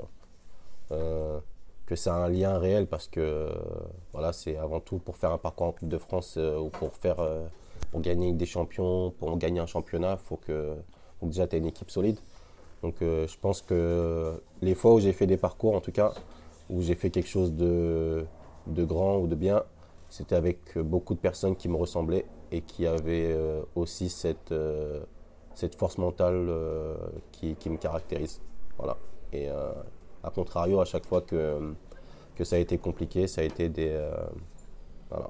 que 0.89 1.95
c'est 1.95 2.09
un 2.09 2.27
lien 2.27 2.57
réel, 2.57 2.87
parce 2.87 3.07
que 3.07 3.51
voilà, 4.13 4.33
c'est 4.33 4.57
avant 4.57 4.79
tout 4.79 4.97
pour 4.97 5.17
faire 5.17 5.31
un 5.31 5.37
parcours 5.37 5.67
en 5.67 5.71
Coupe 5.73 5.89
de 5.89 5.97
France 5.99 6.37
ou 6.37 6.69
pour, 6.69 6.93
faire, 6.93 7.17
pour 7.91 8.01
gagner 8.01 8.33
des 8.33 8.45
champions, 8.47 9.11
pour 9.11 9.37
gagner 9.37 9.59
un 9.59 9.67
championnat, 9.67 10.17
il 10.19 10.25
faut 10.25 10.37
que, 10.37 10.75
faut 11.19 11.27
que 11.27 11.31
déjà 11.31 11.47
tu 11.47 11.55
aies 11.55 11.59
une 11.59 11.67
équipe 11.67 11.91
solide. 11.91 12.19
Donc 12.83 13.01
euh, 13.01 13.27
je 13.27 13.37
pense 13.39 13.61
que 13.61 14.41
les 14.61 14.75
fois 14.75 14.93
où 14.93 14.99
j'ai 14.99 15.13
fait 15.13 15.27
des 15.27 15.37
parcours, 15.37 15.75
en 15.75 15.81
tout 15.81 15.91
cas, 15.91 16.13
où 16.69 16.81
j'ai 16.81 16.95
fait 16.95 17.09
quelque 17.09 17.29
chose 17.29 17.53
de, 17.53 18.25
de 18.67 18.83
grand 18.83 19.17
ou 19.17 19.27
de 19.27 19.35
bien, 19.35 19.63
c'était 20.09 20.35
avec 20.35 20.77
beaucoup 20.77 21.13
de 21.13 21.19
personnes 21.19 21.55
qui 21.55 21.69
me 21.69 21.75
ressemblaient 21.75 22.25
et 22.51 22.61
qui 22.61 22.85
avaient 22.85 23.31
euh, 23.33 23.61
aussi 23.75 24.09
cette, 24.09 24.51
euh, 24.51 25.01
cette 25.57 25.75
force 25.75 25.97
mentale 25.97 26.49
qui, 27.31 27.55
qui, 27.55 27.69
me 27.69 27.77
caractérise. 27.77 28.39
Voilà. 28.77 28.97
Et 29.33 29.49
à 29.49 30.29
contrario, 30.29 30.79
à 30.81 30.85
chaque 30.85 31.05
fois 31.05 31.21
que, 31.21 31.73
que 32.35 32.43
ça 32.43 32.57
a 32.57 32.59
été 32.59 32.77
compliqué, 32.77 33.27
ça 33.27 33.41
a 33.41 33.43
été 33.43 33.69
des. 33.69 33.99
voilà. 35.09 35.29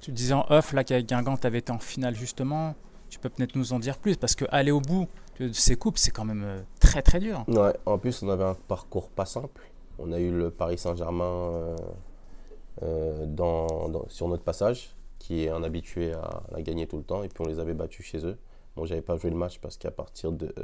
Tu 0.00 0.12
disais 0.12 0.34
en 0.34 0.46
off 0.50 0.72
là 0.72 0.84
qu'avec 0.84 1.06
Guingamp, 1.06 1.36
tu 1.36 1.46
avais 1.46 1.58
été 1.58 1.72
en 1.72 1.78
finale 1.78 2.14
justement. 2.14 2.74
Tu 3.08 3.18
peux 3.18 3.28
peut-être 3.28 3.54
nous 3.56 3.72
en 3.72 3.78
dire 3.78 3.98
plus 3.98 4.16
parce 4.16 4.34
que 4.34 4.44
aller 4.50 4.70
au 4.70 4.80
bout, 4.80 5.08
ces 5.52 5.76
coupes, 5.76 5.98
c'est 5.98 6.10
quand 6.10 6.24
même 6.24 6.44
euh, 6.44 6.60
très 6.80 7.02
très 7.02 7.20
dur. 7.20 7.44
Ouais, 7.48 7.74
en 7.86 7.98
plus, 7.98 8.22
on 8.22 8.28
avait 8.28 8.44
un 8.44 8.54
parcours 8.54 9.10
pas 9.10 9.26
simple. 9.26 9.62
On 9.98 10.12
a 10.12 10.18
eu 10.18 10.30
le 10.30 10.50
Paris 10.50 10.78
Saint-Germain 10.78 11.24
euh, 11.24 11.76
euh, 12.82 13.26
dans, 13.26 14.06
sur 14.08 14.28
notre 14.28 14.42
passage, 14.42 14.94
qui 15.18 15.44
est 15.44 15.48
un 15.48 15.62
habitué 15.62 16.12
à 16.12 16.42
la 16.52 16.62
gagner 16.62 16.86
tout 16.86 16.98
le 16.98 17.04
temps, 17.04 17.22
et 17.22 17.28
puis 17.28 17.42
on 17.44 17.48
les 17.48 17.58
avait 17.58 17.74
battus 17.74 18.04
chez 18.04 18.26
eux. 18.26 18.36
Bon, 18.76 18.84
j'avais 18.84 19.02
pas 19.02 19.16
joué 19.16 19.30
le 19.30 19.36
match 19.36 19.58
parce 19.58 19.76
qu'à 19.76 19.90
partir 19.90 20.32
de 20.32 20.54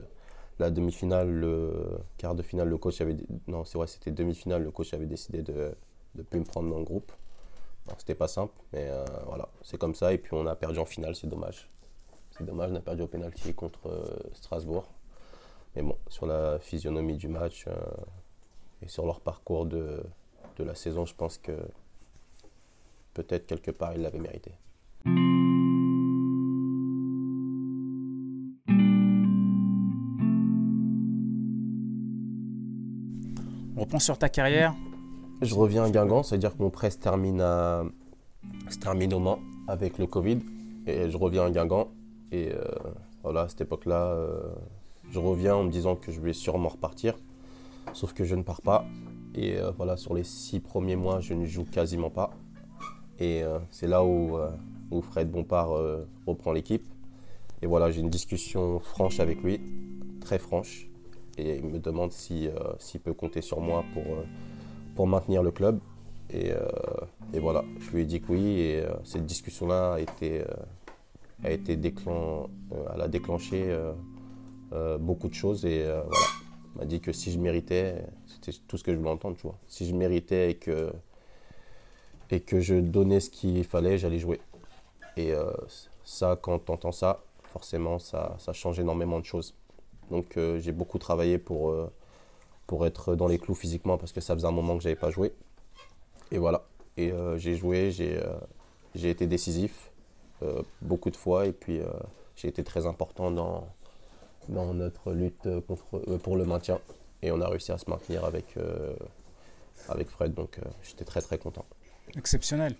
la 0.58 0.70
demi-finale, 0.70 1.30
le 1.30 1.98
quart 2.18 2.34
de 2.34 2.42
finale, 2.42 2.68
le 2.68 2.78
coach 2.78 3.00
avait. 3.00 3.16
Non, 3.48 3.64
c'est 3.64 3.78
vrai, 3.78 3.86
c'était 3.86 4.10
demi-finale, 4.10 4.62
le 4.62 4.70
coach 4.70 4.92
avait 4.94 5.06
décidé 5.06 5.42
de 5.42 5.74
ne 6.14 6.22
plus 6.22 6.40
me 6.40 6.44
prendre 6.44 6.70
dans 6.70 6.78
le 6.78 6.84
groupe. 6.84 7.10
Bon, 7.86 7.94
c'était 7.98 8.14
pas 8.14 8.28
simple, 8.28 8.54
mais 8.72 8.88
voilà, 9.26 9.48
c'est 9.62 9.78
comme 9.78 9.94
ça, 9.94 10.12
et 10.12 10.18
puis 10.18 10.34
on 10.34 10.46
a 10.46 10.54
perdu 10.54 10.78
en 10.78 10.84
finale, 10.84 11.16
c'est 11.16 11.26
dommage. 11.26 11.68
C'est 12.30 12.44
dommage, 12.44 12.70
on 12.70 12.74
n'a 12.74 12.80
perdu 12.80 13.02
au 13.02 13.06
pénalty 13.06 13.54
contre 13.54 13.88
euh, 13.88 14.04
Strasbourg. 14.34 14.88
Mais 15.74 15.82
bon, 15.82 15.96
sur 16.08 16.26
la 16.26 16.58
physionomie 16.58 17.16
du 17.16 17.28
match 17.28 17.66
euh, 17.66 17.74
et 18.82 18.88
sur 18.88 19.04
leur 19.04 19.20
parcours 19.20 19.66
de, 19.66 20.02
de 20.56 20.64
la 20.64 20.74
saison, 20.74 21.04
je 21.04 21.14
pense 21.14 21.38
que 21.38 21.52
peut-être 23.14 23.46
quelque 23.46 23.70
part 23.70 23.94
ils 23.94 24.02
l'avaient 24.02 24.18
mérité. 24.18 24.52
Sur 33.98 34.18
ta 34.18 34.28
carrière. 34.28 34.74
Je 35.42 35.54
reviens 35.54 35.84
à 35.84 35.90
Guingamp, 35.90 36.22
c'est-à-dire 36.22 36.56
que 36.56 36.62
mon 36.62 36.70
prêt 36.70 36.90
se 36.90 36.98
termine, 36.98 37.44
termine 38.80 39.12
au 39.14 39.18
Mans 39.18 39.38
avec 39.68 39.98
le 39.98 40.06
Covid. 40.06 40.38
Et 40.86 41.10
je 41.10 41.16
reviens 41.16 41.44
à 41.44 41.50
Guingamp. 41.50 41.88
Et 42.30 42.50
euh, 42.52 42.64
voilà, 43.22 43.42
à 43.42 43.48
cette 43.48 43.60
époque-là, 43.60 44.06
euh, 44.06 44.52
je 45.10 45.18
reviens 45.18 45.54
en 45.56 45.64
me 45.64 45.70
disant 45.70 45.96
que 45.96 46.10
je 46.10 46.20
vais 46.20 46.32
sûrement 46.32 46.70
repartir. 46.70 47.14
Sauf 47.92 48.12
que 48.14 48.24
je 48.24 48.34
ne 48.34 48.42
pars 48.42 48.62
pas. 48.62 48.86
Et 49.34 49.58
euh, 49.58 49.70
voilà, 49.76 49.96
sur 49.96 50.14
les 50.14 50.24
six 50.24 50.60
premiers 50.60 50.96
mois, 50.96 51.20
je 51.20 51.34
ne 51.34 51.44
joue 51.44 51.64
quasiment 51.64 52.10
pas. 52.10 52.30
Et 53.20 53.42
c'est 53.70 53.86
là 53.86 54.02
où, 54.02 54.36
où, 54.90 55.00
Fred 55.00 55.30
Bompard 55.30 55.68
reprend 56.26 56.50
l'équipe. 56.50 56.84
Et 57.60 57.66
voilà, 57.66 57.92
j'ai 57.92 58.00
une 58.00 58.10
discussion 58.10 58.80
franche 58.80 59.20
avec 59.20 59.44
lui, 59.44 59.60
très 60.20 60.40
franche. 60.40 60.88
Et 61.38 61.56
il 61.56 61.64
me 61.64 61.78
demande 61.78 62.12
s'il 62.12 62.50
peut 63.02 63.14
compter 63.14 63.42
sur 63.42 63.60
moi 63.60 63.84
pour, 63.92 64.04
pour 64.94 65.06
maintenir 65.06 65.42
le 65.42 65.50
club. 65.50 65.80
Et, 66.30 66.50
et, 67.34 67.40
voilà, 67.40 67.62
je 67.78 67.90
lui 67.90 68.02
ai 68.02 68.04
dit 68.06 68.20
que 68.20 68.32
oui, 68.32 68.60
et 68.60 68.82
cette 69.04 69.26
discussion-là 69.26 69.94
a 69.94 70.00
été, 70.00 70.42
a 71.44 71.50
été 71.50 71.76
déclenché 71.76 73.76
beaucoup 74.98 75.28
de 75.28 75.34
choses, 75.34 75.66
et 75.66 75.84
voilà, 75.84 76.26
m'a 76.76 76.84
dit 76.84 77.00
que 77.00 77.12
si 77.12 77.32
je 77.32 77.38
méritais, 77.38 78.04
c'était 78.26 78.52
tout 78.66 78.78
ce 78.78 78.84
que 78.84 78.92
je 78.92 78.98
voulais 78.98 79.10
entendre, 79.10 79.36
tu 79.36 79.42
vois. 79.42 79.58
Si 79.68 79.86
je 79.86 79.94
méritais 79.94 80.52
et 80.52 80.54
que, 80.54 80.92
et 82.30 82.40
que 82.40 82.60
je 82.60 82.76
donnais 82.76 83.20
ce 83.20 83.30
qu'il 83.30 83.62
fallait, 83.64 83.98
j'allais 83.98 84.18
jouer. 84.18 84.40
Et 85.16 85.32
euh, 85.32 85.50
ça, 86.04 86.38
quand 86.40 86.64
tu 86.64 86.72
entends 86.72 86.92
ça, 86.92 87.22
forcément, 87.42 87.98
ça, 87.98 88.36
ça, 88.38 88.52
change 88.52 88.80
énormément 88.80 89.20
de 89.20 89.24
choses. 89.24 89.54
Donc 90.10 90.36
euh, 90.36 90.58
j'ai 90.58 90.72
beaucoup 90.72 90.98
travaillé 90.98 91.38
pour, 91.38 91.70
euh, 91.70 91.90
pour 92.66 92.86
être 92.86 93.14
dans 93.14 93.28
les 93.28 93.38
clous 93.38 93.54
physiquement 93.54 93.98
parce 93.98 94.12
que 94.12 94.20
ça 94.20 94.34
faisait 94.34 94.46
un 94.46 94.52
moment 94.52 94.76
que 94.76 94.82
je 94.82 94.88
n'avais 94.88 95.00
pas 95.00 95.10
joué. 95.10 95.32
Et 96.30 96.38
voilà. 96.38 96.64
Et 96.96 97.12
j'ai 97.36 97.56
joué, 97.56 97.90
j'ai 97.90 99.10
été 99.10 99.26
décisif 99.26 99.90
beaucoup 100.82 101.10
de 101.10 101.16
fois 101.16 101.46
et 101.46 101.52
puis 101.52 101.80
j'ai 102.36 102.48
été 102.48 102.62
très 102.62 102.86
important 102.86 103.30
dans, 103.30 103.66
dans 104.48 104.74
notre 104.74 105.12
lutte 105.12 105.48
contre, 105.66 105.84
euh, 106.08 106.18
pour 106.18 106.36
le 106.36 106.44
maintien. 106.44 106.80
Et 107.22 107.30
on 107.30 107.40
a 107.40 107.48
réussi 107.48 107.72
à 107.72 107.78
se 107.78 107.88
maintenir 107.88 108.24
avec, 108.24 108.56
euh, 108.56 108.94
avec 109.88 110.08
Fred, 110.08 110.34
donc 110.34 110.58
euh, 110.58 110.62
j'étais 110.82 111.04
très 111.04 111.20
très 111.20 111.38
content. 111.38 111.64
Exceptionnel. 112.16 112.74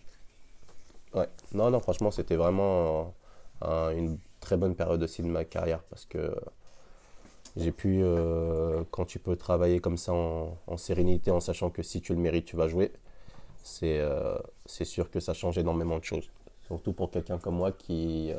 Ouais, 1.14 1.28
non, 1.52 1.70
non, 1.70 1.80
franchement, 1.80 2.10
c'était 2.10 2.36
vraiment 2.36 3.14
une 3.62 4.18
très 4.40 4.56
bonne 4.56 4.74
période 4.74 5.02
aussi 5.02 5.22
de 5.22 5.28
ma 5.28 5.44
carrière 5.44 5.82
parce 5.84 6.04
que 6.04 6.34
j'ai 7.56 7.72
pu, 7.72 8.02
quand 8.90 9.04
tu 9.04 9.18
peux 9.18 9.36
travailler 9.36 9.80
comme 9.80 9.96
ça 9.98 10.12
en, 10.12 10.76
sérénité, 10.76 11.30
en 11.30 11.40
sachant 11.40 11.70
que 11.70 11.82
si 11.82 12.00
tu 12.00 12.14
le 12.14 12.20
mérites, 12.20 12.46
tu 12.46 12.56
vas 12.56 12.68
jouer, 12.68 12.92
c'est 13.62 14.00
c'est 14.66 14.84
sûr 14.84 15.10
que 15.10 15.20
ça 15.20 15.34
change 15.34 15.58
énormément 15.58 15.98
de 15.98 16.04
choses. 16.04 16.30
Surtout 16.66 16.92
pour 16.92 17.10
quelqu'un 17.10 17.38
comme 17.38 17.56
moi 17.56 17.72
qui, 17.72 18.32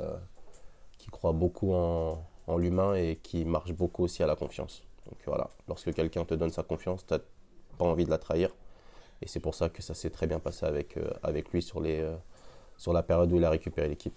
qui 1.04 1.10
croit 1.10 1.34
beaucoup 1.34 1.74
en, 1.74 2.18
l'humain 2.58 2.94
et 2.96 3.18
qui 3.22 3.44
marche 3.44 3.74
beaucoup 3.74 4.04
aussi 4.04 4.24
à 4.24 4.28
la 4.28 4.36
confiance. 4.36 4.84
Donc 5.10 5.18
voilà, 5.26 5.50
lorsque 5.68 5.94
quelqu'un 5.94 6.24
te 6.24 6.34
donne 6.34 6.50
sa 6.50 6.64
confiance, 6.64 7.06
tu 7.06 7.14
n'as 7.14 7.20
pas 7.78 7.86
envie 7.86 8.06
de 8.06 8.10
la 8.10 8.18
trahir. 8.18 8.50
Et 9.22 9.28
c'est 9.28 9.42
pour 9.42 9.54
ça 9.54 9.68
que 9.68 9.82
ça 9.82 9.94
s'est 9.94 10.10
très 10.10 10.28
bien 10.28 10.40
passé 10.40 10.66
avec, 10.66 10.96
euh, 10.96 11.10
avec 11.22 11.50
lui 11.52 11.62
sur, 11.62 11.82
les, 11.82 12.00
euh, 12.00 12.16
sur 12.78 12.94
la 12.94 13.04
période 13.04 13.32
où 13.34 13.38
il 13.38 13.44
a 13.44 13.50
récupéré 13.50 13.90
l'équipe. 13.90 14.16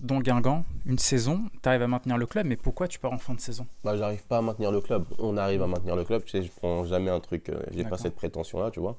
Donc 0.00 0.24
Guingamp, 0.24 0.64
une 0.84 0.98
saison, 0.98 1.42
tu 1.62 1.68
arrives 1.68 1.82
à 1.82 1.88
maintenir 1.88 2.18
le 2.18 2.26
club, 2.26 2.46
mais 2.46 2.56
pourquoi 2.56 2.86
tu 2.88 2.98
pars 2.98 3.12
en 3.12 3.18
fin 3.18 3.34
de 3.34 3.40
saison? 3.40 3.66
Bah, 3.82 3.96
J'arrive 3.96 4.22
pas 4.24 4.38
à 4.38 4.42
maintenir 4.42 4.70
le 4.70 4.80
club. 4.80 5.04
On 5.18 5.36
arrive 5.36 5.62
à 5.62 5.66
maintenir 5.66 5.96
le 5.96 6.04
club. 6.04 6.22
Tu 6.24 6.32
sais, 6.32 6.42
je 6.42 6.50
prends 6.52 6.84
jamais 6.84 7.10
un 7.10 7.20
truc, 7.20 7.48
euh, 7.48 7.60
j'ai 7.72 7.84
pas 7.84 7.96
cette 7.98 8.14
prétention-là, 8.14 8.70
tu 8.70 8.80
vois. 8.80 8.96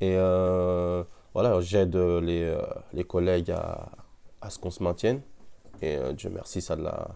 Et 0.00 0.16
voilà, 1.32 1.60
j'aide 1.60 1.94
les, 1.96 2.56
les 2.92 3.04
collègues 3.04 3.50
à, 3.52 3.88
à 4.40 4.50
ce 4.50 4.58
qu'on 4.58 4.70
se 4.70 4.82
maintienne. 4.82 5.20
Et 5.82 5.96
euh, 5.96 6.12
Dieu 6.12 6.30
merci, 6.30 6.60
ça 6.60 6.76
l'a, 6.76 7.08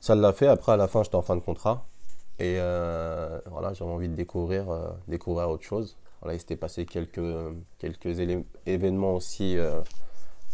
ça 0.00 0.14
l'a 0.14 0.32
fait. 0.32 0.46
Après, 0.46 0.72
à 0.72 0.76
la 0.76 0.88
fin, 0.88 1.02
j'étais 1.02 1.16
en 1.16 1.22
fin 1.22 1.36
de 1.36 1.40
contrat. 1.40 1.84
Et 2.38 2.56
euh, 2.58 3.38
voilà, 3.50 3.72
j'avais 3.72 3.90
envie 3.90 4.08
de 4.08 4.14
découvrir, 4.14 4.70
euh, 4.70 4.90
découvrir 5.08 5.48
autre 5.50 5.64
chose. 5.64 5.96
Voilà, 6.20 6.34
il 6.36 6.40
s'était 6.40 6.56
passé 6.56 6.86
quelques, 6.86 7.20
quelques 7.78 8.18
événements 8.66 9.14
aussi 9.14 9.56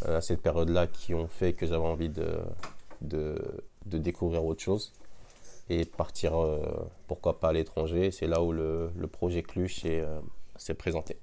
à 0.04 0.20
cette 0.20 0.42
période-là 0.42 0.86
qui 0.86 1.14
ont 1.14 1.28
fait 1.28 1.52
que 1.52 1.66
j'avais 1.66 1.86
envie 1.86 2.08
de, 2.08 2.38
de, 3.00 3.36
de, 3.86 3.98
découvrir 3.98 4.44
autre 4.44 4.62
chose 4.62 4.92
et 5.68 5.84
partir, 5.84 6.34
pourquoi 7.08 7.40
pas 7.40 7.48
à 7.48 7.52
l'étranger. 7.52 8.10
C'est 8.10 8.26
là 8.26 8.42
où 8.42 8.52
le, 8.52 8.90
le 8.96 9.06
projet 9.06 9.42
Cluche 9.42 9.84
s'est 10.56 10.74
présenté. 10.74 11.18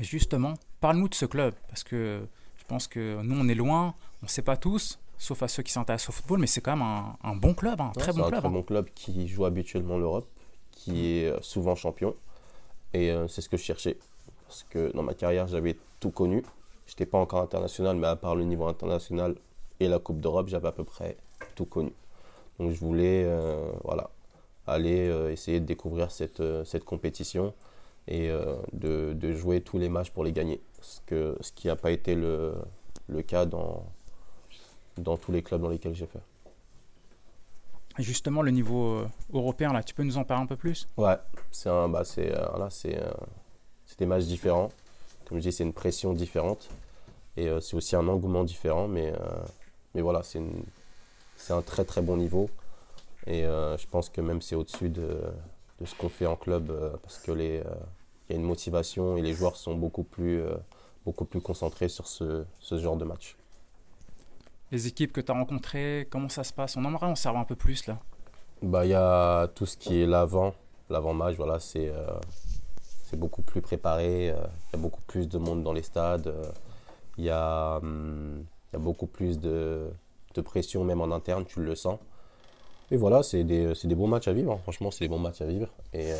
Et 0.00 0.04
justement, 0.04 0.54
parle-nous 0.80 1.08
de 1.08 1.14
ce 1.14 1.26
club, 1.26 1.54
parce 1.68 1.84
que 1.84 2.26
je 2.56 2.64
pense 2.64 2.88
que 2.88 3.20
nous, 3.22 3.38
on 3.38 3.48
est 3.48 3.54
loin, 3.54 3.94
on 4.22 4.26
ne 4.26 4.28
sait 4.28 4.42
pas 4.42 4.56
tous, 4.56 4.98
sauf 5.18 5.42
à 5.42 5.48
ceux 5.48 5.62
qui 5.62 5.72
s'intéressent 5.72 6.08
au 6.10 6.12
football, 6.12 6.40
mais 6.40 6.46
c'est 6.46 6.60
quand 6.60 6.76
même 6.76 6.86
un, 7.22 7.36
bon 7.36 7.54
club, 7.54 7.80
un 7.80 7.90
très 7.90 8.12
bon 8.12 8.22
club. 8.22 8.30
C'est 8.30 8.36
un 8.36 8.40
très 8.40 8.48
hein. 8.48 8.50
bon 8.50 8.62
club 8.62 8.88
qui 8.94 9.28
joue 9.28 9.44
habituellement 9.44 9.98
l'Europe, 9.98 10.28
qui 10.72 11.18
est 11.18 11.26
euh, 11.26 11.40
souvent 11.42 11.74
champion. 11.74 12.14
Et 12.92 13.10
euh, 13.10 13.28
c'est 13.28 13.40
ce 13.40 13.48
que 13.48 13.56
je 13.56 13.62
cherchais. 13.62 13.98
Parce 14.46 14.64
que 14.68 14.92
dans 14.92 15.02
ma 15.02 15.14
carrière, 15.14 15.46
j'avais 15.46 15.76
tout 16.00 16.10
connu. 16.10 16.42
Je 16.86 16.92
n'étais 16.92 17.06
pas 17.06 17.18
encore 17.18 17.40
international, 17.40 17.96
mais 17.96 18.06
à 18.06 18.16
part 18.16 18.34
le 18.36 18.44
niveau 18.44 18.66
international 18.66 19.36
et 19.80 19.88
la 19.88 19.98
Coupe 19.98 20.20
d'Europe, 20.20 20.48
j'avais 20.48 20.68
à 20.68 20.72
peu 20.72 20.84
près 20.84 21.16
tout 21.54 21.66
connu. 21.66 21.92
Donc 22.58 22.70
je 22.70 22.78
voulais 22.78 23.24
euh, 23.24 23.70
voilà, 23.82 24.10
aller 24.66 25.06
essayer 25.30 25.60
de 25.60 25.66
découvrir 25.66 26.10
cette, 26.10 26.42
cette 26.64 26.84
compétition 26.84 27.52
et 28.06 28.28
de, 28.72 29.14
de, 29.14 29.32
jouer 29.32 29.62
tous 29.62 29.78
les 29.78 29.88
matchs 29.88 30.10
pour 30.10 30.24
les 30.24 30.32
gagner. 30.32 30.60
Ce, 30.82 31.00
que, 31.06 31.36
ce 31.40 31.52
qui 31.52 31.68
n'a 31.68 31.76
pas 31.76 31.90
été 31.90 32.14
le, 32.14 32.54
le 33.08 33.22
cas 33.22 33.46
dans, 33.46 33.84
dans 34.98 35.16
tous 35.16 35.32
les 35.32 35.42
clubs 35.42 35.60
dans 35.60 35.68
lesquels 35.68 35.94
j'ai 35.94 36.06
fait. 36.06 36.20
justement, 37.98 38.42
le 38.42 38.50
niveau 38.50 38.94
euh, 38.94 39.08
européen, 39.32 39.72
là, 39.72 39.82
tu 39.82 39.94
peux 39.94 40.04
nous 40.04 40.16
en 40.16 40.24
parler 40.24 40.44
un 40.44 40.46
peu 40.46 40.56
plus? 40.56 40.86
Ouais, 40.96 41.16
c'est 41.50 41.68
un, 41.68 41.88
bah, 41.88 42.04
c'est, 42.04 42.32
euh, 42.32 42.58
là, 42.58 42.68
c'est, 42.70 42.98
euh, 42.98 43.12
c'est 43.86 43.98
des 43.98 44.06
matchs 44.06 44.24
différents. 44.24 44.70
Comme 45.28 45.38
je 45.38 45.42
dis, 45.42 45.52
c'est 45.52 45.64
une 45.64 45.72
pression 45.72 46.12
différente. 46.12 46.68
Et 47.36 47.48
c'est 47.60 47.74
aussi 47.74 47.96
un 47.96 48.06
engouement 48.08 48.44
différent. 48.44 48.86
Mais, 48.88 49.12
mais 49.94 50.02
voilà, 50.02 50.22
c'est, 50.22 50.40
c'est 51.36 51.52
un 51.52 51.62
très 51.62 51.84
très 51.84 52.00
bon 52.00 52.16
niveau. 52.16 52.48
Et 53.26 53.42
je 53.42 53.86
pense 53.90 54.08
que 54.08 54.20
même 54.20 54.40
c'est 54.40 54.54
au-dessus 54.54 54.88
de, 54.88 55.20
de 55.80 55.84
ce 55.86 55.94
qu'on 55.96 56.08
fait 56.08 56.26
en 56.26 56.36
club 56.36 56.70
parce 57.02 57.18
que 57.18 57.32
les, 57.32 57.62
il 58.28 58.32
y 58.32 58.36
a 58.36 58.40
une 58.40 58.46
motivation 58.46 59.16
et 59.16 59.22
les 59.22 59.34
joueurs 59.34 59.56
sont 59.56 59.74
beaucoup 59.74 60.04
plus, 60.04 60.42
beaucoup 61.04 61.24
plus 61.24 61.40
concentrés 61.40 61.88
sur 61.88 62.06
ce, 62.06 62.44
ce 62.60 62.78
genre 62.78 62.96
de 62.96 63.04
match 63.04 63.36
les 64.74 64.86
équipes 64.88 65.12
que 65.12 65.20
tu 65.20 65.30
as 65.30 65.34
rencontrées, 65.34 66.08
comment 66.10 66.28
ça 66.28 66.44
se 66.44 66.52
passe? 66.52 66.76
On 66.76 66.84
aimerait 66.84 67.06
en 67.06 67.14
savoir 67.14 67.42
un 67.42 67.46
peu 67.46 67.54
plus 67.54 67.86
là. 67.86 67.98
Bah, 68.62 68.84
il 68.84 68.90
y 68.90 68.94
a 68.94 69.48
tout 69.54 69.66
ce 69.66 69.76
qui 69.76 70.00
est 70.00 70.06
l'avant, 70.06 70.54
l'avant-match, 70.90 71.36
voilà, 71.36 71.60
c'est 71.60 71.88
euh, 71.88 72.06
c'est 73.04 73.18
beaucoup 73.18 73.42
plus 73.42 73.60
préparé, 73.60 74.30
euh, 74.30 74.36
il 74.72 74.76
y 74.76 74.76
a 74.76 74.82
beaucoup 74.82 75.02
plus 75.02 75.28
de 75.28 75.38
monde 75.38 75.62
dans 75.62 75.72
les 75.72 75.82
stades, 75.82 76.26
euh, 76.26 76.50
il 77.18 77.24
y, 77.24 77.30
a, 77.30 77.76
hum, 77.76 78.44
y 78.72 78.76
a 78.76 78.78
beaucoup 78.78 79.06
plus 79.06 79.38
de, 79.38 79.90
pression 80.44 80.84
même 80.84 81.00
en 81.00 81.12
interne, 81.12 81.44
tu 81.44 81.62
le 81.62 81.74
sens. 81.76 82.00
Et 82.90 82.96
voilà, 82.96 83.22
c'est 83.22 83.44
des, 83.44 83.74
bons 83.94 84.08
matchs 84.08 84.28
à 84.28 84.32
vivre, 84.32 84.52
hein. 84.52 84.58
franchement, 84.62 84.90
c'est 84.90 85.04
des 85.04 85.08
bons 85.08 85.18
matchs 85.18 85.42
à 85.42 85.46
vivre. 85.46 85.68
Et 85.92 86.12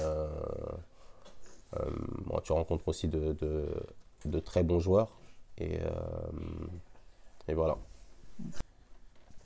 moi, 2.26 2.40
tu 2.44 2.52
rencontres 2.52 2.86
aussi 2.88 3.08
de, 3.08 4.40
très 4.44 4.62
bons 4.62 4.78
joueurs. 4.78 5.08
Et, 5.58 5.78
et 7.48 7.54
voilà. 7.54 7.76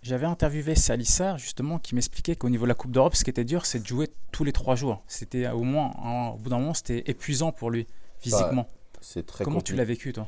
J'avais 0.03 0.27
interviewé 0.27 0.75
Salissard 0.75 1.39
justement 1.39 1.79
qui 1.79 1.95
m'expliquait 1.95 2.37
qu'au 2.37 2.49
niveau 2.49 2.65
de 2.65 2.69
la 2.69 2.75
Coupe 2.75 2.93
d'Europe, 2.93 3.17
ce 3.17 3.25
qui 3.25 3.31
était 3.31 3.45
dur, 3.45 3.67
c'est 3.67 3.81
de 3.81 3.87
jouer 3.87 4.09
tous 4.31 4.45
les 4.45 4.53
trois 4.53 4.77
jours. 4.77 5.03
C'était 5.09 5.49
au 5.49 5.63
moins, 5.63 5.91
au 6.35 6.37
bout 6.37 6.51
d'un 6.51 6.59
moment, 6.59 6.75
c'était 6.75 7.03
épuisant 7.07 7.53
pour 7.53 7.71
lui 7.71 7.87
physiquement. 8.19 8.69
c'est 9.01 9.27
très 9.27 9.45
Comment 9.45 9.61
tu 9.61 9.75
l'as 9.75 9.85
vécu 9.85 10.13
toi? 10.13 10.27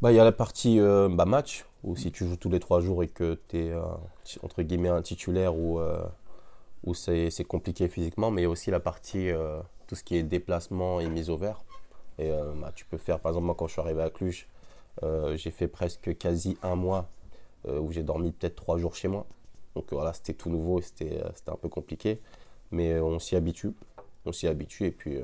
Bah 0.00 0.12
il 0.12 0.16
y 0.16 0.20
a 0.20 0.24
la 0.24 0.32
partie 0.32 0.78
euh, 0.78 1.08
bah, 1.08 1.24
match 1.24 1.64
où 1.82 1.96
si 1.96 2.12
tu 2.12 2.26
joues 2.26 2.36
tous 2.36 2.50
les 2.50 2.60
trois 2.60 2.80
jours 2.80 3.02
et 3.02 3.08
que 3.08 3.40
tu 3.48 3.58
es 3.58 3.70
euh, 3.70 3.82
entre 4.42 4.62
guillemets 4.62 4.88
un 4.88 5.02
titulaire 5.02 5.56
ou 5.56 5.80
euh, 5.80 6.04
où, 6.84 6.94
c'est 6.94 7.44
compliqué 7.46 7.88
physiquement, 7.88 8.30
mais 8.30 8.42
il 8.42 8.44
y 8.44 8.46
a 8.46 8.50
aussi 8.50 8.70
la 8.70 8.80
partie 8.80 9.30
tout 9.86 9.94
ce 9.94 10.04
qui 10.04 10.16
est 10.16 10.22
déplacement 10.22 11.00
et 11.00 11.08
mise 11.08 11.30
au 11.30 11.36
vert. 11.36 11.62
Et 12.18 12.30
bah, 12.60 12.72
tu 12.74 12.84
peux 12.84 12.98
faire 12.98 13.20
par 13.20 13.30
exemple 13.30 13.46
moi 13.46 13.54
quand 13.56 13.66
je 13.66 13.72
suis 13.72 13.80
arrivé 13.80 14.02
à 14.02 14.10
Cluj, 14.10 14.46
j'ai 15.34 15.50
fait 15.50 15.68
presque 15.68 16.16
quasi 16.16 16.56
un 16.62 16.76
mois 16.76 17.08
euh, 17.08 17.17
où 17.66 17.92
j'ai 17.92 18.02
dormi 18.02 18.32
peut-être 18.32 18.56
trois 18.56 18.78
jours 18.78 18.94
chez 18.94 19.08
moi. 19.08 19.26
Donc 19.74 19.92
voilà, 19.92 20.12
c'était 20.12 20.34
tout 20.34 20.50
nouveau 20.50 20.80
et 20.80 20.82
c'était 20.82 21.22
un 21.46 21.56
peu 21.56 21.68
compliqué. 21.68 22.20
Mais 22.72 22.94
euh, 22.94 23.04
on 23.04 23.20
s'y 23.20 23.36
habitue. 23.36 23.72
On 24.24 24.32
s'y 24.32 24.48
habitue 24.48 24.86
et 24.86 24.90
puis 24.90 25.16
euh, 25.16 25.22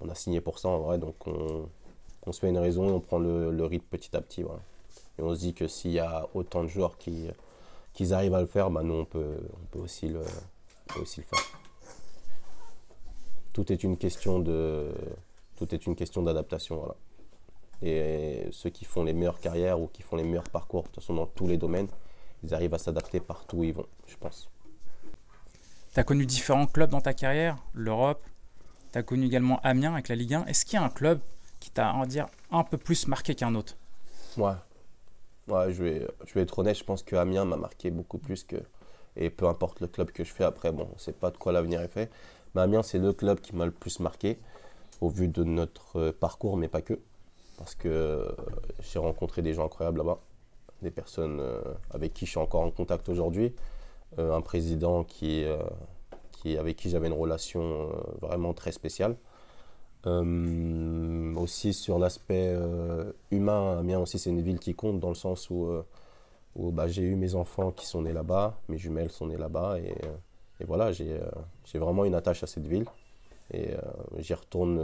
on 0.00 0.08
a 0.08 0.14
signé 0.14 0.42
pour 0.42 0.58
ça 0.58 0.68
en 0.68 0.80
vrai. 0.80 0.98
Donc 0.98 1.26
on, 1.26 1.68
se 2.30 2.40
fait 2.40 2.50
une 2.50 2.58
raison 2.58 2.86
et 2.88 2.92
on 2.92 3.00
prend 3.00 3.18
le, 3.18 3.64
rythme 3.64 3.86
petit 3.90 4.14
à 4.14 4.20
petit. 4.20 4.42
Et 4.42 5.22
on 5.22 5.34
se 5.34 5.40
dit 5.40 5.54
que 5.54 5.66
s'il 5.66 5.92
y 5.92 5.98
a 5.98 6.28
autant 6.34 6.62
de 6.62 6.68
joueurs 6.68 6.98
qui, 6.98 7.28
qui 7.94 8.12
arrivent 8.12 8.34
à 8.34 8.42
le 8.42 8.46
faire, 8.46 8.70
bah 8.70 8.82
nous 8.82 8.94
on 8.94 9.04
peut, 9.06 9.38
on 9.54 9.66
peut, 9.70 9.78
aussi, 9.78 10.08
le, 10.08 10.20
peut 10.88 11.00
aussi 11.00 11.20
le 11.20 11.26
faire. 11.26 11.60
Tout 13.54 13.72
est 13.72 13.82
une 13.82 13.96
question 13.96 14.38
de, 14.38 14.92
tout 15.56 15.74
est 15.74 15.86
une 15.86 15.96
question 15.96 16.22
d'adaptation. 16.22 16.76
Voilà. 16.76 16.96
Et 17.82 18.48
ceux 18.50 18.70
qui 18.70 18.84
font 18.84 19.04
les 19.04 19.12
meilleures 19.12 19.40
carrières 19.40 19.80
ou 19.80 19.86
qui 19.86 20.02
font 20.02 20.16
les 20.16 20.24
meilleurs 20.24 20.48
parcours, 20.50 20.82
de 20.82 20.88
toute 20.88 20.96
façon 20.96 21.14
dans 21.14 21.26
tous 21.26 21.46
les 21.46 21.56
domaines, 21.56 21.88
ils 22.42 22.54
arrivent 22.54 22.74
à 22.74 22.78
s'adapter 22.78 23.20
partout 23.20 23.58
où 23.58 23.64
ils 23.64 23.72
vont, 23.72 23.86
je 24.06 24.16
pense. 24.16 24.50
Tu 25.94 26.00
as 26.00 26.04
connu 26.04 26.26
différents 26.26 26.66
clubs 26.66 26.90
dans 26.90 27.00
ta 27.00 27.14
carrière, 27.14 27.56
l'Europe, 27.74 28.24
tu 28.92 28.98
as 28.98 29.02
connu 29.02 29.26
également 29.26 29.60
Amiens 29.62 29.92
avec 29.92 30.08
la 30.08 30.16
Ligue 30.16 30.34
1. 30.34 30.46
Est-ce 30.46 30.64
qu'il 30.64 30.78
y 30.78 30.82
a 30.82 30.84
un 30.84 30.90
club 30.90 31.20
qui 31.60 31.70
t'a, 31.70 31.94
on 31.94 32.06
dire, 32.06 32.26
un 32.50 32.64
peu 32.64 32.78
plus 32.78 33.06
marqué 33.06 33.34
qu'un 33.34 33.54
autre? 33.54 33.76
Ouais. 34.36 34.52
Ouais, 35.48 35.72
je 35.72 35.82
vais, 35.82 36.06
je 36.26 36.34
vais 36.34 36.42
être 36.42 36.58
honnête, 36.58 36.76
je 36.76 36.84
pense 36.84 37.02
que 37.02 37.16
Amiens 37.16 37.44
m'a 37.44 37.56
marqué 37.56 37.90
beaucoup 37.90 38.18
plus 38.18 38.44
que. 38.44 38.56
Et 39.16 39.30
peu 39.30 39.48
importe 39.48 39.80
le 39.80 39.88
club 39.88 40.10
que 40.10 40.22
je 40.24 40.32
fais 40.32 40.44
après, 40.44 40.72
bon, 40.72 40.86
on 40.90 40.94
ne 40.94 41.00
sait 41.00 41.12
pas 41.12 41.30
de 41.30 41.36
quoi 41.36 41.52
l'avenir 41.52 41.80
est 41.80 41.88
fait. 41.88 42.10
Mais 42.54 42.60
Amiens, 42.60 42.82
c'est 42.82 42.98
le 42.98 43.12
club 43.12 43.40
qui 43.40 43.56
m'a 43.56 43.64
le 43.64 43.72
plus 43.72 43.98
marqué 44.00 44.38
au 45.00 45.08
vu 45.08 45.28
de 45.28 45.44
notre 45.44 46.10
parcours, 46.10 46.56
mais 46.56 46.68
pas 46.68 46.82
que. 46.82 46.98
Parce 47.58 47.74
que 47.74 48.34
j'ai 48.80 48.98
rencontré 48.98 49.42
des 49.42 49.52
gens 49.52 49.66
incroyables 49.66 49.98
là-bas, 49.98 50.18
des 50.82 50.90
personnes 50.90 51.42
avec 51.90 52.14
qui 52.14 52.24
je 52.24 52.30
suis 52.30 52.40
encore 52.40 52.62
en 52.62 52.70
contact 52.70 53.08
aujourd'hui. 53.08 53.52
un 54.16 54.40
président 54.40 55.04
qui, 55.04 55.44
qui, 56.32 56.56
avec 56.56 56.76
qui 56.76 56.88
j'avais 56.88 57.08
une 57.08 57.12
relation 57.12 57.90
vraiment 58.20 58.54
très 58.54 58.72
spéciale. 58.72 59.16
Euh, 60.06 61.34
aussi 61.34 61.72
sur 61.74 61.98
l'aspect 61.98 62.52
euh, 62.54 63.12
humain, 63.32 63.82
aussi 63.98 64.18
c'est 64.18 64.30
une 64.30 64.40
ville 64.40 64.60
qui 64.60 64.74
compte 64.74 65.00
dans 65.00 65.08
le 65.08 65.16
sens 65.16 65.50
où, 65.50 65.66
euh, 65.66 65.84
où 66.54 66.70
bah, 66.70 66.86
j'ai 66.86 67.02
eu 67.02 67.16
mes 67.16 67.34
enfants 67.34 67.72
qui 67.72 67.84
sont 67.84 68.02
nés 68.02 68.12
là-bas, 68.12 68.60
mes 68.68 68.78
jumelles 68.78 69.10
sont 69.10 69.26
nées 69.26 69.36
là-bas 69.36 69.78
et, 69.80 69.92
et 70.60 70.64
voilà, 70.64 70.92
j'ai 70.92 71.18
vraiment 71.74 72.04
une 72.04 72.14
attache 72.14 72.44
à 72.44 72.46
cette 72.46 72.66
ville 72.66 72.84
et 73.52 73.70
j'y 74.18 74.34
retourne 74.34 74.80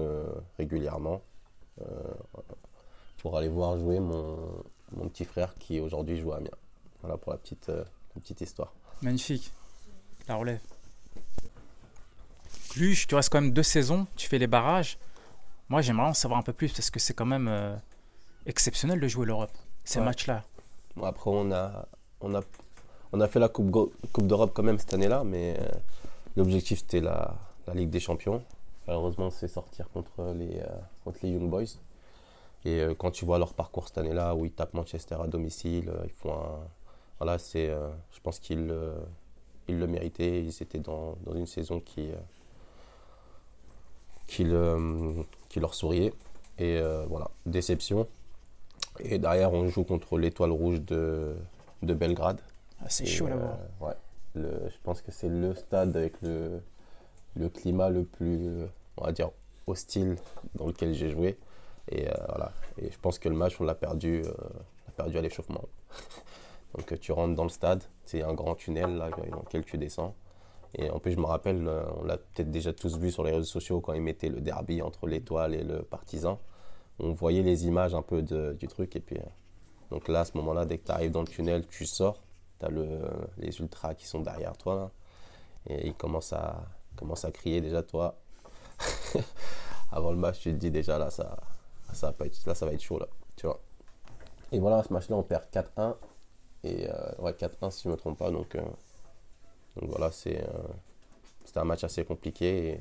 régulièrement 0.59 1.21
pour 3.19 3.37
aller 3.37 3.49
voir 3.49 3.79
jouer 3.79 4.01
mon, 4.01 4.63
mon 4.97 5.09
petit 5.09 5.25
frère 5.25 5.55
qui 5.55 5.81
aujourd'hui 5.81 6.21
joue 6.21 6.33
à 6.33 6.37
Amiens. 6.37 6.51
Voilà 7.03 7.17
pour 7.17 7.33
la 7.33 7.39
petite, 7.39 7.69
la 7.69 7.85
petite 8.21 8.41
histoire. 8.41 8.73
Magnifique, 9.03 9.53
la 10.29 10.37
relève. 10.37 10.61
Cluj, 12.71 13.07
tu 13.07 13.15
restes 13.15 13.31
quand 13.31 13.41
même 13.41 13.53
deux 13.53 13.63
saisons, 13.63 14.07
tu 14.17 14.29
fais 14.29 14.39
les 14.39 14.47
barrages. 14.47 14.99
Moi, 15.69 15.81
j'aimerais 15.81 16.09
en 16.09 16.15
savoir 16.15 16.41
un 16.41 16.43
peu 16.43 16.53
plus 16.53 16.73
parce 16.73 16.91
que 16.91 16.99
c'est 16.99 17.15
quand 17.15 17.27
même 17.27 17.49
euh, 17.49 17.77
exceptionnel 18.47 19.01
de 19.01 19.09
jouer 19.09 19.27
l'Europe, 19.27 19.53
ces 19.85 20.01
matchs-là. 20.01 20.43
Bon, 20.97 21.05
après, 21.05 21.31
on 21.31 21.53
a, 21.53 21.87
on, 22.21 22.35
a, 22.35 22.41
on 23.13 23.21
a 23.21 23.29
fait 23.29 23.39
la 23.39 23.49
Coupe, 23.49 23.71
coupe 24.13 24.27
d'Europe 24.27 24.53
quand 24.55 24.63
même 24.63 24.79
cette 24.79 24.93
année-là, 24.93 25.25
mais 25.25 25.57
euh, 25.59 25.69
l'objectif 26.37 26.81
c'était 26.81 27.01
la, 27.01 27.35
la, 27.67 27.75
Ligue 27.75 27.91
des 27.91 28.01
Champions. 28.01 28.43
Malheureusement, 28.87 29.31
c'est 29.31 29.49
sortir 29.49 29.89
contre 29.91 30.35
les, 30.37 30.61
euh, 30.61 30.67
contre 31.05 31.19
les 31.23 31.31
Young 31.31 31.49
Boys. 31.49 31.79
Et 32.67 32.83
quand 32.99 33.11
tu 33.11 33.27
vois 33.27 33.39
leur 33.39 33.53
parcours 33.53 33.89
cette 33.89 33.99
année-là, 33.99 34.35
où 34.35 34.47
ils 34.47 34.51
tapent 34.51 34.73
Manchester 34.73 35.17
à 35.23 35.27
domicile, 35.27 35.93
ils 36.05 36.11
font 36.11 36.33
un. 36.33 36.67
Voilà, 37.19 37.39
c'est, 37.39 37.67
je 37.67 38.21
pense 38.23 38.39
qu'ils 38.39 38.75
ils 39.69 39.79
le 39.79 39.87
méritaient. 39.87 40.43
Ils 40.43 40.63
étaient 40.63 40.79
dans, 40.79 41.15
dans 41.27 41.35
une 41.35 41.47
saison 41.47 41.81
qui 41.81 42.09
qui, 44.27 44.45
leur 44.45 45.75
souriait. 45.75 46.13
Et 46.59 46.79
euh, 46.79 47.05
voilà, 47.09 47.31
déception. 47.47 48.07
Et 49.01 49.19
derrière, 49.19 49.53
on 49.53 49.67
joue 49.69 49.85
contre 49.85 50.19
l'Étoile 50.19 50.53
Rouge 50.53 50.81
de, 50.83 51.35
de 51.83 51.95
Belgrade. 51.95 52.41
Ah, 52.81 52.89
c'est 52.89 53.07
chaud 53.07 53.27
là-bas. 53.27 53.59
Euh, 53.83 53.87
ouais, 53.87 53.95
je 54.35 54.77
pense 54.83 55.03
que 55.03 55.11
c'est 55.11 55.29
le 55.29 55.55
stade 55.55 55.97
avec 55.97 56.15
le, 56.23 56.61
le 57.35 57.49
climat 57.49 57.89
le 57.89 58.05
plus, 58.05 58.65
on 58.97 59.05
va 59.05 59.13
dire, 59.13 59.31
hostile 59.67 60.17
dans 60.55 60.67
lequel 60.67 60.95
j'ai 60.95 61.11
joué. 61.11 61.39
Et 61.89 62.09
euh, 62.09 62.15
voilà. 62.29 62.53
Et 62.79 62.91
je 62.91 62.99
pense 62.99 63.19
que 63.19 63.29
le 63.29 63.37
match, 63.37 63.61
on 63.61 63.65
l'a 63.65 63.75
perdu, 63.75 64.23
on 64.89 64.91
perdu 64.93 65.19
à 65.19 65.21
l'échauffement. 65.21 65.65
Donc 66.75 66.99
tu 66.99 67.13
rentres 67.13 67.35
dans 67.35 67.45
le 67.45 67.51
stade, 67.51 67.85
c'est 68.05 68.23
un 68.23 68.35
grand 68.35 68.57
tunnel 68.57 68.97
là, 68.97 69.11
dans 69.31 69.41
lequel 69.41 69.65
tu 69.65 69.79
descends. 69.79 70.15
Et 70.77 70.91
en 70.91 70.99
plus, 70.99 71.13
je 71.13 71.19
me 71.21 71.27
rappelle, 71.27 71.69
euh, 71.69 71.85
on 71.99 72.05
l'a 72.05 72.17
peut-être 72.17 72.51
déjà 72.51 72.73
tous 72.73 72.99
vu 72.99 73.13
sur 73.13 73.23
les 73.23 73.31
réseaux 73.31 73.45
sociaux 73.45 73.81
quand 73.81 73.93
ils 73.93 74.03
mettaient 74.03 74.29
le 74.29 74.41
derby 74.41 74.83
entre 74.83 75.07
l'étoile 75.07 75.55
et 75.55 75.63
le 75.63 75.83
partisan. 75.83 76.41
On 76.99 77.13
voyait 77.13 77.43
les 77.43 77.67
images 77.67 77.95
un 77.95 78.03
peu 78.03 78.23
du 78.23 78.67
truc. 78.67 78.97
Et 78.97 79.01
puis, 79.01 79.17
euh, 79.19 79.23
donc 79.91 80.09
là, 80.09 80.21
à 80.21 80.25
ce 80.25 80.37
moment-là, 80.37 80.65
dès 80.65 80.79
que 80.79 80.87
tu 80.87 80.93
arrives 80.93 81.13
dans 81.13 81.21
le 81.21 81.29
tunnel, 81.29 81.67
tu 81.67 81.87
sors. 81.87 82.23
Tu 82.59 82.67
as 82.67 82.71
le, 82.71 82.87
les 83.39 83.57
ultras 83.61 83.95
qui 83.95 84.07
sont 84.07 84.21
derrière 84.21 84.57
toi. 84.57 84.91
et 85.69 85.87
ils 85.87 85.95
commencent 85.95 86.33
à, 86.33 86.65
commencent 86.97 87.25
à 87.25 87.33
crier 87.33 87.61
déjà, 87.61 87.83
toi. 87.83 88.17
Avant 89.93 90.11
le 90.11 90.17
match, 90.17 90.41
tu 90.41 90.51
te 90.51 90.57
dis 90.57 90.71
déjà, 90.71 90.99
là, 90.99 91.11
ça, 91.11 91.37
ça, 91.93 92.15
va, 92.19 92.27
être, 92.27 92.45
là, 92.47 92.55
ça 92.55 92.67
va 92.67 92.73
être 92.73 92.83
chaud. 92.83 92.99
Là, 92.99 93.07
tu 93.37 93.47
vois. 93.47 93.61
Et 94.53 94.59
voilà, 94.59 94.83
ce 94.83 94.93
match-là, 94.93 95.17
on 95.17 95.23
perd 95.23 95.45
4-1. 95.53 95.95
Et 96.65 96.89
euh, 96.89 96.95
ouais, 97.19 97.33
4-1 97.33 97.71
si 97.71 97.83
je 97.85 97.89
ne 97.89 97.95
me 97.95 97.99
trompe 97.99 98.19
pas. 98.19 98.31
Donc. 98.31 98.57
Donc 99.77 99.91
voilà, 99.91 100.11
c'est 100.11 100.41
euh, 100.41 100.63
c'était 101.45 101.59
un 101.59 101.65
match 101.65 101.85
assez 101.85 102.05
compliqué 102.05 102.79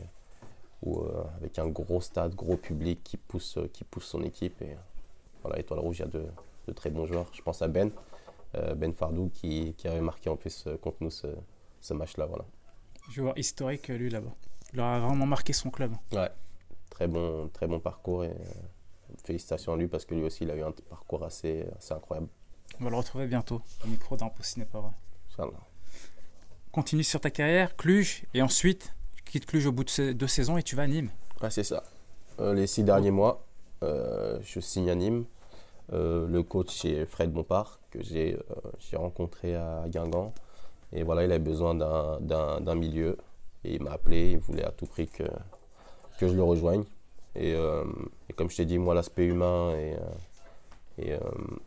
euh, 0.86 1.24
avec 1.38 1.58
un 1.60 1.68
gros 1.68 2.02
stade, 2.02 2.36
gros 2.36 2.58
public 2.58 3.04
qui 3.04 3.18
pousse, 3.18 3.58
euh, 3.58 3.68
qui 3.72 3.84
pousse 3.84 4.06
son 4.06 4.24
équipe. 4.24 4.62
Et 4.62 4.76
voilà, 5.42 5.60
Étoile 5.60 5.80
Rouge, 5.80 6.00
il 6.00 6.02
y 6.02 6.06
a 6.06 6.08
de, 6.08 6.74
très 6.74 6.90
bons 6.90 7.06
joueurs. 7.06 7.28
Je 7.34 7.42
pense 7.42 7.62
à 7.62 7.68
Ben, 7.68 7.92
Ben 8.76 8.94
Fardou 8.94 9.30
qui, 9.34 9.74
qui, 9.78 9.88
avait 9.88 10.02
marqué 10.02 10.30
en 10.30 10.36
plus 10.36 10.66
contre 10.82 10.98
nous 11.02 11.10
ce, 11.10 11.28
ce 11.82 11.94
match-là. 11.94 12.26
Voilà. 12.26 12.46
Joueur 13.12 13.38
historique, 13.38 13.88
lui, 13.90 14.10
là-bas. 14.10 14.34
Il 14.74 14.80
a 14.80 15.00
vraiment 15.00 15.26
marqué 15.26 15.54
son 15.54 15.70
club. 15.70 15.94
Ouais, 16.12 16.30
très 16.90 17.08
bon, 17.08 17.50
très 17.50 17.68
bon 17.68 17.80
parcours 17.80 18.24
et 18.24 18.34
félicitations 19.24 19.74
à 19.74 19.78
lui 19.78 19.88
parce 19.88 20.06
que 20.06 20.16
lui 20.16 20.24
aussi, 20.24 20.44
il 20.44 20.52
a 20.52 20.56
eu 20.56 20.64
un 20.64 20.72
parcours 20.72 21.24
assez, 21.24 21.66
assez 21.78 21.94
incroyable. 21.94 22.28
On 22.80 22.86
va 22.86 22.90
le 22.90 22.96
retrouver 22.96 23.28
bientôt 23.28 23.62
au 23.84 23.88
micro 23.88 24.18
d'un 24.18 24.32
n'est 24.58 24.66
pas 24.66 24.80
vrai. 24.80 24.92
Inch'Allah 25.32 25.60
continue 26.74 27.04
sur 27.04 27.22
ta 27.22 27.30
carrière, 27.30 27.78
Cluj, 27.78 28.24
et 28.34 28.42
ensuite 28.42 28.96
tu 29.16 29.24
quittes 29.24 29.46
Cluj 29.46 29.68
au 29.68 29.72
bout 29.72 29.84
de 29.84 30.12
deux 30.12 30.28
saisons 30.28 30.58
et 30.58 30.64
tu 30.64 30.76
vas 30.76 30.84
à 30.84 30.88
Nîmes. 30.88 31.12
Ah, 31.40 31.52
c'est 31.52 31.64
ça. 31.64 31.84
Euh, 32.40 32.54
les 32.54 32.66
six 32.66 32.84
derniers 32.84 33.12
mois, 33.12 33.46
euh, 33.84 34.40
je 34.42 34.60
signe 34.60 34.90
à 34.90 34.96
Nîmes. 34.96 35.26
Euh, 35.94 36.28
le 36.28 36.42
coach, 36.42 36.76
c'est 36.76 37.06
Fred 37.06 37.32
Bompard, 37.32 37.80
que 37.92 38.02
j'ai 38.02 38.38
rencontré 38.94 39.56
à 39.56 39.84
Guingamp. 39.88 40.34
Et 40.94 41.04
voilà, 41.04 41.24
il 41.24 41.32
avait 41.32 41.40
besoin 41.40 41.76
d'un 41.76 42.76
milieu. 42.76 43.18
Et 43.64 43.76
il 43.76 43.84
m'a 43.84 43.92
appelé, 43.92 44.32
il 44.32 44.38
voulait 44.38 44.66
à 44.66 44.72
tout 44.72 44.86
prix 44.86 45.08
que, 45.08 45.24
que 46.20 46.28
je 46.28 46.34
le 46.34 46.44
rejoigne. 46.44 46.84
Et, 47.36 47.52
et 47.54 48.34
comme 48.36 48.50
je 48.50 48.58
t'ai 48.58 48.66
dit, 48.66 48.78
moi, 48.78 48.94
l'aspect 48.94 49.26
humain 49.26 49.72
est, 49.76 49.98
est, 51.00 51.20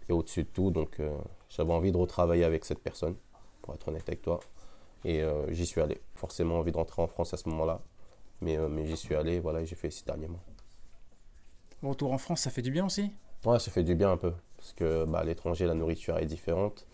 est 0.09 0.13
au-dessus 0.13 0.45
de 0.45 0.49
tout. 0.49 0.71
Donc, 0.71 1.01
j'avais 1.49 1.73
envie 1.73 1.93
de 1.93 1.97
retravailler 1.97 2.45
avec 2.45 2.65
cette 2.65 2.81
personne, 2.81 3.17
pour 3.63 3.75
être 3.75 3.89
honnête 3.89 4.09
avec 4.09 4.23
toi. 4.23 4.41
Et 5.05 5.23
euh, 5.23 5.53
j'y 5.53 5.67
suis 5.67 5.81
allé. 5.81 6.01
Forcément, 6.15 6.59
envie 6.59 6.73
de 6.73 6.77
rentrer 6.77 7.03
en 7.03 7.07
France 7.07 7.33
à 7.33 7.37
ce 7.37 7.49
moment-là. 7.49 7.81
Mais, 8.41 8.59
euh, 8.59 8.69
mais 8.69 8.87
j'y 8.87 8.97
suis 8.97 9.15
allé, 9.15 9.41
voilà, 9.41 9.61
et 9.61 9.67
j'ai 9.67 9.77
fait 9.77 9.91
six 9.91 10.05
derniers 10.05 10.29
mois. 10.29 10.41
Retour 11.83 12.13
en 12.13 12.19
France, 12.19 12.41
ça 12.41 12.51
fait 12.51 12.63
du 12.63 12.71
bien 12.71 12.87
aussi 12.87 13.13
Ouais, 13.45 13.59
ça 13.59 13.71
fait 13.71 13.85
du 13.85 13.95
bien 13.95 14.11
un 14.11 14.17
peu. 14.17 14.33
Parce 14.57 14.73
que 14.73 15.05
bah, 15.05 15.21
à 15.21 15.25
l'étranger, 15.25 15.67
la 15.67 15.75
nourriture 15.75 16.19
est 16.19 16.27
différente. 16.27 16.87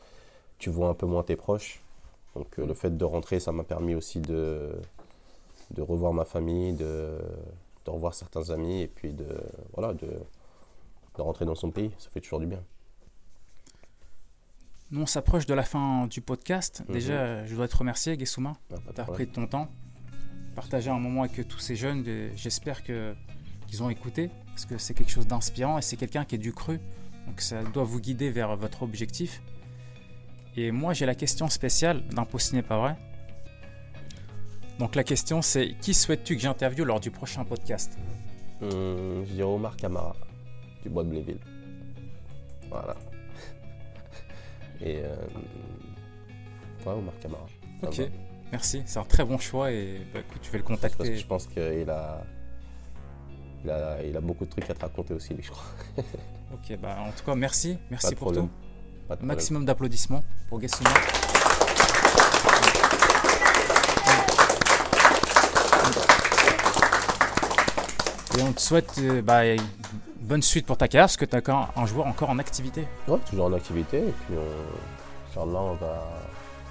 Tu 0.58 0.70
vois 0.70 0.88
un 0.88 0.94
peu 0.94 1.06
moins 1.06 1.22
tes 1.22 1.36
proches. 1.36 1.81
Donc 2.34 2.58
euh, 2.58 2.66
le 2.66 2.74
fait 2.74 2.96
de 2.96 3.04
rentrer, 3.04 3.40
ça 3.40 3.52
m'a 3.52 3.64
permis 3.64 3.94
aussi 3.94 4.20
de, 4.20 4.72
de 5.70 5.82
revoir 5.82 6.12
ma 6.12 6.24
famille, 6.24 6.72
de, 6.72 7.18
de 7.84 7.90
revoir 7.90 8.14
certains 8.14 8.50
amis 8.50 8.82
et 8.82 8.88
puis 8.88 9.12
de, 9.12 9.26
voilà, 9.74 9.92
de, 9.94 10.06
de 11.16 11.22
rentrer 11.22 11.44
dans 11.44 11.54
son 11.54 11.70
pays. 11.70 11.90
Ça 11.98 12.08
fait 12.10 12.20
toujours 12.20 12.40
du 12.40 12.46
bien. 12.46 12.62
Nous, 14.90 15.00
on 15.00 15.06
s'approche 15.06 15.46
de 15.46 15.54
la 15.54 15.62
fin 15.62 16.06
du 16.06 16.20
podcast. 16.20 16.82
Mhm. 16.86 16.92
Déjà, 16.92 17.46
je 17.46 17.54
dois 17.54 17.66
te 17.66 17.76
remercier, 17.76 18.16
Guessouma. 18.16 18.54
Ah, 18.70 18.76
as 18.98 19.04
pris 19.04 19.26
de 19.26 19.32
ton 19.32 19.46
temps, 19.46 19.68
partager 20.54 20.90
un 20.90 20.98
moment 20.98 21.22
avec 21.22 21.48
tous 21.48 21.58
ces 21.58 21.76
jeunes. 21.76 22.04
J'espère 22.36 22.82
qu'ils 22.82 23.82
ont 23.82 23.88
écouté, 23.88 24.30
parce 24.48 24.66
que 24.66 24.76
c'est 24.76 24.92
quelque 24.92 25.10
chose 25.10 25.26
d'inspirant 25.26 25.78
et 25.78 25.82
c'est 25.82 25.96
quelqu'un 25.96 26.26
qui 26.26 26.34
est 26.34 26.38
du 26.38 26.52
cru. 26.52 26.78
Donc, 27.26 27.40
ça 27.40 27.62
doit 27.62 27.84
vous 27.84 28.00
guider 28.00 28.30
vers 28.30 28.54
votre 28.56 28.82
objectif. 28.82 29.42
Et 30.56 30.70
moi, 30.70 30.92
j'ai 30.92 31.06
la 31.06 31.14
question 31.14 31.48
spéciale 31.48 32.02
d'Impossible 32.08 32.56
n'est 32.56 32.62
pas 32.62 32.78
vrai? 32.78 32.96
Donc, 34.78 34.94
la 34.94 35.04
question, 35.04 35.42
c'est 35.42 35.74
qui 35.80 35.94
souhaites-tu 35.94 36.36
que 36.36 36.42
j'interviewe 36.42 36.84
lors 36.84 37.00
du 37.00 37.10
prochain 37.10 37.44
podcast? 37.44 37.96
Hum, 38.60 39.24
Je 39.26 39.32
dirais 39.32 39.48
Omar 39.48 39.76
Camara, 39.76 40.14
du 40.82 40.88
Bois 40.90 41.04
de 41.04 41.08
Bléville. 41.08 41.38
Voilà. 42.70 42.94
Et 44.80 44.98
euh, 44.98 45.14
ouais, 46.86 46.92
Omar 46.92 47.14
Camara. 47.20 47.46
Ok, 47.82 48.02
merci. 48.50 48.82
C'est 48.86 48.98
un 48.98 49.04
très 49.04 49.24
bon 49.24 49.38
choix 49.38 49.72
et 49.72 50.00
bah, 50.14 50.20
écoute, 50.20 50.40
tu 50.40 50.50
vas 50.52 50.58
le 50.58 50.62
contacter. 50.64 50.98
Parce 50.98 51.10
que 51.10 51.16
je 51.16 51.26
pense 51.26 51.46
qu'il 51.48 51.90
a, 51.90 52.22
il 53.64 53.70
a, 53.70 54.02
il 54.04 54.16
a 54.16 54.20
beaucoup 54.20 54.44
de 54.44 54.50
trucs 54.50 54.70
à 54.70 54.74
te 54.74 54.80
raconter 54.80 55.14
aussi, 55.14 55.34
je 55.40 55.50
crois. 55.50 55.64
ok, 56.52 56.78
bah 56.80 56.98
en 57.00 57.10
tout 57.10 57.24
cas, 57.24 57.34
merci. 57.34 57.78
Merci 57.90 58.14
pour 58.14 58.32
tout. 58.32 58.48
Maximum 59.20 59.64
d'applaudissements 59.64 60.24
pour 60.48 60.60
Guessuma. 60.60 60.90
Et 68.38 68.42
on 68.42 68.52
te 68.52 68.60
souhaite 68.60 68.94
euh, 68.98 69.20
bah, 69.20 69.42
bonne 70.20 70.42
suite 70.42 70.64
pour 70.66 70.78
ta 70.78 70.88
carrière, 70.88 71.04
parce 71.04 71.16
que 71.16 71.24
tu 71.26 71.36
as 71.36 71.70
un 71.76 71.86
joueur 71.86 72.06
encore 72.06 72.30
en 72.30 72.38
activité. 72.38 72.86
Oui, 73.06 73.18
toujours 73.28 73.46
en 73.46 73.52
activité. 73.52 73.98
Et 73.98 74.14
puis, 74.26 74.36
on, 75.36 75.46
là, 75.46 75.58
on 75.58 75.74
va, 75.74 76.08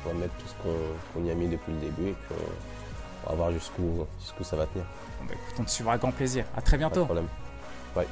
on 0.06 0.10
va 0.10 0.14
mettre 0.16 0.34
tout 0.36 0.48
ce 0.48 1.14
qu'on 1.14 1.26
y 1.26 1.30
a 1.30 1.36
mis 1.36 1.48
depuis 1.48 1.72
le 1.74 1.80
début. 1.80 2.10
Et 2.10 2.16
puis, 2.28 2.36
on, 3.26 3.30
va 3.30 3.36
voir 3.36 3.52
jusqu'où 3.52 4.08
ça 4.42 4.56
va 4.56 4.66
tenir. 4.66 4.86
Bon, 5.20 5.28
bah, 5.28 5.34
écoute, 5.34 5.60
on 5.60 5.64
te 5.64 5.70
suivra 5.70 5.94
avec 5.94 6.02
grand 6.02 6.12
plaisir. 6.12 6.46
À 6.58 6.62
très 6.62 6.78
bientôt. 6.78 7.06
Pas 7.06 7.14
de 7.14 7.22
problème. 7.22 7.28
Ouais. 7.96 8.08